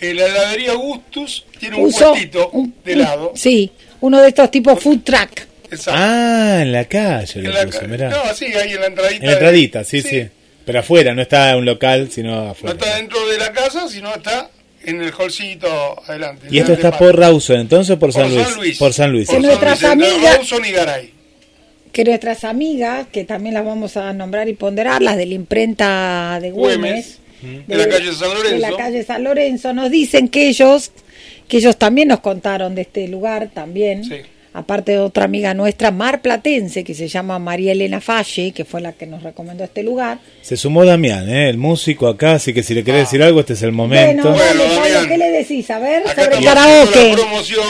eh, 0.00 0.14
la 0.14 0.26
heladería 0.26 0.74
Gustus 0.74 1.44
tiene 1.58 1.76
un 1.76 1.84
puso 1.84 2.10
puestito 2.12 2.48
un- 2.50 2.74
de 2.84 2.92
helado. 2.92 3.32
sí, 3.34 3.70
uno 4.00 4.20
de 4.22 4.28
estos 4.28 4.50
tipos 4.50 4.80
food 4.82 5.00
truck. 5.04 5.40
Exacto. 5.70 5.92
Ah, 5.94 6.58
en 6.62 6.72
la 6.72 6.84
calle 6.86 7.40
En 7.40 7.44
lo 7.44 7.52
la 7.52 7.64
puso, 7.66 7.80
ca- 7.80 7.86
mirá. 7.86 8.08
no, 8.10 8.34
sí, 8.34 8.46
ahí 8.46 8.72
en 8.72 8.80
la 8.80 8.86
entradita. 8.86 9.16
En 9.16 9.22
la 9.22 9.26
de- 9.28 9.32
entradita, 9.32 9.84
sí, 9.84 10.00
sí, 10.02 10.26
Pero 10.64 10.80
afuera, 10.80 11.14
no 11.14 11.22
está 11.22 11.56
un 11.56 11.64
local, 11.64 12.08
sino 12.10 12.44
No 12.44 12.50
afuera. 12.50 12.76
está 12.78 12.96
dentro 12.96 13.24
de 13.28 13.38
la 13.38 13.52
casa, 13.52 13.88
sino 13.88 14.12
está 14.14 14.50
en 14.84 15.00
el 15.02 15.12
holcito 15.16 15.68
adelante. 16.08 16.48
¿Y 16.50 16.58
esto 16.58 16.72
está 16.72 16.96
por 16.98 17.16
Rawson 17.18 17.60
entonces 17.60 17.90
o 17.94 17.98
por, 17.98 18.12
Por 18.12 18.22
San, 18.22 18.34
Luis? 18.34 18.46
San 18.46 18.56
Luis. 18.56 18.78
Por 18.78 18.92
San 18.92 19.12
Luis. 19.12 19.28
Que 19.28 19.34
Por 19.36 19.44
nuestras 19.44 19.78
San 19.78 19.98
Luis, 19.98 20.10
amigas- 20.12 20.36
Rawson 20.38 20.64
y 20.64 20.70
Garay. 20.72 21.10
que 21.92 22.04
nuestras 22.04 22.44
amigas, 22.44 23.06
que 23.12 23.24
también 23.24 23.54
las 23.54 23.64
vamos 23.64 23.96
a 23.96 24.12
nombrar 24.12 24.48
y 24.48 24.54
ponderar, 24.54 25.00
las 25.02 25.16
de 25.16 25.26
la 25.26 25.34
imprenta 25.34 26.38
de 26.42 26.50
Güemes, 26.50 27.18
Güemes, 27.42 27.66
de 27.68 27.76
la 27.76 27.88
calle 27.88 28.12
San 28.12 28.28
Lorenzo. 28.28 28.50
de 28.50 28.58
la 28.58 28.76
calle 28.76 29.02
San 29.04 29.24
Lorenzo, 29.24 29.72
nos 29.72 29.90
dicen 29.90 30.28
que 30.28 30.48
ellos, 30.48 30.90
que 31.48 31.56
ellos 31.58 31.76
también 31.78 32.08
nos 32.08 32.20
contaron 32.20 32.74
de 32.74 32.82
este 32.82 33.06
lugar 33.08 33.50
también. 33.54 34.04
Sí. 34.04 34.16
Aparte 34.58 34.92
de 34.92 34.98
otra 35.00 35.24
amiga 35.26 35.52
nuestra, 35.52 35.90
mar 35.90 36.22
platense, 36.22 36.82
que 36.82 36.94
se 36.94 37.08
llama 37.08 37.38
María 37.38 37.72
Elena 37.72 38.00
Falle, 38.00 38.52
que 38.52 38.64
fue 38.64 38.80
la 38.80 38.92
que 38.92 39.06
nos 39.06 39.22
recomendó 39.22 39.64
este 39.64 39.82
lugar. 39.82 40.18
Se 40.40 40.56
sumó 40.56 40.84
Damián, 40.86 41.28
¿eh? 41.28 41.50
el 41.50 41.58
músico 41.58 42.08
acá, 42.08 42.32
así 42.32 42.54
que 42.54 42.62
si 42.62 42.72
le 42.72 42.82
querés 42.82 43.02
decir 43.02 43.22
algo, 43.22 43.40
este 43.40 43.52
es 43.52 43.62
el 43.62 43.72
momento. 43.72 44.30
Bueno, 44.30 44.36
Bueno, 44.36 44.62
dale, 44.62 44.74
Pablo, 44.76 44.84
Damián. 44.94 45.08
¿qué 45.08 45.18
le 45.18 45.30
decís? 45.30 45.70
A 45.70 45.78
ver, 45.78 46.02
Acá 46.08 46.24
sobre 46.24 46.36
estamos 46.38 46.56
haciendo 46.56 46.90
karaoke. 46.92 47.08
la 47.10 47.16
promoción 47.16 47.66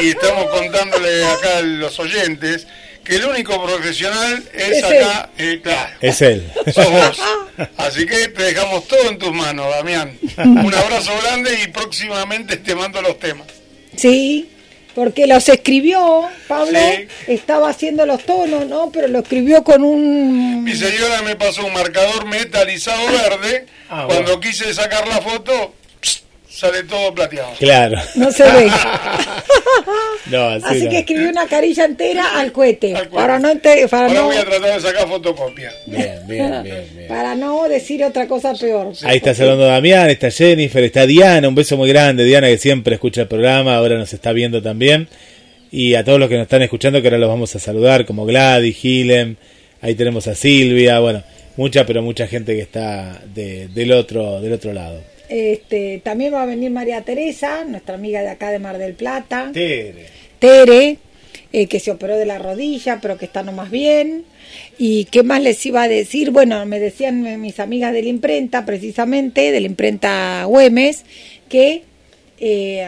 y 0.00 0.08
estamos 0.10 0.44
contándole 0.50 1.24
acá 1.26 1.58
a 1.58 1.62
los 1.62 1.98
oyentes 1.98 2.66
que 3.02 3.16
el 3.16 3.24
único 3.26 3.60
profesional 3.64 4.44
es, 4.54 4.68
Es 4.78 4.84
acá, 4.84 5.30
eh, 5.38 5.60
claro, 5.60 5.90
Es 6.00 6.22
él. 6.22 6.46
sos 6.72 6.88
vos. 6.88 7.18
Así 7.78 8.06
que 8.06 8.28
te 8.28 8.42
dejamos 8.44 8.86
todo 8.86 9.08
en 9.10 9.18
tus 9.18 9.32
manos, 9.32 9.66
Damián. 9.74 10.16
Un 10.38 10.72
abrazo 10.72 11.10
grande 11.20 11.50
y 11.64 11.68
próximamente 11.72 12.58
te 12.58 12.76
mando 12.76 13.02
los 13.02 13.18
temas. 13.18 13.48
Sí, 13.96 14.48
porque 14.94 15.26
los 15.26 15.48
escribió, 15.48 16.28
Pablo, 16.48 16.78
Sí. 16.78 17.06
estaba 17.32 17.70
haciendo 17.70 18.04
los 18.06 18.24
tonos, 18.24 18.66
¿no? 18.66 18.90
Pero 18.92 19.08
lo 19.08 19.20
escribió 19.20 19.62
con 19.64 19.82
un... 19.84 20.64
Mi 20.64 20.74
señora 20.74 21.22
me 21.22 21.36
pasó 21.36 21.64
un 21.66 21.72
marcador 21.72 22.26
metalizado 22.26 23.06
verde. 23.06 23.66
Ah, 23.90 24.04
Cuando 24.06 24.38
quise 24.40 24.72
sacar 24.74 25.06
la 25.08 25.20
foto, 25.20 25.74
pss, 26.00 26.22
sale 26.50 26.82
todo 26.84 27.14
plateado. 27.14 27.52
Claro. 27.58 27.98
No 28.16 28.30
se 28.30 28.44
ve. 28.44 28.70
No, 30.30 30.48
así, 30.48 30.64
Así 30.66 30.84
no. 30.84 30.90
que 30.90 30.98
escribió 30.98 31.28
una 31.30 31.46
carilla 31.46 31.84
entera 31.84 32.38
al 32.38 32.52
cohete. 32.52 32.94
Al 32.94 33.08
cohete. 33.08 33.14
Para 33.16 33.38
no, 33.38 33.50
ente- 33.50 33.88
para, 33.88 34.06
Ahora 34.06 34.20
no, 34.20 34.26
voy 34.26 34.36
a 34.36 34.44
tratar 34.44 34.74
de 34.74 34.80
sacar 34.80 35.08
fotocopia. 35.08 35.72
Bien, 35.86 36.20
bien, 36.26 36.50
bien, 36.64 36.84
bien. 36.94 37.08
para 37.08 37.34
no 37.34 37.68
decir 37.68 38.04
otra 38.04 38.26
cosa 38.28 38.54
peor. 38.54 38.92
Ahí 39.04 39.16
está 39.18 39.34
saludando 39.34 39.64
Damián, 39.64 40.10
está 40.10 40.30
Jennifer, 40.30 40.82
está 40.84 41.06
Diana, 41.06 41.48
un 41.48 41.54
beso 41.54 41.76
muy 41.76 41.88
grande, 41.88 42.24
Diana 42.24 42.46
que 42.48 42.58
siempre 42.58 42.94
escucha 42.94 43.22
el 43.22 43.28
programa, 43.28 43.74
ahora 43.76 43.98
nos 43.98 44.12
está 44.12 44.32
viendo 44.32 44.62
también. 44.62 45.08
Y 45.70 45.94
a 45.94 46.04
todos 46.04 46.20
los 46.20 46.28
que 46.28 46.34
nos 46.36 46.42
están 46.42 46.62
escuchando, 46.62 47.00
que 47.00 47.08
ahora 47.08 47.18
los 47.18 47.28
vamos 47.30 47.54
a 47.56 47.58
saludar, 47.58 48.04
como 48.04 48.26
Gladys, 48.26 48.76
Gilem, 48.76 49.36
ahí 49.80 49.94
tenemos 49.94 50.28
a 50.28 50.34
Silvia, 50.34 50.98
bueno, 51.00 51.22
mucha, 51.56 51.86
pero 51.86 52.02
mucha 52.02 52.26
gente 52.26 52.54
que 52.54 52.60
está 52.60 53.22
de- 53.34 53.68
del, 53.68 53.92
otro, 53.92 54.40
del 54.40 54.52
otro 54.52 54.72
lado. 54.72 55.02
Este, 55.32 56.02
también 56.04 56.34
va 56.34 56.42
a 56.42 56.46
venir 56.46 56.70
María 56.70 57.00
Teresa, 57.00 57.64
nuestra 57.64 57.94
amiga 57.94 58.20
de 58.20 58.28
acá 58.28 58.50
de 58.50 58.58
Mar 58.58 58.76
del 58.76 58.92
Plata. 58.92 59.50
Tere. 59.50 60.04
Tere, 60.38 60.98
eh, 61.54 61.68
que 61.68 61.80
se 61.80 61.90
operó 61.90 62.18
de 62.18 62.26
la 62.26 62.38
rodilla, 62.38 62.98
pero 63.00 63.16
que 63.16 63.24
está 63.24 63.42
nomás 63.42 63.70
bien. 63.70 64.26
¿Y 64.76 65.06
qué 65.06 65.22
más 65.22 65.40
les 65.40 65.64
iba 65.64 65.84
a 65.84 65.88
decir? 65.88 66.32
Bueno, 66.32 66.66
me 66.66 66.78
decían 66.78 67.40
mis 67.40 67.60
amigas 67.60 67.94
de 67.94 68.02
la 68.02 68.10
imprenta, 68.10 68.66
precisamente, 68.66 69.52
de 69.52 69.60
la 69.60 69.66
imprenta 69.68 70.44
Güemes, 70.44 71.06
que 71.48 71.84
eh, 72.38 72.86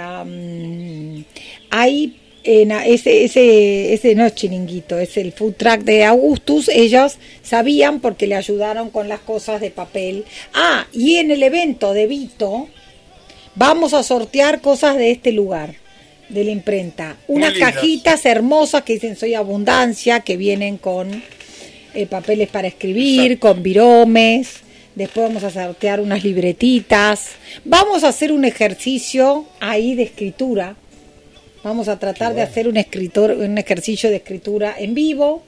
hay 1.71 2.21
en 2.45 2.73
ese, 2.73 3.25
ese, 3.25 3.95
ese 3.95 4.15
no 4.15 4.27
es 4.27 4.35
chiringuito, 4.35 4.99
es 4.99 5.17
el 5.17 5.33
food 5.33 5.55
truck 5.55 5.81
de 5.81 6.05
Augustus, 6.05 6.69
ellos 6.69 7.17
sabían 7.43 8.01
porque 8.01 8.27
le 8.27 8.35
ayudaron 8.35 8.91
con 8.91 9.09
las 9.09 9.21
cosas 9.21 9.63
de 9.63 9.71
papel. 9.71 10.27
Ah, 10.53 10.87
y 10.93 11.17
en 11.17 11.31
el 11.31 11.43
evento 11.43 11.95
de 11.95 12.07
Vito, 12.07 12.69
vamos 13.55 13.95
a 13.95 14.03
sortear 14.03 14.61
cosas 14.61 14.97
de 14.97 15.11
este 15.11 15.33
lugar, 15.33 15.75
de 16.29 16.45
la 16.45 16.51
imprenta. 16.51 17.17
Unas 17.29 17.55
cajitas 17.55 18.27
hermosas 18.27 18.83
que 18.83 18.95
dicen 18.95 19.17
Soy 19.17 19.35
Abundancia, 19.35 20.21
que 20.21 20.37
vienen 20.37 20.77
con 20.77 21.23
eh, 21.95 22.07
papeles 22.07 22.49
para 22.51 22.69
escribir, 22.69 23.39
con 23.39 23.63
viromes. 23.63 24.57
Después 24.95 25.27
vamos 25.27 25.45
a 25.45 25.51
sortear 25.51 26.01
unas 26.01 26.23
libretitas. 26.23 27.31
Vamos 27.65 28.05
a 28.05 28.09
hacer 28.09 28.33
un 28.33 28.45
ejercicio 28.45 29.47
ahí 29.61 29.95
de 29.95 30.05
escritura. 30.05 30.77
Vamos 31.65 31.89
a 31.89 31.99
tratar 31.99 32.35
de 32.35 32.43
hacer 32.43 32.69
un, 32.69 32.77
escritor, 32.77 33.31
un 33.31 33.57
ejercicio 33.57 34.11
de 34.11 34.17
escritura 34.17 34.75
en 34.79 34.93
vivo. 34.93 35.43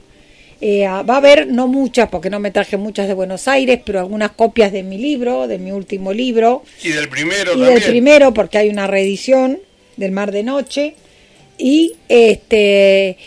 Eh, 0.59 0.83
ah, 0.83 1.03
va 1.03 1.13
a 1.13 1.17
haber, 1.17 1.45
no 1.45 1.67
muchas, 1.67 2.09
porque 2.09 2.31
no 2.31 2.39
me 2.39 2.49
traje 2.49 2.75
muchas 2.75 3.07
de 3.07 3.13
Buenos 3.13 3.47
Aires, 3.47 3.79
pero 3.85 3.99
algunas 3.99 4.31
copias 4.31 4.71
de 4.71 4.81
mi 4.81 4.97
libro, 4.97 5.47
de 5.47 5.59
mi 5.59 5.71
último 5.71 6.11
libro, 6.13 6.63
Y 6.81 6.89
del 6.89 7.07
primero 7.07 7.51
y 7.51 7.59
también. 7.59 7.73
del 7.75 7.83
primero, 7.83 8.33
porque 8.33 8.57
hay 8.57 8.69
una 8.69 8.87
reedición 8.87 9.59
del 9.95 10.11
Mar 10.11 10.31
de 10.31 10.41
Noche. 10.41 10.95
Y 11.59 11.93
este 12.09 13.17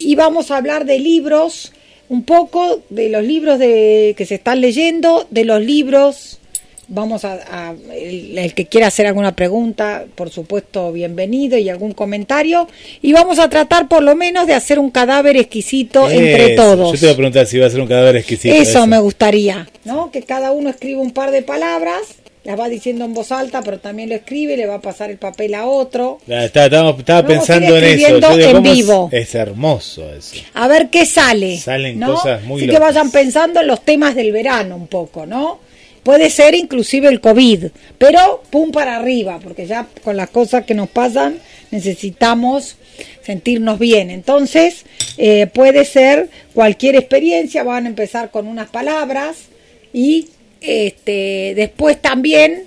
y 0.00 0.16
vamos 0.16 0.50
a 0.50 0.56
hablar 0.56 0.86
de 0.86 0.98
libros, 0.98 1.72
un 2.08 2.24
poco 2.24 2.82
de 2.90 3.10
los 3.10 3.22
libros 3.22 3.60
de 3.60 4.14
que 4.18 4.26
se 4.26 4.34
están 4.34 4.60
leyendo, 4.60 5.24
de 5.30 5.44
los 5.44 5.62
libros. 5.62 6.39
Vamos 6.92 7.24
a, 7.24 7.34
a- 7.34 7.74
el, 7.94 8.36
el 8.36 8.52
que 8.52 8.66
quiera 8.66 8.88
hacer 8.88 9.06
alguna 9.06 9.36
pregunta, 9.36 10.06
por 10.16 10.28
supuesto, 10.30 10.90
bienvenido 10.90 11.56
y 11.56 11.68
algún 11.68 11.92
comentario. 11.92 12.66
Y 13.00 13.12
vamos 13.12 13.38
a 13.38 13.48
tratar 13.48 13.86
por 13.86 14.02
lo 14.02 14.16
menos 14.16 14.48
de 14.48 14.54
hacer 14.54 14.80
un 14.80 14.90
cadáver 14.90 15.36
exquisito 15.36 16.10
entre 16.10 16.56
todos. 16.56 16.92
Yo 16.94 16.98
te 16.98 17.04
iba 17.06 17.12
a 17.12 17.16
preguntar 17.16 17.46
si 17.46 17.58
iba 17.58 17.66
a 17.66 17.70
ser 17.70 17.80
un 17.80 17.86
cadáver 17.86 18.16
exquisito. 18.16 18.52
Eso, 18.52 18.88
me 18.88 18.98
gustaría, 18.98 19.68
¿no? 19.84 20.10
Que 20.10 20.22
cada 20.22 20.50
uno 20.50 20.68
escriba 20.68 21.00
un 21.00 21.12
par 21.12 21.30
de 21.30 21.42
palabras, 21.42 22.00
las 22.42 22.58
va 22.58 22.68
diciendo 22.68 23.04
en 23.04 23.14
voz 23.14 23.30
alta, 23.30 23.62
pero 23.62 23.78
también 23.78 24.08
lo 24.08 24.16
escribe, 24.16 24.56
le 24.56 24.66
va 24.66 24.74
a 24.76 24.80
pasar 24.80 25.10
el 25.12 25.18
papel 25.18 25.54
a 25.54 25.66
otro. 25.66 26.18
Ah, 26.28 26.44
Estaba, 26.44 26.96
pensando 27.24 27.76
en 27.76 27.84
eso. 27.84 27.92
escribiendo 27.94 28.30
Yo 28.30 28.36
digo, 28.36 28.48
en 28.48 28.56
¿cómo 28.56 29.08
es- 29.12 29.34
hermoso 29.36 30.12
eso. 30.12 30.34
A 30.54 30.66
ver 30.66 30.88
qué 30.90 31.06
sale. 31.06 31.56
Salen 31.56 32.00
¿no? 32.00 32.14
cosas 32.14 32.42
muy 32.42 32.62
Así 32.62 32.68
que 32.68 32.80
vayan 32.80 33.12
pensando 33.12 33.60
en 33.60 33.68
los 33.68 33.84
temas 33.84 34.16
del 34.16 34.32
verano 34.32 34.74
un 34.74 34.88
poco, 34.88 35.24
¿no? 35.24 35.60
Puede 36.10 36.28
ser 36.28 36.56
inclusive 36.56 37.06
el 37.06 37.20
COVID, 37.20 37.66
pero 37.96 38.42
pum 38.50 38.72
para 38.72 38.96
arriba, 38.96 39.38
porque 39.40 39.68
ya 39.68 39.86
con 40.02 40.16
las 40.16 40.28
cosas 40.28 40.64
que 40.64 40.74
nos 40.74 40.88
pasan 40.88 41.36
necesitamos 41.70 42.74
sentirnos 43.22 43.78
bien. 43.78 44.10
Entonces, 44.10 44.86
eh, 45.18 45.46
puede 45.46 45.84
ser 45.84 46.28
cualquier 46.52 46.96
experiencia, 46.96 47.62
van 47.62 47.86
a 47.86 47.90
empezar 47.90 48.32
con 48.32 48.48
unas 48.48 48.68
palabras 48.70 49.36
y 49.92 50.30
este, 50.60 51.52
después 51.54 52.02
también, 52.02 52.64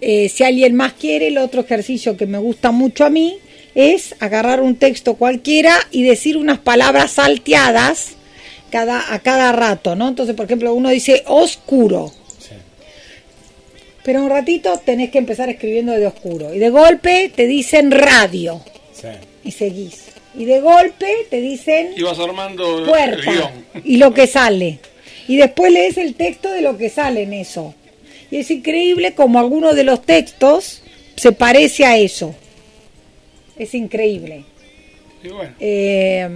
eh, 0.00 0.28
si 0.28 0.44
alguien 0.44 0.76
más 0.76 0.92
quiere, 0.92 1.26
el 1.26 1.38
otro 1.38 1.62
ejercicio 1.62 2.16
que 2.16 2.26
me 2.26 2.38
gusta 2.38 2.70
mucho 2.70 3.04
a 3.04 3.10
mí 3.10 3.38
es 3.74 4.14
agarrar 4.20 4.60
un 4.60 4.76
texto 4.76 5.14
cualquiera 5.14 5.80
y 5.90 6.04
decir 6.04 6.36
unas 6.36 6.60
palabras 6.60 7.10
salteadas 7.10 8.12
cada, 8.70 9.12
a 9.12 9.18
cada 9.18 9.50
rato, 9.50 9.96
¿no? 9.96 10.06
Entonces, 10.06 10.36
por 10.36 10.44
ejemplo, 10.44 10.72
uno 10.72 10.90
dice 10.90 11.24
oscuro. 11.26 12.12
Pero 14.04 14.22
un 14.22 14.30
ratito 14.30 14.80
tenés 14.84 15.10
que 15.10 15.18
empezar 15.18 15.48
escribiendo 15.48 15.92
de 15.92 16.06
oscuro. 16.06 16.54
Y 16.54 16.58
de 16.58 16.70
golpe 16.70 17.32
te 17.34 17.46
dicen 17.46 17.90
radio. 17.90 18.60
Sí. 18.92 19.08
Y 19.44 19.50
seguís. 19.52 20.04
Y 20.36 20.44
de 20.44 20.60
golpe 20.60 21.06
te 21.30 21.40
dicen 21.40 21.90
Y 21.96 22.02
vas 22.02 22.18
armando 22.18 22.80
el 22.80 22.84
puerta 22.84 23.30
guion. 23.32 23.64
y 23.84 23.96
lo 23.96 24.12
que 24.12 24.26
sale. 24.26 24.78
Y 25.26 25.36
después 25.36 25.72
lees 25.72 25.96
el 25.96 26.14
texto 26.14 26.52
de 26.52 26.60
lo 26.60 26.76
que 26.76 26.90
sale 26.90 27.22
en 27.22 27.32
eso. 27.32 27.74
Y 28.30 28.38
es 28.38 28.50
increíble 28.50 29.14
como 29.14 29.38
alguno 29.38 29.74
de 29.74 29.84
los 29.84 30.02
textos 30.02 30.82
se 31.16 31.32
parece 31.32 31.86
a 31.86 31.96
eso. 31.96 32.34
Es 33.56 33.74
increíble. 33.74 34.44
Y 35.22 35.28
bueno, 35.28 35.54
Eh, 35.60 36.28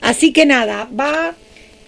así 0.00 0.32
que 0.32 0.46
nada, 0.46 0.88
va, 0.98 1.34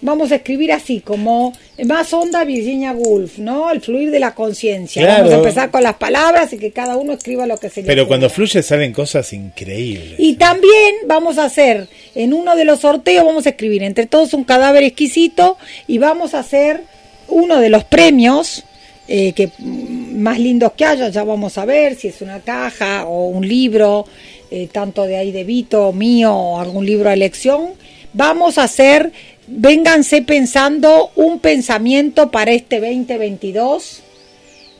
vamos 0.01 0.31
a 0.31 0.35
escribir 0.35 0.71
así, 0.71 0.99
como 0.99 1.53
más 1.85 2.13
onda 2.13 2.43
Virginia 2.43 2.91
Woolf, 2.91 3.37
¿no? 3.37 3.71
El 3.71 3.81
fluir 3.81 4.11
de 4.11 4.19
la 4.19 4.35
conciencia. 4.35 5.01
Claro. 5.01 5.23
Vamos 5.23 5.33
a 5.33 5.37
empezar 5.37 5.71
con 5.71 5.83
las 5.83 5.95
palabras 5.95 6.51
y 6.53 6.57
que 6.57 6.71
cada 6.71 6.97
uno 6.97 7.13
escriba 7.13 7.45
lo 7.45 7.57
que 7.57 7.69
se 7.69 7.81
le 7.81 7.87
Pero 7.87 8.07
cuando 8.07 8.29
fluye 8.29 8.61
salen 8.61 8.93
cosas 8.93 9.31
increíbles. 9.33 10.15
Y 10.17 10.35
también 10.35 10.95
vamos 11.07 11.37
a 11.37 11.45
hacer, 11.45 11.87
en 12.15 12.33
uno 12.33 12.55
de 12.55 12.65
los 12.65 12.81
sorteos, 12.81 13.25
vamos 13.25 13.45
a 13.45 13.49
escribir 13.49 13.83
entre 13.83 14.05
todos 14.05 14.33
un 14.33 14.43
cadáver 14.43 14.83
exquisito 14.83 15.57
y 15.87 15.97
vamos 15.97 16.33
a 16.33 16.39
hacer 16.39 16.83
uno 17.27 17.59
de 17.59 17.69
los 17.69 17.83
premios 17.83 18.65
eh, 19.07 19.33
que 19.33 19.51
mm, 19.57 20.21
más 20.21 20.39
lindos 20.39 20.71
que 20.73 20.85
haya, 20.85 21.09
ya 21.09 21.23
vamos 21.23 21.57
a 21.57 21.65
ver 21.65 21.95
si 21.95 22.07
es 22.07 22.21
una 22.21 22.39
caja 22.39 23.05
o 23.05 23.27
un 23.27 23.45
libro, 23.47 24.05
eh, 24.49 24.69
tanto 24.71 25.03
de 25.03 25.17
ahí 25.17 25.31
de 25.31 25.43
Vito, 25.43 25.91
mío 25.91 26.33
o 26.33 26.59
algún 26.59 26.85
libro 26.85 27.09
a 27.09 27.13
elección. 27.13 27.71
Vamos 28.13 28.57
a 28.57 28.63
hacer, 28.63 29.11
vénganse 29.51 30.21
pensando 30.21 31.11
un 31.15 31.39
pensamiento 31.39 32.31
para 32.31 32.51
este 32.51 32.79
2022 32.79 34.01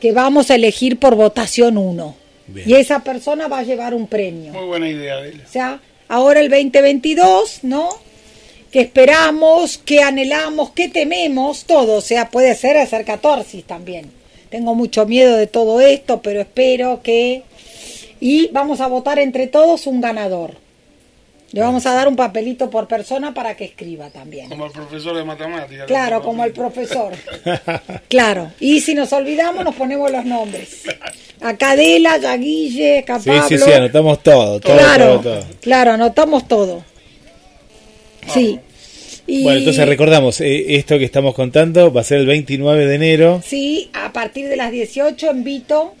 que 0.00 0.12
vamos 0.12 0.50
a 0.50 0.56
elegir 0.56 0.98
por 0.98 1.14
votación 1.14 1.78
1. 1.78 2.16
Bien. 2.48 2.68
Y 2.68 2.74
esa 2.74 3.00
persona 3.00 3.48
va 3.48 3.58
a 3.58 3.62
llevar 3.62 3.94
un 3.94 4.06
premio. 4.06 4.52
muy 4.52 4.66
buena 4.66 4.88
idea 4.88 5.16
de 5.16 5.30
él. 5.30 5.42
O 5.46 5.50
sea, 5.50 5.80
ahora 6.08 6.40
el 6.40 6.50
2022, 6.50 7.60
¿no? 7.62 7.88
Que 8.72 8.80
esperamos, 8.80 9.78
que 9.78 10.02
anhelamos, 10.02 10.70
que 10.72 10.88
tememos, 10.88 11.64
todo. 11.64 11.96
O 11.96 12.00
sea, 12.00 12.30
puede 12.30 12.54
ser 12.54 12.78
hacer 12.78 13.04
catarsis 13.04 13.64
también. 13.64 14.10
Tengo 14.50 14.74
mucho 14.74 15.06
miedo 15.06 15.36
de 15.36 15.46
todo 15.46 15.80
esto, 15.80 16.20
pero 16.20 16.40
espero 16.40 17.00
que... 17.02 17.44
Y 18.20 18.48
vamos 18.48 18.80
a 18.80 18.86
votar 18.86 19.18
entre 19.18 19.46
todos 19.46 19.86
un 19.86 20.00
ganador. 20.00 20.61
Le 21.52 21.60
vamos 21.60 21.84
a 21.84 21.92
dar 21.92 22.08
un 22.08 22.16
papelito 22.16 22.70
por 22.70 22.88
persona 22.88 23.34
para 23.34 23.54
que 23.54 23.66
escriba 23.66 24.08
también. 24.08 24.48
Como 24.48 24.66
el 24.66 24.72
profesor 24.72 25.14
de 25.14 25.24
matemáticas. 25.24 25.86
Claro, 25.86 26.22
como 26.22 26.44
el 26.44 26.52
profesor. 26.52 27.12
Claro. 28.08 28.52
Y 28.60 28.80
si 28.80 28.94
nos 28.94 29.12
olvidamos, 29.12 29.64
nos 29.64 29.74
ponemos 29.74 30.10
los 30.10 30.24
nombres. 30.24 30.82
Acá 31.40 31.72
Adela, 31.72 32.18
ya 32.18 32.36
Guille, 32.36 32.98
acá 33.00 33.18
Sí, 33.20 33.30
sí, 33.48 33.58
sí, 33.58 33.72
anotamos 33.72 34.22
todo, 34.22 34.60
todo, 34.60 34.76
claro, 34.76 35.20
todo, 35.20 35.40
todo. 35.40 35.44
claro, 35.60 35.92
anotamos 35.92 36.46
todo. 36.46 36.84
Sí. 38.32 38.60
Y, 39.26 39.44
Bueno, 39.44 39.58
entonces 39.58 39.86
recordamos, 39.86 40.40
eh, 40.40 40.76
esto 40.76 40.98
que 40.98 41.04
estamos 41.04 41.34
contando 41.34 41.92
va 41.92 42.02
a 42.02 42.04
ser 42.04 42.18
el 42.18 42.26
29 42.26 42.86
de 42.86 42.94
enero. 42.94 43.42
Sí, 43.44 43.90
a 43.92 44.12
partir 44.12 44.48
de 44.48 44.56
las 44.56 44.72
18 44.72 45.30
en 45.30 45.44
Vito, 45.44 45.94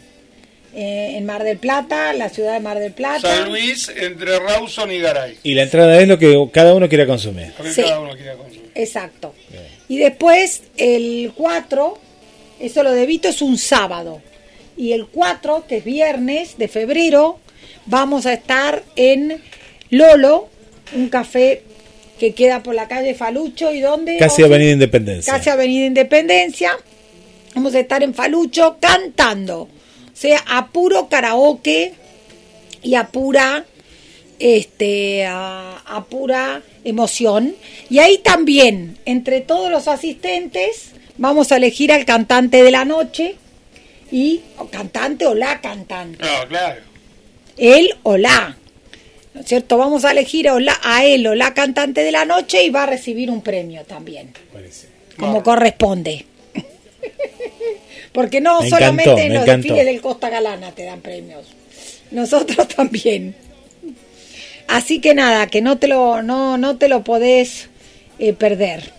eh, 0.74 1.14
en 1.16 1.26
Mar 1.26 1.44
del 1.44 1.58
Plata, 1.58 2.12
la 2.14 2.28
ciudad 2.28 2.54
de 2.54 2.60
Mar 2.60 2.78
del 2.78 2.92
Plata. 2.92 3.20
San 3.20 3.48
Luis, 3.48 3.90
entre 3.94 4.38
Rawson 4.38 4.90
y 4.92 4.98
Garay. 4.98 5.38
Y 5.42 5.54
la 5.54 5.62
entrada 5.64 6.00
es 6.00 6.08
lo 6.08 6.18
que 6.18 6.48
cada 6.52 6.74
uno 6.74 6.88
quiera 6.88 7.06
consumir. 7.06 7.52
Lo 7.58 7.64
que 7.64 7.72
Sí. 7.72 7.82
cada 7.82 8.00
uno 8.00 8.14
quiera 8.16 8.34
consumir. 8.34 8.70
Exacto. 8.74 9.34
Y 9.88 9.98
después 9.98 10.62
el 10.78 11.32
4, 11.36 11.98
eso 12.60 12.82
lo 12.82 12.92
de 12.92 13.04
Vito 13.06 13.28
es 13.28 13.42
un 13.42 13.58
sábado. 13.58 14.22
Y 14.76 14.92
el 14.92 15.06
4, 15.06 15.66
que 15.68 15.78
es 15.78 15.84
viernes 15.84 16.56
de 16.56 16.68
febrero, 16.68 17.38
vamos 17.86 18.24
a 18.24 18.32
estar 18.32 18.82
en 18.96 19.42
Lolo, 19.90 20.48
un 20.94 21.08
café 21.10 21.62
que 22.18 22.32
queda 22.32 22.62
por 22.62 22.74
la 22.74 22.88
calle 22.88 23.14
Falucho 23.14 23.72
y 23.74 23.80
donde... 23.80 24.16
Casi 24.16 24.42
Avenida 24.42 24.70
Independencia. 24.70 25.32
Casi 25.34 25.50
Avenida 25.50 25.86
Independencia. 25.86 26.72
Vamos 27.54 27.74
a 27.74 27.80
estar 27.80 28.02
en 28.02 28.14
Falucho 28.14 28.78
cantando. 28.80 29.68
O 30.22 30.24
sea, 30.24 30.40
a 30.46 30.68
puro 30.68 31.08
karaoke 31.08 31.94
y 32.80 32.94
a 32.94 33.08
pura 33.08 33.64
este 34.38 35.26
a, 35.26 35.78
a 35.84 36.04
pura 36.04 36.62
emoción. 36.84 37.56
Y 37.90 37.98
ahí 37.98 38.18
también 38.18 38.98
entre 39.04 39.40
todos 39.40 39.68
los 39.68 39.88
asistentes 39.88 40.92
vamos 41.18 41.50
a 41.50 41.56
elegir 41.56 41.90
al 41.90 42.04
cantante 42.04 42.62
de 42.62 42.70
la 42.70 42.84
noche 42.84 43.34
y 44.12 44.42
o 44.58 44.66
cantante 44.66 45.26
o 45.26 45.34
la 45.34 45.60
cantante. 45.60 46.24
No, 46.24 46.48
claro. 46.48 46.80
él 47.56 47.92
o 48.04 48.16
la 48.16 48.56
¿no 49.34 49.40
es 49.40 49.46
cierto? 49.48 49.76
Vamos 49.76 50.04
a 50.04 50.12
elegir 50.12 50.48
a, 50.48 50.60
la- 50.60 50.78
a 50.84 51.04
él 51.04 51.26
o 51.26 51.34
la 51.34 51.52
cantante 51.52 52.04
de 52.04 52.12
la 52.12 52.24
noche 52.24 52.62
y 52.62 52.70
va 52.70 52.84
a 52.84 52.86
recibir 52.86 53.28
un 53.28 53.40
premio 53.42 53.82
también 53.84 54.32
como 55.18 55.42
corresponde 55.42 56.26
porque 58.12 58.40
no 58.40 58.60
Me 58.60 58.70
solamente 58.70 59.10
encantó, 59.10 59.22
en 59.22 59.34
los 59.34 59.42
encantó. 59.42 59.62
desfiles 59.68 59.86
del 59.86 60.00
Costa 60.00 60.28
Galana 60.30 60.72
te 60.72 60.84
dan 60.84 61.00
premios. 61.00 61.46
Nosotros 62.10 62.68
también. 62.76 63.34
Así 64.68 65.00
que 65.00 65.14
nada 65.14 65.46
que 65.48 65.60
no 65.60 65.78
te 65.78 65.88
lo 65.88 66.22
no 66.22 66.56
no 66.56 66.76
te 66.76 66.88
lo 66.88 67.02
podés 67.04 67.68
eh, 68.18 68.32
perder. 68.32 68.92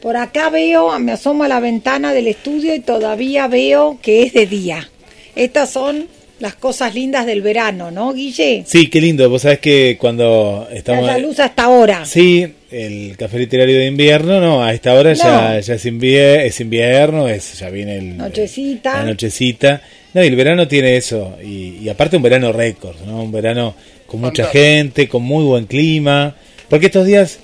Por 0.00 0.16
acá 0.16 0.50
veo 0.50 0.98
me 0.98 1.12
asomo 1.12 1.44
a 1.44 1.48
la 1.48 1.60
ventana 1.60 2.12
del 2.12 2.28
estudio 2.28 2.74
y 2.74 2.80
todavía 2.80 3.48
veo 3.48 3.98
que 4.02 4.22
es 4.22 4.32
de 4.34 4.46
día. 4.46 4.90
Estas 5.34 5.70
son 5.70 6.08
las 6.40 6.54
cosas 6.56 6.94
lindas 6.94 7.26
del 7.26 7.42
verano 7.42 7.90
no 7.90 8.12
Guille 8.12 8.64
Sí, 8.66 8.88
qué 8.88 9.00
lindo. 9.00 9.28
Vos 9.30 9.42
sabés 9.42 9.60
que 9.60 9.96
cuando 9.98 10.68
estamos... 10.72 11.06
la 11.06 11.18
luz 11.18 11.38
hasta 11.40 11.64
ahora 11.64 12.04
Sí, 12.04 12.46
el 12.70 13.16
café 13.16 13.38
literario 13.38 13.78
de 13.78 13.86
invierno, 13.86 14.40
no, 14.40 14.62
a 14.64 14.74
esta 14.74 14.94
hora 14.94 15.12
ya, 15.12 15.54
No. 15.54 15.60
ya 15.60 15.74
es, 15.74 15.86
invie- 15.86 16.44
es 16.44 16.60
invierno, 16.60 17.28
es, 17.28 17.58
ya 17.58 17.70
viene 17.70 17.98
el, 17.98 18.16
Nochecita. 18.16 18.94
la 18.98 19.04
nochecita. 19.04 19.80
No, 20.12 20.22
y 20.24 20.26
el 20.28 20.36
verano 20.36 20.66
tiene 20.68 20.96
eso, 20.96 21.36
y, 21.42 21.78
y 21.82 21.88
aparte 21.88 22.16
un 22.16 22.22
verano 22.22 22.52
récord, 22.52 22.96
¿no? 23.06 23.22
Un 23.22 23.32
verano 23.32 23.74
con 24.06 24.20
mucha 24.20 24.44
Fantástico. 24.44 24.62
gente, 24.64 25.08
con 25.08 25.22
muy 25.24 25.44
buen 25.44 25.66
clima, 25.66 26.36
porque 26.68 26.86
estos 26.86 27.04
días 27.06 27.40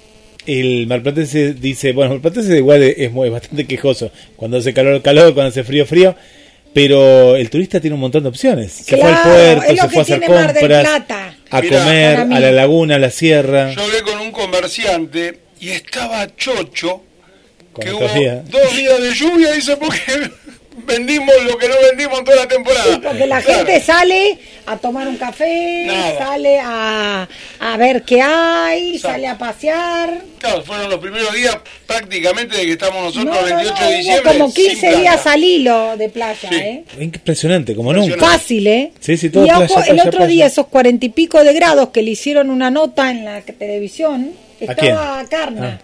el 0.47 0.87
marplatense 0.87 1.55
dice, 1.55 1.93
bueno, 1.93 2.13
el 2.15 2.21
marplatense 2.21 2.57
igual 2.57 2.83
es, 2.85 2.95
es 2.99 3.13
muy, 3.13 3.27
es 3.27 3.33
bastante 3.33 3.67
quejoso, 3.67 4.11
cuando 4.37 4.59
hace 4.59 4.73
calor, 4.73 5.03
calor, 5.03 5.35
cuando 5.35 5.49
hace 5.51 5.65
frío, 5.65 5.85
frío, 5.85 6.15
pero 6.73 7.37
el 7.37 7.51
turista 7.51 7.81
tiene 7.81 7.95
un 7.95 8.01
montón 8.01 8.23
de 8.23 8.29
opciones. 8.29 8.73
Se 8.73 8.97
fue 8.97 9.09
al 9.11 9.23
Claro, 9.23 9.31
puerto, 9.31 9.63
es 9.65 9.77
lo 9.77 9.83
se 9.83 9.89
que 9.89 9.89
fue 9.89 9.99
a 9.99 10.03
hacer 10.03 10.21
compras, 10.25 10.53
Plata. 10.81 11.35
a 11.51 11.61
Mirá, 11.61 11.79
comer, 11.85 12.19
a 12.21 12.41
la 12.41 12.53
laguna, 12.53 12.95
a 12.97 12.99
la 12.99 13.11
sierra. 13.11 13.73
Yo 13.73 13.83
hablé 13.83 14.03
con 14.03 14.19
un 14.21 14.31
comerciante 14.33 15.39
y 15.61 15.71
estaba 15.71 16.35
chocho. 16.37 17.03
Como 17.73 17.87
que 17.87 17.93
hubo 17.93 18.09
días. 18.19 18.51
dos 18.51 18.77
días 18.77 19.01
de 19.01 19.15
lluvia, 19.15 19.53
dice, 19.53 19.77
porque 19.77 20.01
vendimos 20.87 21.35
lo 21.45 21.59
que 21.59 21.69
no 21.69 21.75
vendimos 21.89 22.19
en 22.21 22.25
toda 22.25 22.37
la 22.39 22.49
temporada. 22.49 22.85
Sí, 22.85 23.01
porque 23.03 23.27
la 23.27 23.41
Claro. 23.43 23.67
gente 23.67 23.81
sale 23.85 24.39
a 24.67 24.77
tomar 24.77 25.09
un 25.09 25.17
café, 25.17 25.85
Nada. 25.87 26.19
sale 26.19 26.61
a, 26.63 27.29
a 27.59 27.77
ver 27.77 28.03
qué 28.03 28.23
hay, 28.23 28.97
Exacto. 28.97 29.09
sale 29.15 29.27
a 29.29 29.37
pasear. 29.39 30.23
Claro, 30.39 30.63
fueron 30.63 30.89
los 30.89 30.99
primeros 31.01 31.35
días 31.35 31.57
prácticamente 31.87 32.57
de 32.57 32.65
que 32.67 32.73
estamos 32.73 33.03
nosotros 33.15 33.27
No, 33.27 33.47
el 33.47 33.51
no, 33.51 33.57
28 33.57 33.81
no, 33.83 33.91
de 33.91 33.97
diciembre. 33.97 34.33
como 34.33 34.51
sin 34.51 34.65
15 34.67 34.81
plata. 34.87 34.99
días 35.01 35.27
al 35.27 35.45
hilo 35.45 35.97
de 35.97 36.09
playa, 36.09 36.49
Sí. 36.49 36.55
¿eh? 36.57 36.85
Impresionante, 37.01 37.75
como 37.75 37.93
nunca. 37.93 38.17
Fácil, 38.19 38.67
¿eh? 38.67 38.93
Sí, 39.01 39.17
sí, 39.17 39.31
todo 39.31 39.45
y 39.47 39.51
ojo, 39.51 39.59
playa, 39.67 39.75
el 39.81 39.85
playa, 39.87 40.03
otro 40.03 40.19
playa. 40.19 40.27
día, 40.27 40.47
esos 40.47 40.67
cuarenta 40.69 41.05
y 41.07 41.09
pico 41.11 41.43
de 41.43 41.53
grados 41.53 41.89
que 41.91 42.03
le 42.03 42.13
hicieron 42.13 42.49
una 42.51 42.71
nota 42.71 43.11
en 43.11 43.25
la 43.25 43.41
televisión, 43.43 44.33
¿A 44.61 44.65
estaba 44.65 45.25
Carna. 45.29 45.81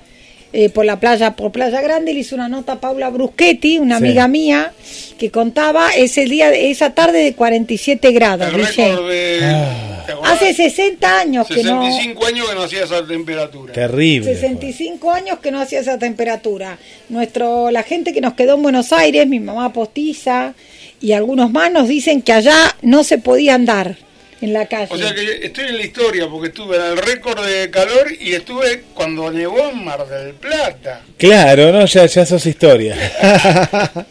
Eh, 0.59 0.71
por 0.71 0.87
la 0.87 0.99
playa, 0.99 1.37
por 1.37 1.53
Playa 1.53 1.83
Grande, 1.83 2.15
le 2.15 2.21
hizo 2.21 2.35
una 2.35 2.49
nota 2.49 2.73
a 2.73 2.81
Paula 2.81 3.11
Bruschetti, 3.11 3.79
una 3.79 3.99
Sí. 3.99 4.05
amiga 4.05 4.27
mía, 4.27 4.73
que 5.19 5.31
contaba 5.31 5.91
ese 5.91 6.25
día, 6.25 6.51
esa 6.55 6.95
tarde 6.95 7.19
de 7.23 7.35
47 7.35 8.11
grados. 8.13 8.51
De. 8.53 9.41
Ah. 9.43 9.93
Hace 10.25 10.55
60 10.55 11.21
años 11.21 11.47
que 11.47 11.63
no. 11.63 11.83
65 11.85 12.27
años 12.27 12.49
que 12.49 12.55
no 12.55 12.63
hacía 12.63 12.85
esa 12.85 13.07
temperatura. 13.07 13.73
Terrible. 13.73 14.33
65 14.35 15.11
años 15.11 15.39
que 15.41 15.51
no 15.51 15.61
hacía 15.61 15.81
esa 15.81 15.99
temperatura. 15.99 16.79
Nuestro, 17.11 17.71
la 17.71 17.83
gente 17.83 18.13
que 18.15 18.21
nos 18.21 18.35
quedó 18.35 18.55
en 18.55 18.63
Buenos 18.63 18.93
Aires, 18.93 19.27
mi 19.27 19.41
mamá 19.41 19.73
postiza 19.73 20.55
y 21.03 21.13
algunos 21.13 21.51
más 21.51 21.71
nos 21.71 21.87
dicen 21.89 22.23
que 22.23 22.33
allá 22.33 22.77
no 22.83 23.05
se 23.05 23.19
podía 23.19 23.55
andar 23.55 23.97
en 24.41 24.53
la 24.53 24.67
calle. 24.67 24.89
O 24.91 24.99
sea 24.99 25.15
que 25.15 25.47
estoy 25.47 25.65
en 25.69 25.77
la 25.79 25.83
historia 25.85 26.29
porque 26.29 26.49
estuve 26.49 26.77
en 26.77 26.83
el 26.83 26.97
récord 26.99 27.45
de 27.47 27.71
calor 27.71 28.13
y 28.21 28.35
estuve 28.35 28.83
cuando 28.95 29.31
nevó 29.31 29.71
en 29.71 29.85
Mar 29.85 30.07
del 30.09 30.35
Plata. 30.35 31.03
Claro, 31.17 31.73
no, 31.73 31.85
ya, 31.87 32.07
ya 32.07 32.27
sos 32.27 32.45
historia. 32.47 32.97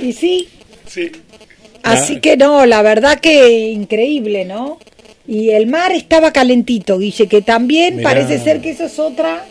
Y 0.00 0.12
sí, 0.12 0.48
Sí. 0.86 1.10
así 1.82 2.20
que 2.20 2.36
no, 2.36 2.64
la 2.66 2.82
verdad 2.82 3.20
que 3.20 3.70
increíble, 3.70 4.44
¿no? 4.44 4.78
Y 5.26 5.50
el 5.50 5.66
mar 5.66 5.92
estaba 5.92 6.32
calentito, 6.32 6.98
Guille, 6.98 7.28
que 7.28 7.42
también 7.42 7.96
Mirá. 7.96 8.08
parece 8.10 8.38
ser 8.38 8.60
que 8.60 8.70
eso 8.70 8.84
es 8.86 8.98
otra 8.98 9.44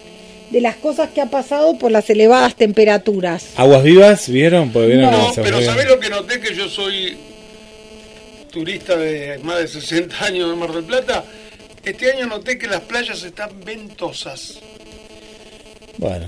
de 0.49 0.61
las 0.61 0.75
cosas 0.75 1.09
que 1.13 1.21
ha 1.21 1.27
pasado 1.27 1.77
por 1.77 1.91
las 1.91 2.09
elevadas 2.09 2.55
temperaturas. 2.55 3.45
Aguas 3.55 3.83
vivas, 3.83 4.27
¿vieron? 4.29 4.73
Vieron 4.73 5.11
No, 5.11 5.31
pero 5.35 5.61
¿sabés 5.61 5.85
lo 5.87 5.99
que 5.99 6.09
noté? 6.09 6.39
Que 6.39 6.55
yo 6.55 6.67
soy 6.67 7.15
turista 8.49 8.97
de 8.97 9.39
más 9.43 9.59
de 9.59 9.67
60 9.67 10.25
años 10.25 10.49
de 10.49 10.55
Mar 10.55 10.71
del 10.73 10.83
Plata. 10.83 11.23
Este 11.83 12.11
año 12.11 12.27
noté 12.27 12.57
que 12.57 12.67
las 12.67 12.81
playas 12.81 13.23
están 13.23 13.49
ventosas. 13.63 14.59
Bueno, 15.97 16.25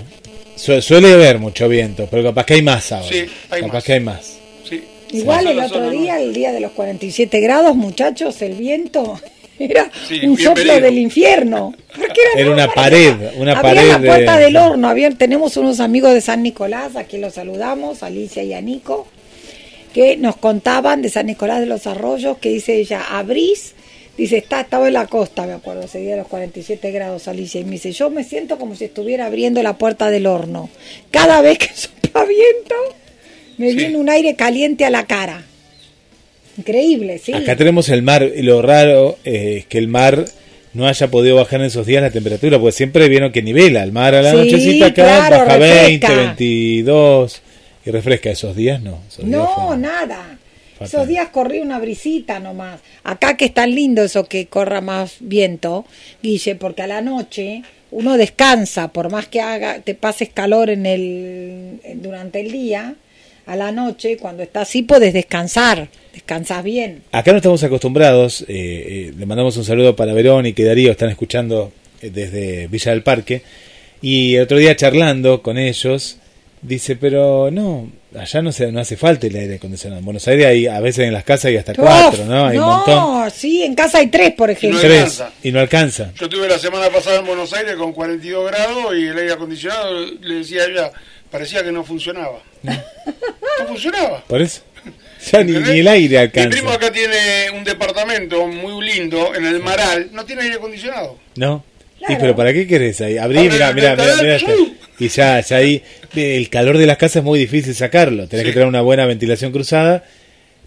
su- 0.56 0.82
suele 0.82 1.14
haber 1.14 1.40
mucho 1.40 1.68
viento, 1.68 2.08
pero 2.10 2.24
capaz 2.24 2.46
que 2.46 2.54
hay 2.56 2.62
más 2.62 2.92
ahora. 2.92 3.08
Sí, 3.08 3.26
hay 3.50 3.62
capaz 3.62 3.74
más. 3.74 3.84
que 3.84 3.94
hay 3.94 4.00
más. 4.00 4.38
Sí. 4.70 4.84
Igual 5.12 5.48
el 5.48 5.60
otro 5.60 5.90
día, 5.90 6.20
el 6.22 6.34
día 6.34 6.52
de 6.52 6.60
los 6.62 6.72
47 6.72 7.40
grados, 7.42 7.76
muchachos, 7.76 8.42
el 8.42 8.54
viento 8.54 9.20
era 9.60 9.90
Sí, 10.08 10.16
un 10.26 10.36
bienvenido. 10.36 10.56
soplo 10.56 10.80
del 10.82 10.98
infierno. 10.98 11.74
Porque 11.96 12.22
Era 12.36 12.46
no, 12.46 12.54
una 12.54 12.74
pared, 12.74 13.14
una 13.38 13.52
Había 13.52 13.62
pared 13.62 13.88
la 13.90 14.00
puerta 14.00 14.38
de- 14.38 14.44
del 14.46 14.58
horno. 14.58 14.88
había- 14.90 15.12
tenemos 15.12 15.58
unos 15.58 15.80
amigos 15.82 16.14
de 16.14 16.22
San 16.22 16.42
Nicolás, 16.44 16.96
a 16.96 17.04
quien 17.04 17.22
los 17.22 17.34
saludamos, 17.34 18.04
Alicia 18.04 18.44
y 18.44 18.54
a 18.54 18.62
Nico, 18.62 19.08
que 19.94 20.18
nos 20.18 20.38
contaban 20.38 21.02
de 21.02 21.10
San 21.10 21.26
Nicolás 21.26 21.60
de 21.60 21.66
los 21.66 21.88
Arroyos, 21.88 22.38
que 22.38 22.50
dice 22.50 22.76
ella, 22.76 23.02
abrís, 23.10 23.74
dice, 24.18 24.38
está, 24.38 24.62
estaba 24.62 24.88
en 24.88 24.94
la 24.94 25.08
costa, 25.08 25.46
me 25.46 25.54
acuerdo, 25.54 25.84
ese 25.84 26.00
día 26.00 26.12
de 26.12 26.18
los 26.18 26.28
47 26.28 26.92
grados, 26.92 27.28
Alicia, 27.28 27.60
y 27.62 27.66
me 27.66 27.72
dice, 27.72 27.92
yo 27.92 28.10
me 28.10 28.24
siento 28.24 28.58
como 28.58 28.76
si 28.76 28.86
estuviera 28.86 29.26
abriendo 29.26 29.62
la 29.64 29.78
puerta 29.78 30.10
del 30.10 30.28
horno. 30.28 30.70
Cada 31.12 31.42
vez 31.42 31.58
que 31.58 31.68
sopla 31.74 32.24
viento, 32.26 32.76
me 33.58 33.72
Sí. 33.72 33.76
viene 33.78 33.98
un 33.98 34.10
aire 34.10 34.36
caliente 34.36 34.86
a 34.86 34.90
la 34.90 35.06
cara. 35.06 35.44
Increíble, 36.58 37.18
sí. 37.20 37.34
Acá 37.34 37.56
tenemos 37.56 37.90
el 37.90 38.02
mar, 38.02 38.24
y 38.36 38.42
lo 38.42 38.62
raro 38.62 39.18
es 39.24 39.66
que 39.68 39.78
el 39.78 39.88
mar 39.88 40.26
no 40.74 40.88
haya 40.88 41.08
podido 41.10 41.36
bajar 41.36 41.60
en 41.62 41.68
esos 41.68 41.86
días 41.86 42.02
la 42.02 42.12
temperatura, 42.12 42.60
porque 42.60 42.74
siempre 42.74 43.08
vieron 43.10 43.32
que 43.32 43.42
nivela 43.42 43.84
el 43.84 43.92
mar 43.92 44.16
a 44.16 44.22
la 44.22 44.32
Sí, 44.32 44.38
nochecita 44.38 44.86
acá, 44.88 45.04
claro, 45.30 45.38
baja 45.46 45.58
20, 45.58 46.08
refresca. 46.08 46.16
22 46.38 47.42
y 47.86 47.92
refresca. 47.92 48.30
Esos 48.30 48.56
días 48.56 48.82
no. 48.82 49.00
esos 49.08 49.26
días 49.26 49.30
No, 49.38 49.68
fue- 49.68 49.78
nada. 49.78 50.38
Fatal. 50.74 50.88
Esos 50.88 51.08
días 51.08 51.30
corrí 51.30 51.60
una 51.60 51.80
brisita 51.80 52.40
nomás. 52.40 52.80
Acá 53.04 53.38
que 53.38 53.46
es 53.46 53.54
tan 53.54 53.74
lindo 53.76 54.04
eso 54.04 54.26
que 54.26 54.48
corra 54.48 54.82
más 54.82 55.18
viento, 55.20 55.86
Guille, 56.24 56.56
porque 56.56 56.82
a 56.82 56.88
la 56.88 57.02
noche 57.02 57.62
uno 57.92 58.18
descansa, 58.18 58.88
por 58.88 59.12
más 59.12 59.28
que 59.28 59.42
haga, 59.42 59.80
te 59.82 59.94
pases 59.96 60.30
calor 60.30 60.70
en 60.70 60.86
el, 60.86 61.80
durante 61.96 62.40
el 62.40 62.52
día, 62.52 62.96
a 63.46 63.56
la 63.58 63.72
noche, 63.72 64.18
cuando 64.18 64.44
estás 64.44 64.70
así, 64.70 64.82
puedes 64.84 65.14
descansar, 65.14 65.90
descansas 66.14 66.64
bien. 66.64 67.04
Acá 67.12 67.32
no 67.32 67.38
estamos 67.38 67.62
acostumbrados, 67.64 68.42
eh, 68.44 68.46
eh, 68.48 69.14
le 69.18 69.26
mandamos 69.26 69.58
un 69.58 69.66
saludo 69.66 69.96
para 69.96 70.14
Verónica 70.14 70.62
y 70.62 70.66
Darío, 70.66 70.92
están 70.92 71.10
escuchando 71.10 71.74
eh, 72.02 72.10
desde 72.12 72.68
Villa 72.68 72.92
del 72.92 73.04
Parque, 73.04 73.42
y 74.02 74.36
el 74.36 74.44
otro 74.44 74.58
día 74.58 74.76
charlando 74.76 75.42
con 75.42 75.58
ellos, 75.58 76.18
dice, 76.62 76.96
pero 76.96 77.50
no, 77.52 77.90
allá 78.16 78.42
no, 78.42 78.52
se, 78.52 78.72
no 78.72 78.80
hace 78.80 78.98
falta 78.98 79.28
el 79.28 79.36
aire 79.36 79.56
acondicionado. 79.56 80.00
En 80.00 80.06
Buenos 80.06 80.28
Aires 80.28 80.46
hay, 80.46 80.68
a 80.68 80.80
veces 80.80 81.06
en 81.08 81.14
las 81.14 81.24
casas 81.24 81.46
hay 81.46 81.58
hasta 81.58 81.74
cuatro, 81.74 82.26
¿no? 82.26 82.46
Hay 82.48 82.58
un 82.58 82.64
no, 82.64 82.78
montón. 82.78 83.32
sí, 83.32 83.64
en 83.64 83.76
casa 83.76 84.00
hay 84.00 84.08
tres, 84.08 84.34
por 84.34 84.50
ejemplo. 84.50 84.80
No 84.80 84.88
Tres, 84.88 85.02
alcanza. 85.22 85.32
y 85.44 85.52
no 85.52 85.60
alcanza. 85.60 86.12
Yo 86.20 86.26
estuve 86.26 86.48
la 86.48 86.60
semana 86.60 86.90
pasada 86.90 87.20
en 87.20 87.26
Buenos 87.26 87.52
Aires 87.54 87.76
con 87.76 87.94
42 87.94 88.52
grados 88.52 88.96
y 88.96 89.08
el 89.08 89.18
aire 89.18 89.34
acondicionado, 89.34 90.06
le 90.22 90.36
decía 90.36 90.64
a 90.64 90.66
ella, 90.66 90.92
parecía 91.30 91.64
que 91.64 91.72
no 91.72 91.84
funcionaba. 91.84 92.40
No 92.64 92.74
funcionaba. 93.68 94.24
Por 94.28 94.42
eso. 94.42 94.62
Ya 95.32 95.44
ni, 95.44 95.54
el 95.80 95.88
aire 95.88 96.22
Mi 96.24 96.28
primo 96.48 96.70
alcanza. 96.72 96.74
acá 96.74 96.92
tiene 96.92 97.16
un 97.56 97.64
departamento 97.64 98.48
muy 98.48 98.84
lindo 98.84 99.36
en 99.36 99.46
el 99.46 99.60
Maral, 99.60 100.10
no 100.12 100.26
tiene 100.26 100.42
aire 100.44 100.56
acondicionado. 100.56 101.18
¿No? 101.36 101.64
Sí, 102.00 102.06
Claro. 102.08 102.18
pero 102.22 102.36
¿para 102.36 102.52
qué 102.52 102.66
querés 102.66 103.00
ahí? 103.02 103.20
Abrí, 103.20 103.38
Abre 103.38 103.52
mira, 103.52 103.68
la 103.68 103.74
mira, 103.74 103.92
mira, 103.92 104.06
ventana, 104.06 104.24
mira. 104.24 104.40
¡zum! 104.40 104.74
Y 105.04 105.08
ya, 105.10 105.40
ya 105.42 105.58
ahí, 105.58 105.82
el 106.16 106.50
calor 106.50 106.78
de 106.78 106.86
las 106.86 106.98
casas 106.98 107.18
es 107.18 107.24
muy 107.24 107.40
difícil 107.40 107.74
sacarlo. 107.74 108.28
Tenés 108.28 108.44
Sí. 108.46 108.50
que 108.50 108.54
tener 108.54 108.68
una 108.68 108.82
buena 108.82 109.06
ventilación 109.06 109.52
cruzada. 109.52 110.04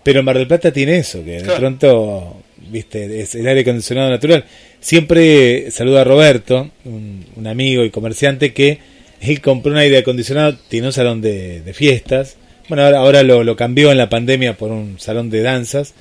Pero 0.02 0.22
Mar 0.22 0.36
del 0.36 0.46
Plata 0.46 0.70
tiene 0.72 0.98
eso, 0.98 1.24
que 1.24 1.30
de 1.32 1.42
Claro. 1.42 1.58
pronto, 1.60 2.42
viste, 2.70 3.20
es 3.20 3.34
el 3.36 3.46
aire 3.46 3.62
acondicionado 3.62 4.10
natural. 4.10 4.44
Siempre 4.80 5.70
saludo 5.70 5.98
a 6.00 6.04
Roberto, 6.04 6.70
un, 6.84 7.24
un 7.36 7.46
amigo 7.46 7.84
y 7.84 7.90
comerciante, 7.90 8.52
que 8.52 8.78
él 9.22 9.40
compró 9.40 9.72
un 9.72 9.78
aire 9.78 9.96
acondicionado, 9.98 10.58
tiene 10.68 10.88
un 10.88 10.92
salón 10.92 11.22
de, 11.22 11.62
de 11.62 11.72
fiestas. 11.72 12.36
Bueno, 12.68 12.82
ahora, 12.84 12.98
ahora 12.98 13.22
lo, 13.22 13.44
lo 13.44 13.56
cambió 13.56 13.90
en 13.92 13.96
la 13.98 14.10
pandemia 14.10 14.58
por 14.58 14.72
un 14.72 14.98
salón 15.00 15.30
de 15.30 15.40
danzas. 15.42 15.94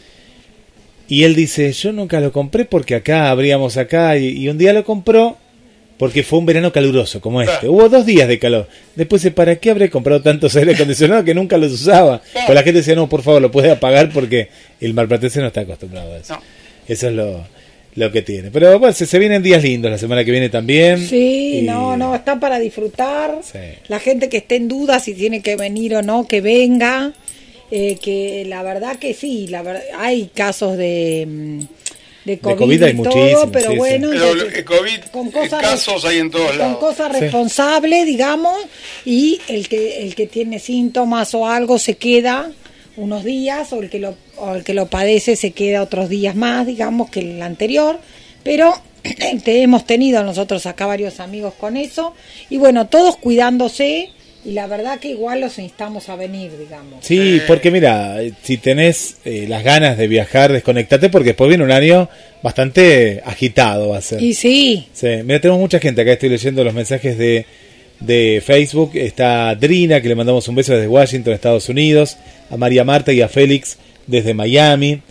Y 1.07 1.23
él 1.23 1.35
dice, 1.35 1.71
yo 1.71 1.91
nunca 1.93 2.19
lo 2.19 2.31
compré 2.31 2.65
porque 2.65 2.95
acá 2.95 3.29
abríamos 3.29 3.77
acá 3.77 4.17
y, 4.17 4.29
y 4.37 4.49
un 4.49 4.57
día 4.57 4.73
lo 4.73 4.83
compró 4.83 5.37
porque 5.97 6.23
fue 6.23 6.39
un 6.39 6.45
verano 6.45 6.71
caluroso 6.71 7.21
como 7.21 7.41
este. 7.41 7.53
Claro. 7.59 7.71
Hubo 7.73 7.89
dos 7.89 8.05
días 8.05 8.27
de 8.27 8.39
calor. 8.39 8.67
Después 8.95 9.21
dice, 9.21 9.31
¿para 9.33 9.55
qué 9.57 9.69
habré 9.71 9.89
comprado 9.89 10.21
tantos 10.21 10.55
aire 10.55 10.73
acondicionados 10.73 11.23
que 11.23 11.33
nunca 11.33 11.57
los 11.57 11.71
usaba? 11.71 12.21
Pues 12.33 12.49
la 12.55 12.63
gente 12.63 12.79
decía, 12.79 12.95
no, 12.95 13.07
por 13.07 13.21
favor, 13.21 13.41
lo 13.41 13.51
puede 13.51 13.71
apagar 13.71 14.09
porque 14.11 14.49
el 14.81 14.93
marplatense 14.93 15.39
no 15.39 15.47
está 15.47 15.61
acostumbrado 15.61 16.13
a 16.13 16.17
eso. 16.17 16.33
No. 16.35 16.41
Eso 16.87 17.07
es 17.07 17.13
lo, 17.13 17.45
lo 17.95 18.11
que 18.11 18.21
tiene. 18.23 18.49
Pero 18.51 18.77
bueno, 18.79 18.93
se, 18.93 19.05
se 19.05 19.19
vienen 19.19 19.41
días 19.43 19.63
lindos 19.63 19.91
la 19.91 19.97
semana 19.97 20.25
que 20.25 20.31
viene 20.31 20.49
también. 20.49 20.97
Sí, 20.99 21.59
Y- 21.59 21.61
no, 21.61 21.95
no, 21.95 22.15
está 22.15 22.39
para 22.39 22.59
disfrutar. 22.59 23.39
Sí. 23.43 23.59
La 23.87 23.99
gente 23.99 24.27
que 24.29 24.37
esté 24.37 24.55
en 24.57 24.67
duda 24.67 24.99
si 24.99 25.13
tiene 25.13 25.41
que 25.41 25.55
venir 25.55 25.95
o 25.95 26.01
no, 26.01 26.27
que 26.27 26.41
venga. 26.41 27.13
Eh, 27.75 27.97
que 27.99 28.45
la 28.47 28.61
verdad 28.61 28.97
que 28.97 29.15
sí, 29.15 29.47
la 29.47 29.63
verdad, 29.63 29.81
hay 29.97 30.29
casos 30.35 30.77
de, 30.77 31.25
mm, 31.27 31.59
de 32.25 32.39
COVID, 32.39 32.57
COVID 32.57 32.83
hay 32.83 32.91
y 32.91 32.95
todo, 32.95 33.03
muchísimos, 33.15 33.49
pero 33.51 33.65
sí, 33.67 33.71
sí. 33.73 33.77
bueno, 33.77 34.09
Pero 34.11 34.31
entonces, 34.31 34.57
el 34.59 34.65
COVID, 34.65 34.99
con 35.11 35.31
cosas 35.31 35.61
casos 35.61 36.05
hay 36.05 36.17
en 36.19 36.31
todos 36.31 36.47
con 36.49 36.57
lados. 36.57 36.77
cosas 36.77 37.11
Sí. 37.13 37.19
responsables, 37.19 38.05
digamos, 38.05 38.57
y 39.05 39.39
el 39.47 39.67
que 39.67 40.03
el 40.05 40.15
que 40.15 40.27
tiene 40.27 40.59
síntomas 40.59 41.33
o 41.33 41.47
algo 41.47 41.77
se 41.79 41.95
queda 41.97 42.51
unos 42.95 43.23
días 43.23 43.73
o 43.73 43.81
el 43.81 43.89
que 43.89 43.99
lo 43.99 44.15
o 44.37 44.53
el 44.55 44.63
que 44.63 44.73
lo 44.73 44.87
padece 44.87 45.35
se 45.35 45.51
queda 45.51 45.81
otros 45.81 46.09
días 46.09 46.35
más, 46.35 46.65
digamos, 46.65 47.09
que 47.09 47.19
el 47.21 47.41
anterior, 47.41 47.99
pero 48.43 48.73
te- 49.43 49.61
hemos 49.61 49.85
tenido 49.85 50.23
nosotros 50.23 50.65
acá 50.65 50.85
varios 50.85 51.19
amigos 51.19 51.53
con 51.59 51.75
eso 51.75 52.13
y 52.49 52.57
bueno, 52.57 52.87
todos 52.87 53.17
cuidándose 53.17 54.09
y 54.45 54.51
la 54.51 54.67
verdad 54.67 54.99
que 54.99 55.09
igual 55.09 55.41
los 55.41 55.57
instamos 55.59 56.09
a 56.09 56.15
venir, 56.15 56.51
digamos. 56.57 57.05
Sí, 57.05 57.41
porque 57.47 57.71
mira, 57.71 58.21
eh, 58.21 58.33
si 58.43 58.57
tenés 58.57 59.17
eh, 59.23 59.45
las 59.47 59.63
ganas 59.63 59.97
de 59.97 60.07
viajar, 60.07 60.51
desconectate 60.51 61.09
porque 61.09 61.29
después 61.29 61.47
viene 61.47 61.63
un 61.63 61.71
año 61.71 62.09
bastante 62.41 63.21
agitado 63.25 63.89
va 63.89 63.99
a 63.99 64.01
ser. 64.01 64.21
Y 64.21 64.33
sí, 64.33 64.87
Sí, 64.93 65.07
mira, 65.23 65.39
tenemos 65.39 65.59
mucha 65.59 65.79
gente 65.79 66.01
acá, 66.01 66.13
estoy 66.13 66.29
leyendo 66.29 66.63
los 66.63 66.73
mensajes 66.73 67.17
de, 67.17 67.45
de 67.99 68.43
Facebook. 68.45 68.91
Está 68.95 69.55
Drina, 69.55 70.01
que 70.01 70.09
le 70.09 70.15
mandamos 70.15 70.47
un 70.47 70.55
beso 70.55 70.73
desde 70.73 70.87
Washington, 70.87 71.33
Estados 71.33 71.69
Unidos. 71.69 72.17
A 72.49 72.57
María 72.57 72.83
Marta 72.83 73.13
y 73.13 73.21
a 73.21 73.29
Félix 73.29 73.77
desde 74.07 74.33
Miami. 74.33 75.01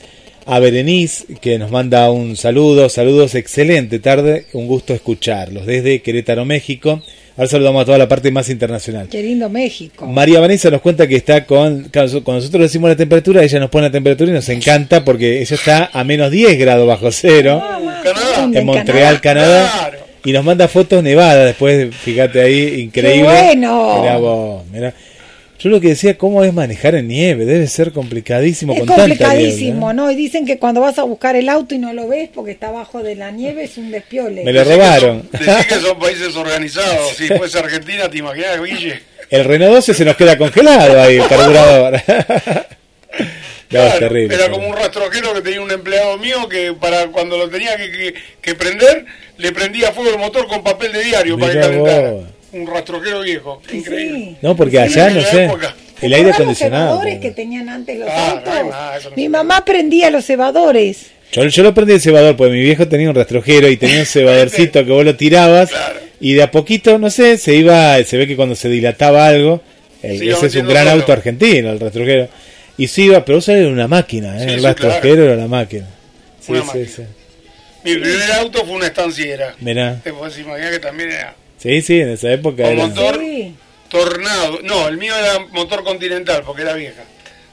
A 0.45 0.59
Berenice, 0.59 1.24
que 1.41 1.59
nos 1.59 1.70
manda 1.70 2.11
un 2.11 2.37
saludo. 2.37 2.89
Saludos, 2.89 3.35
excelente 3.35 3.99
tarde, 4.01 4.47
un 4.53 4.66
gusto 4.66 4.93
escucharlos. 4.93 5.66
Desde 5.66 6.03
Querétaro, 6.03 6.45
México. 6.45 7.01
Ahora 7.37 7.49
saludamos 7.49 7.83
a 7.83 7.85
toda 7.87 7.99
la 7.99 8.09
parte 8.09 8.30
más 8.30 8.49
internacional. 8.51 9.09
qué 9.11 9.22
lindo 9.22 9.49
México. 9.49 10.07
María 10.07 10.41
Vanessa 10.41 10.70
nos 10.70 10.83
cuenta 10.83 11.07
que 11.07 11.16
está 11.16 11.47
con. 11.47 11.89
Cuando 11.93 12.20
nosotros 12.35 12.62
decimos 12.62 12.91
la 12.91 12.97
temperatura, 12.97 13.43
ella 13.43 13.59
nos 13.59 13.70
pone 13.70 13.87
la 13.87 13.93
temperatura 13.93 14.30
y 14.30 14.35
nos 14.35 14.49
encanta 14.49 15.05
porque 15.05 15.41
ella 15.41 15.55
está 15.57 15.91
a 15.93 16.05
menos 16.05 16.30
10 16.30 16.59
grados 16.59 16.87
bajo 16.87 17.11
cero 17.11 17.62
Canadá. 18.03 18.37
¿Dónde? 18.37 18.59
en 18.59 18.66
Montreal, 18.66 19.20
Canadá. 19.20 19.70
Claro. 19.72 19.99
Y 20.24 20.33
nos 20.33 20.45
manda 20.45 20.68
fotos 20.68 21.03
nevadas 21.03 21.47
después, 21.47 21.95
fíjate 21.95 22.41
ahí, 22.41 22.80
increíble. 22.83 23.22
¡Qué 23.22 23.45
bueno! 23.45 24.01
Mirá 24.01 24.16
vos, 24.18 24.62
mirá. 24.70 24.95
Yo 25.63 25.71
lo 25.71 25.81
que 25.81 25.89
decía, 25.89 26.19
¿cómo 26.19 26.43
es 26.43 26.53
manejar 26.53 26.97
en 26.97 27.07
nieve? 27.09 27.45
Debe 27.45 27.69
ser 27.69 27.93
complicadísimo 27.93 28.73
Es 28.73 28.81
con 28.81 28.89
tanta 28.89 29.03
complicadísimo, 29.03 29.93
nieve, 29.93 29.95
¿no? 29.95 30.11
Y 30.11 30.17
dicen 30.17 30.45
que 30.45 30.59
cuando 30.59 30.81
vas 30.81 30.99
a 30.99 31.05
buscar 31.05 31.37
el 31.37 31.49
auto 31.49 31.75
y 31.75 31.79
no 31.79 31.93
lo 31.93 32.09
ves 32.09 32.29
porque 32.35 32.51
está 32.51 32.69
abajo 32.69 33.03
de 33.03 33.15
la 33.15 33.31
nieve 33.31 33.65
es 33.65 33.77
un 33.79 33.91
despiole. 33.93 34.43
Me 34.45 34.53
lo 34.53 34.65
robaron. 34.65 35.29
Decís 35.31 35.67
que 35.69 35.75
son 35.77 35.99
países 36.01 36.35
organizados. 36.35 37.13
Si 37.17 37.29
fuese 37.37 37.59
Argentina, 37.61 38.09
¿te 38.09 38.19
imaginas, 38.19 38.61
Guille? 38.61 39.03
El 39.31 39.45
Renault 39.45 39.75
12 39.77 39.95
se 39.95 40.05
nos 40.05 40.17
queda 40.17 40.37
congelado 40.37 41.01
ahí, 41.01 41.17
el 41.17 41.29
carburador. 41.29 41.93
no, 42.11 42.63
Claro, 43.69 43.89
es 43.95 43.99
terrible. 44.01 44.35
Era 44.35 44.51
como 44.51 44.69
un 44.69 44.77
rastrojero 44.77 45.33
que 45.33 45.41
tenía 45.43 45.61
un 45.63 45.71
empleado 45.71 46.19
mío 46.19 46.49
que 46.49 46.73
para 46.75 47.07
cuando 47.07 47.39
lo 47.39 47.49
tenía 47.49 47.77
que, 47.77 47.91
que- 47.91 48.15
que 48.43 48.55
prender, 48.55 49.07
le 49.39 49.53
prendía 49.53 49.93
fuego 49.93 50.11
el 50.11 50.19
motor 50.19 50.47
con 50.49 50.63
papel 50.63 50.93
de 50.93 51.05
diario 51.05 51.39
para 51.39 51.53
que 51.53 51.61
calentara. 51.61 52.11
vos. 52.11 52.25
Un 52.53 52.67
rastrojero 52.67 53.23
viejo, 53.23 53.63
increíble. 53.73 54.19
sí. 54.19 54.37
No, 54.43 54.55
porque 54.57 54.77
Sí, 54.77 54.99
allá, 55.01 55.11
no 55.11 55.23
sé, 55.23 55.45
época. 55.45 55.75
el 56.03 56.13
aire 56.13 56.17
¿Te 56.17 56.21
acordás 56.31 56.41
acondicionado. 56.41 56.85
los 56.85 56.93
cebadores 57.01 57.21
que 57.21 57.31
tenían 57.31 57.69
antes 57.69 57.99
los 57.99 58.09
Ah, 58.11 58.31
autos? 58.33 58.55
no, 58.55 58.65
no, 58.65 58.95
eso 58.97 59.11
no 59.11 59.17
Mi 59.17 59.29
mamá 59.29 59.65
prendía 59.65 60.11
los 60.11 60.25
cebadores. 60.27 61.07
Yo, 61.33 61.45
yo 61.47 61.63
lo 61.63 61.73
prendí 61.73 61.95
el 61.95 62.01
cebador, 62.03 62.37
porque 62.37 62.53
mi 62.53 62.61
viejo 62.61 62.87
tenía 62.89 63.09
un 63.09 63.15
rastrojero 63.15 63.69
y 63.71 63.77
tenía 63.79 64.01
un 64.01 64.07
cebadorcito 64.07 64.85
que 64.85 64.91
vos 64.91 65.05
lo 65.05 65.17
tirabas 65.17 65.71
Claro. 65.71 66.01
y 66.21 66.35
de 66.35 66.43
a 66.43 66.51
poquito, 66.51 66.99
no 66.99 67.09
sé, 67.11 67.39
se 67.39 67.55
iba, 67.55 68.03
se 68.05 68.17
ve 68.19 68.27
que 68.27 68.37
cuando 68.37 68.55
se 68.55 68.69
dilataba 68.69 69.27
algo, 69.27 69.63
el- 70.03 70.21
ese 70.29 70.47
es 70.49 70.55
un 70.57 70.69
gran 70.69 70.89
auto 70.89 71.11
argentino, 71.13 71.71
el 71.71 71.81
rastrojero. 71.81 72.29
Y 72.77 72.89
se 72.89 73.03
iba, 73.03 73.25
pero 73.25 73.39
eso 73.39 73.53
era 73.53 73.69
una 73.69 73.89
máquina, 73.89 74.37
¿eh? 74.43 74.49
Sí, 74.49 74.55
el 74.57 74.63
rastrojero 74.63 75.01
claro. 75.17 75.25
era 75.25 75.37
la 75.37 75.47
máquina. 75.49 75.87
Sí, 76.41 76.53
Una 76.53 76.61
sí, 76.63 76.67
máquina. 76.67 76.87
sí. 76.97 77.03
Mi 77.85 77.95
primer 77.97 78.33
auto 78.33 78.65
fue 78.67 78.75
una 78.77 78.87
estanciera. 78.87 79.55
Mirá. 79.61 80.01
Te 80.05 80.13
puedes 80.13 80.39
imaginar 80.39 80.71
que 80.73 80.79
también 80.81 81.11
era 81.13 81.35
Sí, 81.63 81.81
sí, 81.83 82.01
en 82.01 82.11
esa 82.11 82.33
época 82.33 82.69
era... 82.69 82.87
motor. 82.87 83.19
Sí. 83.21 83.55
Tornado. 83.89 84.59
No, 84.63 84.89
el 84.89 84.97
mío 84.99 85.13
era 85.17 85.39
motor 85.53 85.85
continental 85.85 86.43
porque 86.47 86.63
era 86.63 86.75
vieja. 86.75 87.03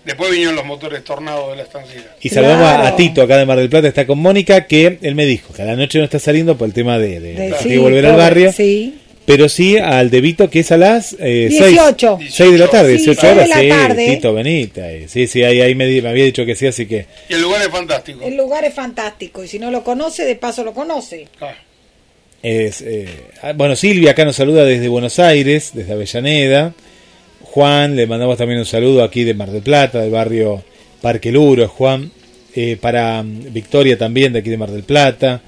Después 0.05 0.31
vinieron 0.31 0.55
los 0.55 0.65
motores 0.65 1.03
tornado 1.03 1.51
de 1.51 1.57
la 1.57 1.63
estanciera. 1.63 2.15
Y 2.21 2.29
saludamos 2.29 2.65
a-. 2.87 2.95
Tito 2.95 3.21
acá 3.21 3.37
de 3.37 3.45
Mar 3.45 3.57
del 3.59 3.69
Plata, 3.69 3.87
está 3.89 4.07
con 4.07 4.19
Mónica, 4.19 4.65
que 4.65 4.97
él 5.01 5.13
me 5.15 5.25
dijo 5.25 5.53
que 5.53 5.61
a 5.61 5.65
la 5.65 5.75
noche 5.75 5.99
no 5.99 6.05
está 6.05 6.17
saliendo 6.17 6.57
por 6.57 6.67
el 6.67 6.73
tema 6.73 6.97
de, 6.97 7.19
de, 7.19 7.33
De- 7.33 7.49
de 7.51 7.57
sí, 7.59 7.77
volver 7.77 8.05
al 8.05 8.15
barrio, 8.15 8.51
Sí. 8.53 8.97
pero 9.25 9.49
sí 9.49 9.77
al 9.77 10.09
debito 10.09 10.49
que 10.49 10.61
es 10.61 10.71
a 10.71 10.77
las 10.77 11.15
eh, 11.19 11.47
18. 11.49 12.17
6, 12.19 12.33
6 12.33 12.51
de 12.53 12.57
la 12.57 12.67
tarde, 12.69 12.91
Sí, 12.97 13.03
18 13.03 13.21
seis 13.21 13.33
de 13.35 13.37
horas, 13.41 13.49
la 13.49 13.59
sí, 13.59 13.69
tarde. 13.69 14.07
Tito, 14.15 14.33
venite. 14.33 14.81
ahí. 14.81 15.07
Sí, 15.09 15.27
sí, 15.27 15.43
ahí, 15.43 15.59
ahí 15.61 15.75
me, 15.75 15.85
di- 15.85 16.01
me 16.01 16.09
había 16.09 16.23
dicho 16.23 16.45
que 16.45 16.55
sí, 16.55 16.65
así 16.65 16.87
que... 16.87 17.05
Y 17.27 17.33
el 17.33 17.41
lugar 17.41 17.61
es 17.61 17.67
fantástico. 17.69 18.23
El 18.25 18.37
lugar 18.37 18.63
es 18.63 18.73
fantástico 18.73 19.43
y 19.43 19.47
si 19.49 19.59
no 19.59 19.69
lo 19.69 19.83
conoce, 19.83 20.23
de 20.23 20.35
paso 20.37 20.63
lo 20.63 20.73
conoce. 20.73 21.27
Ah, 21.41 21.53
Es, 22.41 22.81
eh, 22.81 23.07
ah, 23.41 23.53
bueno, 23.53 23.75
Silvia 23.75 24.11
acá 24.11 24.23
nos 24.23 24.35
saluda 24.35 24.63
desde 24.63 24.87
Buenos 24.87 25.19
Aires, 25.19 25.71
desde 25.73 25.93
Avellaneda. 25.93 26.73
Juan, 27.41 27.95
le 27.95 28.07
mandamos 28.07 28.37
también 28.37 28.59
un 28.59 28.65
saludo 28.65 29.03
aquí 29.03 29.23
de 29.23 29.33
Mar 29.33 29.51
del 29.51 29.63
Plata, 29.63 30.01
del 30.01 30.11
barrio 30.11 30.63
Parque 31.01 31.31
Luro, 31.31 31.67
Juan. 31.67 32.11
Eh, 32.55 32.77
para 32.79 33.21
mm, 33.21 33.53
Victoria 33.53 33.97
también, 33.97 34.33
de 34.33 34.39
aquí 34.39 34.49
de 34.49 34.57
Mar 34.57 34.71
del 34.71 34.83
Plata. 34.83 35.41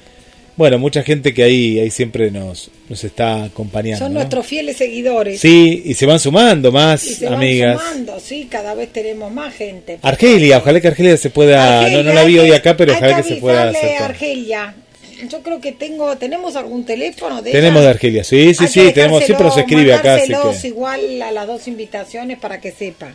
Bueno, 0.58 0.78
mucha 0.78 1.02
gente 1.02 1.34
que 1.34 1.44
ahí, 1.44 1.80
ahí 1.80 1.90
siempre 1.90 2.30
nos, 2.30 2.70
nos 2.90 3.04
está 3.04 3.46
acompañando. 3.46 4.06
Son 4.06 4.14
¿no? 4.14 4.20
nuestros 4.20 4.46
fieles 4.46 4.78
seguidores. 4.78 5.40
Sí, 5.40 5.82
y 5.86 5.94
se 5.94 6.06
van 6.06 6.20
sumando 6.20 6.72
más 6.72 7.04
y 7.06 7.16
se 7.16 7.26
van 7.26 7.36
amigas. 7.36 7.82
sumando, 7.82 8.20
sí, 8.20 8.48
cada 8.50 8.76
vez 8.76 8.92
tenemos 8.92 9.32
más 9.32 9.56
gente. 9.56 9.98
Argelia, 10.02 10.58
ojalá 10.58 10.82
que 10.82 10.90
Argelia 10.90 11.18
se 11.18 11.30
pueda, 11.30 11.90
no, 11.90 12.04
no 12.04 12.14
la 12.14 12.24
vi 12.26 12.38
hoy 12.38 12.52
acá, 12.52 12.76
pero 12.76 12.94
ojalá 12.94 13.18
que 13.18 13.24
se 13.24 13.36
pueda 13.38 13.70
acercar. 13.70 14.12
Argelia. 14.12 14.76
Yo 15.30 15.42
creo 15.44 15.62
que 15.62 15.72
tengo, 15.72 16.18
tenemos 16.18 16.56
algún 16.56 16.86
teléfono 16.86 17.42
de 17.42 17.52
Tenemos 17.52 17.80
ella? 17.80 17.86
de 17.90 17.90
Argelia, 17.94 18.24
sí, 18.24 18.54
sí, 18.54 18.64
Hay 18.64 18.70
sí, 18.70 18.92
tenemos, 18.94 19.24
siempre 19.24 19.46
nos 19.46 19.58
escribe 19.58 19.94
acá, 19.94 20.16
así 20.16 20.34
que... 20.62 20.68
igual 20.68 21.22
a 21.22 21.32
las 21.32 21.48
dos 21.48 21.68
invitaciones 21.68 22.40
para 22.40 22.60
que 22.60 22.72
sepa 22.72 23.14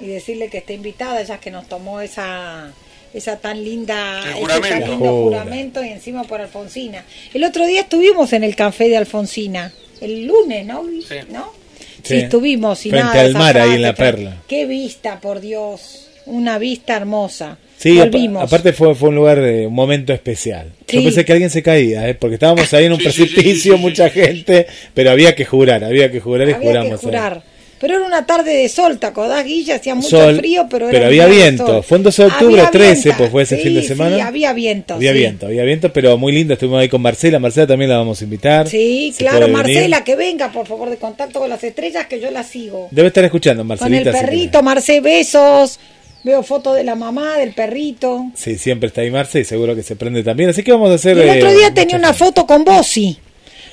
y 0.00 0.06
decirle 0.06 0.48
que 0.48 0.58
está 0.58 0.72
invitada, 0.72 1.22
ya 1.22 1.38
que 1.38 1.50
nos 1.50 1.66
tomó 1.68 2.00
esa 2.00 2.72
esa 3.12 3.36
tan 3.38 3.62
linda, 3.64 4.20
El 4.22 4.28
ese 4.30 4.38
juramento. 4.40 4.68
tan 4.68 4.80
lindo 4.90 4.96
Jura. 5.10 5.40
juramento 5.40 5.84
y 5.84 5.88
encima 5.88 6.22
por 6.24 6.40
Alfonsina. 6.40 7.04
El 7.34 7.42
otro 7.44 7.66
día 7.66 7.80
estuvimos 7.80 8.32
en 8.32 8.44
el 8.44 8.54
café 8.54 8.88
de 8.88 8.96
Alfonsina, 8.96 9.72
el 10.00 10.26
lunes, 10.26 10.64
¿no? 10.64 10.84
Sí. 11.06 11.16
¿No? 11.28 11.52
Sí. 11.78 11.86
Sí, 12.04 12.14
estuvimos 12.16 12.86
y 12.86 12.90
Frente 12.90 13.08
nada. 13.08 13.20
al 13.22 13.32
mar, 13.34 13.58
ahí 13.58 13.74
en 13.74 13.82
La 13.82 13.94
Perla. 13.94 14.36
Qué 14.48 14.64
vista, 14.64 15.20
por 15.20 15.40
Dios, 15.40 16.08
una 16.26 16.58
vista 16.58 16.96
hermosa. 16.96 17.58
Sí, 17.80 17.96
Volvimos. 17.98 18.42
aparte 18.42 18.74
fue, 18.74 18.94
fue 18.94 19.08
un 19.08 19.14
lugar 19.14 19.38
un 19.38 19.72
momento 19.72 20.12
especial. 20.12 20.66
Yo 20.86 20.98
Sí. 21.00 21.04
pensé 21.04 21.24
que 21.24 21.32
alguien 21.32 21.48
se 21.48 21.62
caía, 21.62 22.06
¿eh? 22.08 22.14
porque 22.14 22.34
estábamos 22.34 22.72
ahí 22.74 22.84
en 22.84 22.92
un 22.92 22.98
Sí, 23.00 23.04
sí, 23.06 23.12
sí, 23.12 23.20
precipicio, 23.34 23.72
sí, 23.72 23.78
sí, 23.78 23.82
mucha 23.82 24.10
sí. 24.10 24.20
gente, 24.20 24.66
pero 24.92 25.10
había 25.10 25.34
que 25.34 25.46
jurar, 25.46 25.82
había 25.82 26.10
que 26.10 26.20
jurar 26.20 26.48
y 26.48 26.52
Había 26.52 26.66
juramos. 26.68 26.88
que 27.00 27.06
ahí. 27.06 27.10
jurar. 27.12 27.42
Pero 27.80 27.94
era 27.96 28.04
una 28.04 28.26
tarde 28.26 28.52
de 28.52 28.68
sol, 28.68 28.98
¿te 28.98 29.06
acordás, 29.06 29.42
Guilla? 29.42 29.76
Hacía 29.76 29.94
mucho 29.94 30.10
Sol, 30.10 30.36
frío, 30.36 30.66
pero 30.70 30.90
era 30.90 30.92
pero 30.98 31.06
había 31.06 31.24
viento. 31.26 31.66
sol. 31.66 31.82
Fue 31.82 31.96
un 31.96 32.04
12 32.04 32.22
de 32.24 32.28
octubre, 32.28 32.60
Había 32.60 32.70
13, 32.70 32.94
viento. 33.04 33.14
pues 33.16 33.30
fue 33.30 33.42
ese 33.44 33.56
Sí, 33.56 33.62
fin 33.62 33.74
de 33.74 33.80
sí, 33.80 33.88
semana. 33.88 34.26
había 34.26 34.52
viento. 34.52 34.94
Había 34.96 35.12
sí. 35.12 35.18
viento, 35.18 35.46
había 35.46 35.62
viento, 35.64 35.90
pero 35.90 36.18
muy 36.18 36.32
lindo. 36.32 36.52
Estuvimos 36.52 36.82
ahí 36.82 36.90
con 36.90 37.00
Marcela. 37.00 37.38
Marcela 37.38 37.66
también 37.66 37.88
la 37.88 37.96
vamos 37.96 38.20
a 38.20 38.24
invitar. 38.24 38.68
Sí, 38.68 39.14
claro, 39.16 39.40
venir. 39.46 39.52
Marcela, 39.56 40.04
que 40.04 40.14
venga, 40.14 40.52
por 40.52 40.66
favor, 40.66 40.90
de 40.90 40.98
contacto 40.98 41.38
con 41.40 41.48
las 41.48 41.64
estrellas, 41.64 42.04
que 42.06 42.20
yo 42.20 42.30
la 42.30 42.42
sigo. 42.44 42.88
Debe 42.90 43.08
estar 43.08 43.24
escuchando, 43.24 43.62
Con 43.62 43.70
el 43.72 43.78
Marcelita. 43.78 44.10
así 44.10 44.18
que- 44.18 44.24
perrito, 44.26 44.62
Marce, 44.62 45.00
besos. 45.00 45.80
Veo 46.22 46.42
fotos 46.42 46.76
de 46.76 46.84
la 46.84 46.94
mamá, 46.94 47.38
del 47.38 47.52
perrito. 47.52 48.26
Sí, 48.34 48.58
siempre 48.58 48.88
está 48.88 49.00
ahí 49.00 49.10
Marce 49.10 49.40
y 49.40 49.44
seguro 49.44 49.74
que 49.74 49.82
se 49.82 49.96
prende 49.96 50.22
también. 50.22 50.50
Así 50.50 50.62
que 50.62 50.70
vamos 50.72 50.90
a 50.90 50.94
hacer. 50.94 51.16
Y 51.16 51.20
el 51.20 51.38
otro 51.38 51.48
eh, 51.48 51.54
día 51.56 51.72
tenía 51.74 51.96
una 51.96 52.12
foto 52.12 52.46
con 52.46 52.64
Bossi, 52.64 53.16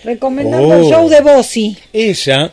recomendando 0.03 0.73
el 0.75 0.81
Oh. 0.83 0.89
show 0.89 1.09
de 1.09 1.21
Bossi. 1.21 1.77
Ella, 1.91 2.51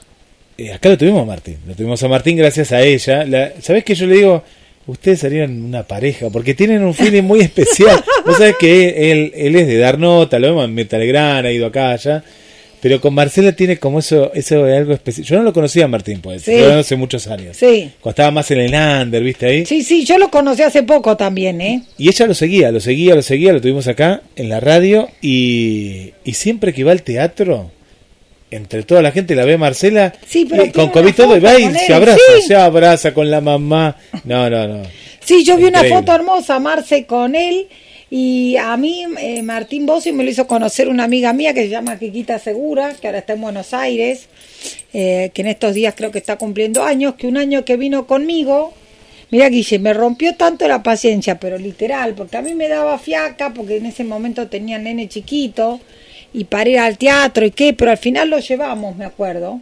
eh, 0.59 0.72
acá 0.72 0.88
lo 0.88 0.99
tuvimos 0.99 1.22
a 1.22 1.26
Martín, 1.26 1.59
lo 1.66 1.74
tuvimos 1.74 2.03
a 2.03 2.09
Martín 2.09 2.36
gracias 2.36 2.72
a 2.72 2.82
ella. 2.82 3.24
La, 3.24 3.53
¿Sabés 3.61 3.84
que 3.84 3.95
yo 3.95 4.07
le 4.07 4.16
digo? 4.16 4.42
Ustedes 4.86 5.20
serían 5.20 5.62
una 5.64 5.82
pareja, 5.84 6.28
porque 6.28 6.53
tienen 6.53 6.84
un 6.84 6.92
feeling 6.92 7.22
muy 7.22 7.40
especial. 7.40 8.05
Vos 8.26 8.36
sabés 8.36 8.57
que 8.61 9.11
él, 9.12 9.32
él 9.34 9.57
es 9.57 9.66
de 9.66 9.78
dar 9.78 9.99
nota, 9.99 10.38
lo 10.38 10.49
vemos 10.49 10.64
en 10.66 10.74
Mirta 10.74 10.99
Legrand, 10.99 11.47
ha 11.47 11.53
ido 11.53 11.66
acá, 11.66 11.92
allá. 11.92 12.22
Pero 12.85 13.01
con 13.01 13.14
Marcela 13.14 13.53
tiene 13.53 13.78
como 13.78 14.01
eso, 14.01 14.30
eso 14.35 14.62
de 14.62 14.76
algo 14.76 14.93
especial. 14.93 15.26
Yo 15.26 15.37
no 15.39 15.43
lo 15.43 15.55
conocía 15.55 15.87
a 15.87 15.89
Martín, 15.89 16.20
pues, 16.20 16.43
Sí. 16.43 16.53
yo 16.55 16.78
hace 16.80 16.97
muchos 16.97 17.26
años. 17.28 17.57
Sí. 17.57 17.91
Cuando 17.99 18.11
estaba 18.11 18.30
más 18.30 18.51
en 18.51 18.61
el 18.61 18.74
under, 18.74 19.22
¿viste 19.22 19.47
ahí? 19.47 19.64
Sí, 19.64 19.82
sí, 19.82 20.05
yo 20.05 20.18
lo 20.18 20.28
conocí 20.30 20.61
hace 20.61 20.82
poco 20.82 21.16
también, 21.16 21.62
¿eh? 21.62 21.82
Y 21.97 22.11
ella 22.11 22.26
lo 22.26 22.35
seguía, 22.35 22.70
lo 22.70 22.80
seguía, 22.80 23.14
lo 23.14 23.22
seguía, 23.22 23.55
lo 23.55 23.62
tuvimos 23.62 23.89
acá 23.89 24.20
en 24.37 24.51
la 24.51 24.61
radio 24.61 25.09
y, 25.22 26.12
y 26.26 26.35
siempre 26.35 26.74
que 26.74 26.85
va 26.85 26.93
al 26.93 27.01
teatro, 27.03 27.70
entre 28.51 28.82
toda 28.82 29.01
la 29.01 29.12
gente 29.12 29.35
la 29.35 29.47
ve 29.47 29.57
Marcela 29.57 30.12
Sí, 30.28 30.47
pero 30.49 30.66
y 30.66 30.70
con 30.70 30.91
COVID 30.91 31.14
todo 31.14 31.39
y 31.39 31.41
va 31.41 31.59
y 31.59 31.74
se 31.74 31.95
abraza, 31.95 32.18
sí. 32.37 32.43
se 32.49 32.55
abraza 32.55 33.14
con 33.14 33.30
la 33.30 33.41
mamá. 33.41 33.97
No, 34.24 34.51
no, 34.51 34.68
no. 34.68 34.82
Sí, 35.24 35.43
yo 35.43 35.57
vi 35.57 35.64
una 35.64 35.85
foto 35.85 36.12
hermosa, 36.14 36.59
Marce, 36.59 37.07
con 37.07 37.35
él. 37.35 37.66
Y 38.16 38.56
a 38.58 38.76
mí, 38.76 39.04
eh, 39.18 39.42
Martín 39.42 39.86
Bossi 39.86 40.12
me 40.12 40.22
lo 40.22 40.30
hizo 40.30 40.46
conocer 40.46 40.88
una 40.88 41.02
amiga 41.02 41.32
mía 41.32 41.52
que 41.52 41.62
se 41.62 41.68
llama 41.68 41.98
Quiquita 41.98 42.38
Segura, 42.38 42.94
que 42.94 43.08
ahora 43.08 43.18
está 43.18 43.32
en 43.32 43.40
Buenos 43.40 43.74
Aires, 43.74 44.28
eh, 44.92 45.32
que 45.34 45.42
en 45.42 45.48
estos 45.48 45.74
días 45.74 45.94
creo 45.96 46.12
que 46.12 46.18
está 46.18 46.38
cumpliendo 46.38 46.84
años, 46.84 47.16
que 47.16 47.26
un 47.26 47.36
año 47.36 47.64
que 47.64 47.76
vino 47.76 48.06
conmigo, 48.06 48.72
mira 49.32 49.48
Guille, 49.48 49.80
me 49.80 49.92
rompió 49.92 50.36
tanto 50.36 50.68
la 50.68 50.84
paciencia, 50.84 51.40
pero 51.40 51.58
literal, 51.58 52.14
porque 52.14 52.36
a 52.36 52.42
mí 52.42 52.54
me 52.54 52.68
daba 52.68 53.00
fiaca, 53.00 53.52
porque 53.52 53.78
en 53.78 53.86
ese 53.86 54.04
momento 54.04 54.46
tenía 54.46 54.78
nene 54.78 55.08
chiquito, 55.08 55.80
y 56.32 56.44
para 56.44 56.70
ir 56.70 56.78
al 56.78 56.96
teatro 56.96 57.44
y 57.44 57.50
qué, 57.50 57.72
pero 57.72 57.90
al 57.90 57.98
final 57.98 58.30
lo 58.30 58.38
llevamos, 58.38 58.94
me 58.94 59.06
acuerdo. 59.06 59.60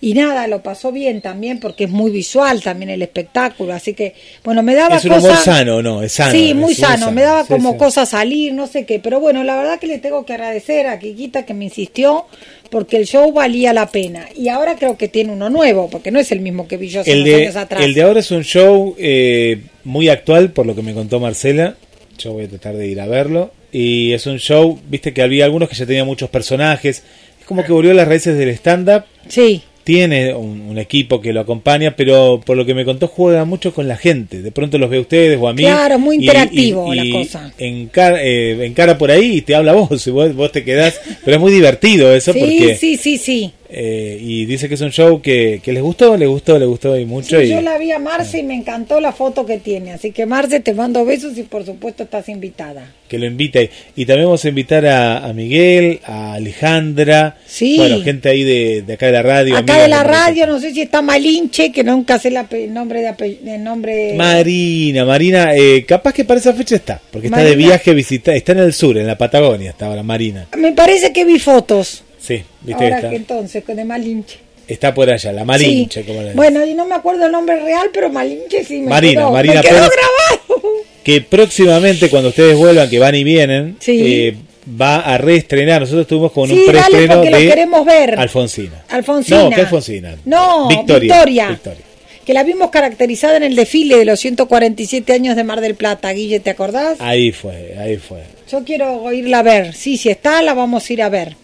Y 0.00 0.14
nada, 0.14 0.46
lo 0.46 0.62
pasó 0.62 0.92
bien 0.92 1.20
también 1.20 1.60
porque 1.60 1.84
es 1.84 1.90
muy 1.90 2.10
visual 2.10 2.62
también 2.62 2.90
el 2.90 3.02
espectáculo, 3.02 3.72
así 3.72 3.94
que 3.94 4.14
bueno, 4.44 4.62
me 4.62 4.74
daba 4.74 4.96
Es 4.96 5.04
un 5.04 5.12
humor 5.12 5.36
sano, 5.36 5.82
¿no? 5.82 6.02
Es 6.02 6.12
sano. 6.12 6.32
Sí, 6.32 6.54
muy 6.54 6.74
sano, 6.74 7.10
me 7.12 7.22
daba 7.22 7.42
Sí, 7.44 7.48
como 7.52 7.72
sí. 7.72 7.78
cosa 7.78 8.06
salir, 8.06 8.52
no 8.52 8.66
sé 8.66 8.84
qué, 8.86 8.98
pero 8.98 9.20
bueno, 9.20 9.44
la 9.44 9.56
verdad 9.56 9.78
que 9.78 9.86
le 9.86 9.98
tengo 9.98 10.24
que 10.24 10.32
agradecer 10.34 10.86
a 10.86 10.98
Kikita 10.98 11.44
que 11.44 11.54
me 11.54 11.64
insistió 11.64 12.26
porque 12.70 12.96
el 12.96 13.06
show 13.06 13.32
valía 13.32 13.72
la 13.72 13.86
pena 13.90 14.26
y 14.36 14.48
ahora 14.48 14.74
creo 14.76 14.96
que 14.96 15.08
tiene 15.08 15.32
uno 15.32 15.50
nuevo, 15.50 15.88
porque 15.90 16.10
no 16.10 16.18
es 16.18 16.32
el 16.32 16.40
mismo 16.40 16.66
que 16.66 16.76
vi 16.76 16.88
yo 16.88 17.00
hace 17.02 17.12
El 17.12 17.18
unos 17.22 17.28
de, 17.30 17.42
años 17.44 17.56
atrás. 17.56 17.84
el 17.84 17.94
de 17.94 18.02
ahora 18.02 18.20
es 18.20 18.30
un 18.30 18.42
show 18.44 18.94
eh, 18.98 19.60
muy 19.84 20.08
actual, 20.08 20.50
por 20.50 20.66
lo 20.66 20.74
que 20.74 20.82
me 20.82 20.92
contó 20.94 21.20
Marcela. 21.20 21.76
Yo 22.18 22.32
voy 22.32 22.44
a 22.44 22.48
tratar 22.48 22.74
de 22.76 22.88
ir 22.88 23.00
a 23.00 23.06
verlo. 23.06 23.52
Y 23.72 24.12
es 24.14 24.26
un 24.26 24.38
show, 24.38 24.78
viste 24.88 25.12
que 25.12 25.20
había 25.22 25.44
algunos 25.44 25.68
que 25.68 25.74
ya 25.74 25.84
tenían 25.86 26.06
muchos 26.06 26.30
personajes. 26.30 27.02
Es 27.38 27.46
como 27.46 27.62
que 27.62 27.72
volvió 27.72 27.90
a 27.90 27.94
las 27.94 28.08
raíces 28.08 28.36
del 28.38 28.48
stand-up. 28.50 29.04
Sí, 29.28 29.62
tiene 29.86 30.34
un, 30.34 30.62
un 30.62 30.78
equipo 30.78 31.20
que 31.20 31.32
lo 31.32 31.38
acompaña, 31.38 31.94
pero 31.94 32.40
por 32.44 32.56
lo 32.56 32.66
que 32.66 32.74
me 32.74 32.84
contó 32.84 33.06
juega 33.06 33.44
mucho 33.44 33.72
con 33.72 33.86
la 33.86 33.96
gente. 33.96 34.42
De 34.42 34.50
pronto 34.50 34.78
los 34.78 34.90
ve 34.90 34.96
a 34.96 35.00
ustedes 35.00 35.38
o 35.40 35.46
a 35.46 35.52
mí. 35.52 35.62
Claro, 35.62 35.96
muy 36.00 36.16
y- 36.16 36.18
interactivo 36.22 36.92
la 36.92 37.04
cosa. 37.12 37.52
Encara, 37.56 38.20
eh, 38.20 38.66
encara 38.66 38.98
por 38.98 39.12
ahí 39.12 39.36
y 39.36 39.42
te 39.42 39.54
habla 39.54 39.72
vos 39.74 40.04
y 40.04 40.10
vos, 40.10 40.34
vos 40.34 40.50
te 40.50 40.64
quedás. 40.64 41.00
Pero 41.24 41.36
es 41.36 41.40
muy 41.40 41.52
divertido 41.52 42.12
eso 42.12 42.32
sí, 42.32 42.40
porque... 42.40 42.74
sí, 42.74 42.96
sí, 42.96 43.16
sí. 43.16 43.52
Eh, 43.78 44.16
y 44.18 44.46
dice 44.46 44.70
que 44.70 44.74
es 44.74 44.80
un 44.80 44.90
show 44.90 45.20
que, 45.20 45.60
que 45.62 45.70
les 45.70 45.82
gustó, 45.82 46.16
les 46.16 46.26
gustó, 46.26 46.58
les 46.58 46.66
gustó 46.66 46.98
y 46.98 47.04
mucho. 47.04 47.38
Sí, 47.38 47.44
y, 47.44 47.50
yo 47.50 47.60
la 47.60 47.76
vi 47.76 47.92
a 47.92 47.98
Marce 47.98 48.38
y 48.38 48.42
me 48.42 48.54
encantó 48.54 49.00
la 49.02 49.12
foto 49.12 49.44
que 49.44 49.58
tiene, 49.58 49.92
así 49.92 50.12
que 50.12 50.24
Marce 50.24 50.60
te 50.60 50.72
mando 50.72 51.04
besos 51.04 51.36
y 51.36 51.42
por 51.42 51.66
supuesto 51.66 52.04
estás 52.04 52.30
invitada. 52.30 52.90
que 53.06 53.18
lo 53.18 53.26
invite. 53.26 53.70
Y 53.94 54.06
también 54.06 54.28
vamos 54.28 54.42
a 54.46 54.48
invitar 54.48 54.86
a, 54.86 55.18
a 55.18 55.32
Miguel, 55.34 56.00
a 56.04 56.32
Alejandra. 56.32 57.36
Sí. 57.44 57.76
Bueno, 57.76 58.00
gente 58.00 58.30
ahí 58.30 58.44
de, 58.44 58.80
de 58.80 58.94
acá 58.94 59.06
de 59.06 59.12
la 59.12 59.22
radio. 59.22 59.58
Acá 59.58 59.78
de 59.78 59.88
la 59.88 60.02
radio, 60.02 60.46
no 60.46 60.58
sé 60.58 60.72
si 60.72 60.80
está 60.80 61.02
Malinche, 61.02 61.70
que 61.70 61.84
nunca 61.84 62.18
sé 62.18 62.28
el 62.28 62.72
nombre 62.72 63.02
de 63.02 63.38
el 63.46 63.62
nombre 63.62 64.14
Marina, 64.16 65.04
Marina, 65.04 65.54
eh, 65.54 65.84
capaz 65.86 66.14
que 66.14 66.24
para 66.24 66.40
esa 66.40 66.54
fecha 66.54 66.76
está, 66.76 66.98
porque 67.10 67.26
está 67.26 67.42
de 67.42 67.56
viaje 67.56 67.92
visita, 67.92 68.34
está 68.34 68.52
en 68.52 68.60
el 68.60 68.72
sur, 68.72 68.96
en 68.96 69.06
la 69.06 69.18
Patagonia, 69.18 69.68
está 69.68 69.86
ahora 69.88 70.02
Marina. 70.02 70.48
Me 70.56 70.72
parece 70.72 71.12
que 71.12 71.26
vi 71.26 71.38
fotos. 71.38 72.04
Sí, 72.26 72.42
viste, 72.62 72.84
Ahora 72.84 72.96
está, 72.96 73.10
que 73.10 73.16
entonces, 73.16 73.64
de 73.66 73.84
Malinche. 73.84 74.38
está 74.66 74.92
por 74.94 75.08
allá, 75.10 75.32
la 75.32 75.44
Malinche, 75.44 76.00
Sí. 76.02 76.06
como 76.06 76.22
le 76.22 76.32
Bueno, 76.34 76.64
y 76.66 76.74
no 76.74 76.84
me 76.86 76.94
acuerdo 76.94 77.26
el 77.26 77.32
nombre 77.32 77.56
real, 77.60 77.88
pero 77.92 78.10
Malinche 78.10 78.64
sí 78.64 78.80
me 78.80 78.88
Marina, 78.90 79.20
quedó, 79.22 79.32
Marina 79.32 79.54
me 79.54 79.60
quedó 79.62 79.74
Pérez. 79.74 79.90
grabado. 79.90 80.62
Que 81.04 81.20
próximamente, 81.20 82.08
cuando 82.10 82.30
ustedes 82.30 82.56
vuelvan, 82.56 82.90
que 82.90 82.98
van 82.98 83.14
y 83.14 83.22
vienen, 83.22 83.76
Sí. 83.78 84.00
eh, 84.04 84.36
va 84.80 84.96
a 84.96 85.18
reestrenar. 85.18 85.82
Nosotros 85.82 86.02
estuvimos 86.02 86.32
con 86.32 86.50
un 86.50 86.56
Sí, 86.58 86.64
dale, 86.66 86.72
preestreno 86.72 87.14
porque 87.14 87.30
lo 87.30 87.38
de 87.38 87.46
queremos 87.48 87.86
ver. 87.86 88.18
Alfonsina. 88.18 88.84
Alfonsina. 88.88 89.42
No, 89.44 89.50
¿qué 89.50 89.60
Alfonsina? 89.60 90.16
No, 90.24 90.66
Victoria. 90.68 90.98
Victoria. 91.14 91.48
Victoria. 91.50 91.80
Que 92.24 92.34
la 92.34 92.42
vimos 92.42 92.70
caracterizada 92.70 93.36
en 93.36 93.44
el 93.44 93.54
desfile 93.54 93.98
de 93.98 94.04
los 94.04 94.18
147 94.18 95.12
años 95.12 95.36
de 95.36 95.44
Mar 95.44 95.60
del 95.60 95.76
Plata, 95.76 96.10
Guille, 96.10 96.40
¿te 96.40 96.50
acordás? 96.50 96.96
Ahí 96.98 97.30
fue, 97.30 97.76
ahí 97.78 97.98
fue. 97.98 98.22
Yo 98.50 98.64
quiero 98.64 99.12
irla 99.12 99.38
a 99.38 99.42
ver. 99.44 99.74
Sí, 99.74 99.96
si 99.96 100.08
está, 100.08 100.42
la 100.42 100.54
vamos 100.54 100.90
a 100.90 100.92
ir 100.92 101.02
a 101.02 101.08
ver. 101.08 101.36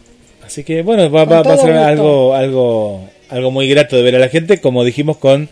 Así 0.52 0.64
que 0.64 0.82
bueno, 0.82 1.10
va, 1.10 1.24
va- 1.24 1.42
va 1.42 1.54
a 1.54 1.56
ser 1.56 1.72
algo, 1.72 2.34
algo, 2.34 3.08
algo 3.30 3.50
muy 3.50 3.66
grato 3.70 3.96
de 3.96 4.02
ver 4.02 4.16
a 4.16 4.18
la 4.18 4.28
gente, 4.28 4.60
como 4.60 4.84
dijimos, 4.84 5.16
con 5.16 5.48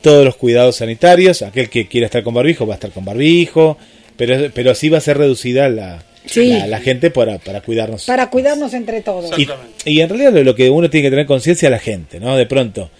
todos 0.00 0.24
los 0.24 0.36
cuidados 0.36 0.76
sanitarios. 0.76 1.42
Aquel 1.42 1.68
que 1.68 1.88
quiera 1.88 2.04
estar 2.06 2.22
con 2.22 2.34
barbijo 2.34 2.64
va 2.64 2.74
a 2.74 2.76
estar 2.76 2.92
con 2.92 3.04
barbijo, 3.04 3.76
pero, 4.16 4.50
pero 4.54 4.76
sí 4.76 4.88
va 4.90 4.98
a 4.98 5.00
ser 5.00 5.18
reducida 5.18 5.68
la, 5.68 6.04
Sí. 6.26 6.50
la, 6.50 6.68
la 6.68 6.78
gente 6.80 7.10
para, 7.10 7.38
para 7.38 7.62
cuidarnos. 7.62 8.04
Para 8.04 8.30
cuidarnos 8.30 8.72
entre 8.74 9.00
todos. 9.00 9.36
y, 9.36 9.48
y 9.90 10.00
en 10.02 10.08
realidad 10.08 10.32
lo, 10.32 10.44
lo 10.44 10.54
que 10.54 10.70
uno 10.70 10.88
tiene 10.88 11.06
que 11.06 11.10
tener 11.10 11.26
conciencia 11.26 11.66
es 11.66 11.70
la 11.72 11.80
gente, 11.80 12.20
¿no? 12.20 12.36
De 12.36 12.46
pronto, 12.46 12.90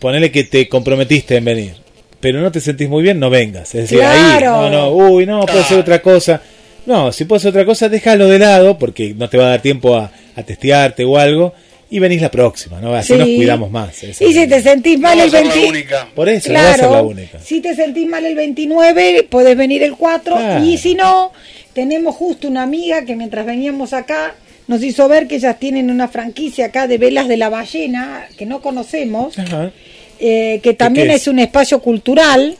ponele 0.00 0.32
que 0.32 0.42
te 0.42 0.68
comprometiste 0.68 1.36
en 1.36 1.44
venir, 1.44 1.74
pero 2.18 2.40
no 2.40 2.50
te 2.50 2.60
sentís 2.60 2.88
muy 2.88 3.04
bien, 3.04 3.20
no 3.20 3.30
vengas. 3.30 3.72
Es 3.76 3.82
decir, 3.82 4.02
ahí, 4.02 4.38
Claro. 4.38 4.62
no, 4.62 4.70
no, 4.70 4.90
uy, 4.90 5.26
no, 5.26 5.46
puede 5.46 5.62
ser 5.62 5.78
otra 5.78 6.02
cosa. 6.02 6.42
No, 6.86 7.12
si 7.12 7.24
puede 7.24 7.38
ser 7.40 7.50
otra 7.50 7.64
cosa, 7.64 7.88
déjalo 7.88 8.26
de 8.26 8.40
lado, 8.40 8.76
porque 8.78 9.14
no 9.16 9.28
te 9.28 9.38
va 9.38 9.44
a 9.46 9.50
dar 9.50 9.62
tiempo 9.62 9.94
a, 9.94 10.10
a 10.36 10.42
testearte 10.42 11.04
o 11.04 11.16
algo, 11.18 11.52
y 11.90 11.98
venís 11.98 12.22
la 12.22 12.30
próxima, 12.30 12.80
¿no? 12.80 12.94
Así 12.94 13.12
Sí. 13.12 13.18
nos 13.18 13.28
cuidamos 13.28 13.70
más. 13.70 14.02
Y 14.02 14.32
si 14.32 14.46
te 14.46 14.62
sentís 14.62 14.98
mal 14.98 15.18
No 15.18 15.24
el 15.24 15.34
va 15.34 15.38
a 15.38 15.40
ser 15.42 15.46
la 15.48 15.54
20... 15.54 15.68
única. 15.70 16.08
Por 16.14 16.28
eso, 16.28 16.50
no 16.52 16.58
va 16.58 16.70
a 16.72 16.76
ser 16.76 16.90
la 16.90 17.02
única. 17.02 17.38
Si 17.38 17.60
te 17.60 17.74
sentís 17.76 18.06
mal 18.08 18.24
el 18.24 18.34
29, 18.34 19.26
podés 19.28 19.56
venir 19.56 19.82
el 19.82 19.94
4. 19.96 20.34
Claro. 20.34 20.64
Y 20.64 20.78
si 20.78 20.94
no, 20.94 21.32
tenemos 21.74 22.14
justo 22.16 22.48
una 22.48 22.62
amiga 22.62 23.04
que 23.04 23.14
mientras 23.14 23.44
veníamos 23.44 23.92
acá 23.92 24.34
nos 24.68 24.82
hizo 24.82 25.06
ver 25.08 25.26
que 25.28 25.34
ellas 25.36 25.58
tienen 25.58 25.90
una 25.90 26.08
franquicia 26.08 26.66
acá 26.66 26.86
de 26.86 26.96
velas 26.96 27.28
de 27.28 27.36
la 27.36 27.50
ballena 27.50 28.24
que 28.38 28.46
no 28.46 28.62
conocemos, 28.62 29.38
Ajá. 29.38 29.70
eh, 30.18 30.60
que 30.62 30.72
también 30.72 31.10
es? 31.10 31.26
un 31.26 31.40
espacio 31.40 31.80
cultural 31.80 32.56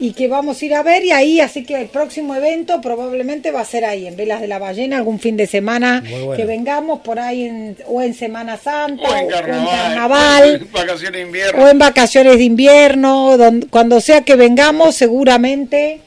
y 0.00 0.12
que 0.12 0.28
vamos 0.28 0.62
a 0.62 0.64
ir 0.64 0.74
a 0.74 0.82
ver 0.84 1.04
y 1.04 1.10
ahí, 1.10 1.40
así 1.40 1.64
que 1.64 1.80
el 1.80 1.88
próximo 1.88 2.34
evento 2.36 2.80
probablemente 2.80 3.50
va 3.50 3.62
a 3.62 3.64
ser 3.64 3.84
ahí, 3.84 4.06
en 4.06 4.16
Velas 4.16 4.40
de 4.40 4.46
la 4.46 4.58
Ballena, 4.60 4.96
algún 4.98 5.18
fin 5.18 5.36
de 5.36 5.46
semana 5.48 6.00
Muy 6.02 6.20
bueno. 6.22 6.36
que 6.36 6.44
vengamos 6.44 7.00
por 7.00 7.18
ahí 7.18 7.44
en- 7.44 7.76
o 7.86 8.00
en 8.00 8.14
Semana 8.14 8.56
Santa 8.56 9.02
O 9.08 9.14
en 9.16 9.28
carnaval. 9.28 9.66
carnaval 9.66 10.66
Vacaciones 10.72 11.12
de 11.12 11.20
invierno. 11.26 11.64
o 11.64 11.68
en 11.68 11.78
vacaciones 11.78 12.38
de 12.38 12.44
invierno, 12.44 13.36
don- 13.36 13.62
cuando 13.70 14.00
sea 14.00 14.20
que 14.22 14.36
vengamos, 14.36 14.94
seguramente 14.94 16.00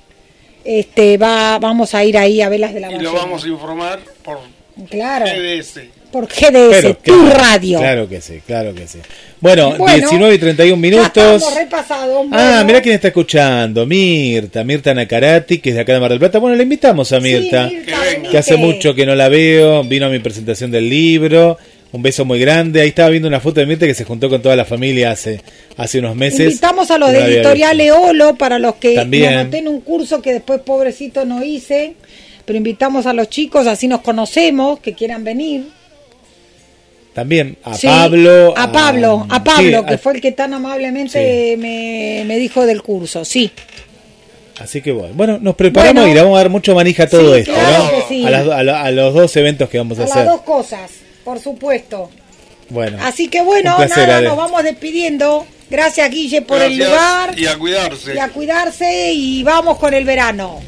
este 0.64 1.18
va 1.18 1.58
vamos 1.60 1.94
a 1.96 2.04
ir 2.06 2.18
ahí 2.18 2.42
a 2.42 2.48
Velas 2.50 2.74
de 2.74 2.80
la 2.80 2.88
y 2.92 2.94
Ballena. 2.96 3.12
lo 3.12 3.18
vamos 3.18 3.44
a 3.44 3.48
informar 3.48 4.00
por 4.24 4.40
Claro. 4.90 5.26
Por 6.12 6.28
GDS, 6.28 6.52
Pero, 6.82 6.96
tu 6.98 7.04
claro, 7.04 7.34
radio. 7.40 7.80
Claro 7.80 8.10
que 8.10 8.22
sí, 8.22 8.42
claro 8.46 8.74
que 8.76 8.88
sí. 8.88 9.00
Bueno, 9.40 9.76
Bueno, 9.78 9.96
19 9.98 10.36
y 10.36 10.38
31 10.38 10.76
Ya 10.76 10.82
minutos. 10.82 11.08
estamos 11.18 11.56
repasados. 11.56 12.28
Ah, 12.32 12.64
mira 12.66 12.82
quién 12.82 12.96
está 12.96 13.08
escuchando. 13.08 13.86
Mirta, 13.88 14.64
Mirta 14.64 14.94
Nacarati, 14.94 15.58
que 15.60 15.70
es 15.70 15.76
de 15.76 15.82
acá 15.82 15.94
de 15.94 16.00
Mar 16.00 16.12
del 16.12 16.20
Plata. 16.20 16.38
Bueno, 16.40 16.56
le 16.56 16.64
invitamos 16.64 17.12
a 17.12 17.20
Sí, 17.20 17.24
Mirta, 17.24 17.70
Que 18.30 18.38
hace 18.38 18.58
mucho 18.58 18.94
que 18.94 19.06
no 19.06 19.16
la 19.16 19.30
veo. 19.30 19.84
Vino 19.84 20.06
a 20.06 20.10
mi 20.10 20.20
presentación 20.20 20.70
del 20.70 20.90
libro. 20.90 21.58
Un 21.94 22.02
beso 22.04 22.24
muy 22.24 22.40
grande. 22.40 22.82
Ahí 22.82 22.90
estaba 22.90 23.10
viendo 23.10 23.28
una 23.28 23.40
foto 23.40 23.60
de 23.60 23.66
Mirta 23.66 23.86
que 23.88 23.94
se 23.96 24.06
juntó 24.06 24.30
con 24.30 24.42
toda 24.42 24.56
la 24.56 24.64
familia 24.66 25.12
hace, 25.12 25.42
hace 25.76 26.00
unos 26.00 26.16
meses. 26.16 26.40
Invitamos 26.42 26.90
a 26.92 26.98
los 26.98 27.10
No 27.10 27.14
de 27.14 27.20
la 27.20 27.28
Editorial. 27.28 27.82
Eolo 27.82 28.36
para 28.36 28.60
los 28.60 28.76
que 28.76 28.96
También. 28.96 29.24
me 29.32 29.38
anoté 29.40 29.58
en 29.58 29.68
un 29.68 29.82
curso 29.82 30.22
que 30.22 30.32
después 30.34 30.62
pobrecito 30.62 31.26
no 31.26 31.44
hice, 31.44 31.96
pero 32.46 32.56
invitamos 32.58 33.08
a 33.08 33.14
los 33.14 33.28
chicos, 33.30 33.68
así 33.68 33.88
nos 33.90 34.02
conocemos, 34.02 34.80
que 34.80 34.94
quieran 34.94 35.24
venir. 35.26 35.66
También 37.14 37.58
a 37.64 37.74
Sí, 37.76 37.88
Pablo. 37.88 38.54
A 38.58 38.72
Pablo, 38.72 39.26
a 39.30 39.44
Pablo, 39.44 39.80
sí, 39.82 39.86
que 39.86 39.94
a- 39.96 39.98
fue 39.98 40.14
el 40.14 40.22
que 40.22 40.32
tan 40.32 40.54
amablemente 40.54 41.56
me, 41.58 42.24
me 42.26 42.38
dijo 42.38 42.66
del 42.66 42.82
curso, 42.82 43.26
sí. 43.26 43.52
Así 44.60 44.82
que 44.82 44.92
bueno, 44.92 45.14
bueno, 45.16 45.38
nos 45.42 45.56
preparamos 45.56 45.96
Bueno. 46.04 46.12
y 46.12 46.14
le 46.16 46.22
vamos 46.22 46.36
a 46.38 46.42
dar 46.42 46.50
mucho 46.50 46.76
manija 46.76 47.04
a 47.04 47.08
todo 47.10 47.34
Sí, 47.34 47.40
esto, 47.42 47.54
claro 47.54 47.92
¿no? 48.10 48.28
A, 48.28 48.30
las- 48.30 48.48
a 48.48 48.64
lo- 48.64 48.76
a 48.76 48.92
los 48.92 49.14
dos 49.14 49.36
eventos 49.36 49.70
que 49.70 49.78
vamos 49.78 49.98
a, 50.00 50.04
A 50.04 50.06
hacer. 50.06 50.18
las 50.18 50.26
dos 50.28 50.42
cosas, 50.42 50.92
por 51.24 51.40
supuesto. 51.40 52.10
Bueno, 52.70 52.98
Así 53.02 53.28
que 53.28 53.42
bueno, 53.42 53.76
placer, 53.76 54.08
nada, 54.08 54.22
nos 54.22 54.38
vamos 54.38 54.64
despidiendo. 54.64 55.46
Gracias 55.70 56.10
Guille 56.12 56.42
por 56.42 56.62
el 56.62 56.78
lugar 56.78 57.34
Y 57.38 57.46
a 57.46 57.58
cuidarse. 57.58 58.14
y 58.16 58.18
a 58.20 58.28
cuidarse 58.30 59.12
y 59.14 59.44
vamos 59.44 59.78
con 59.80 59.94
el 59.94 60.06
verano. 60.06 60.60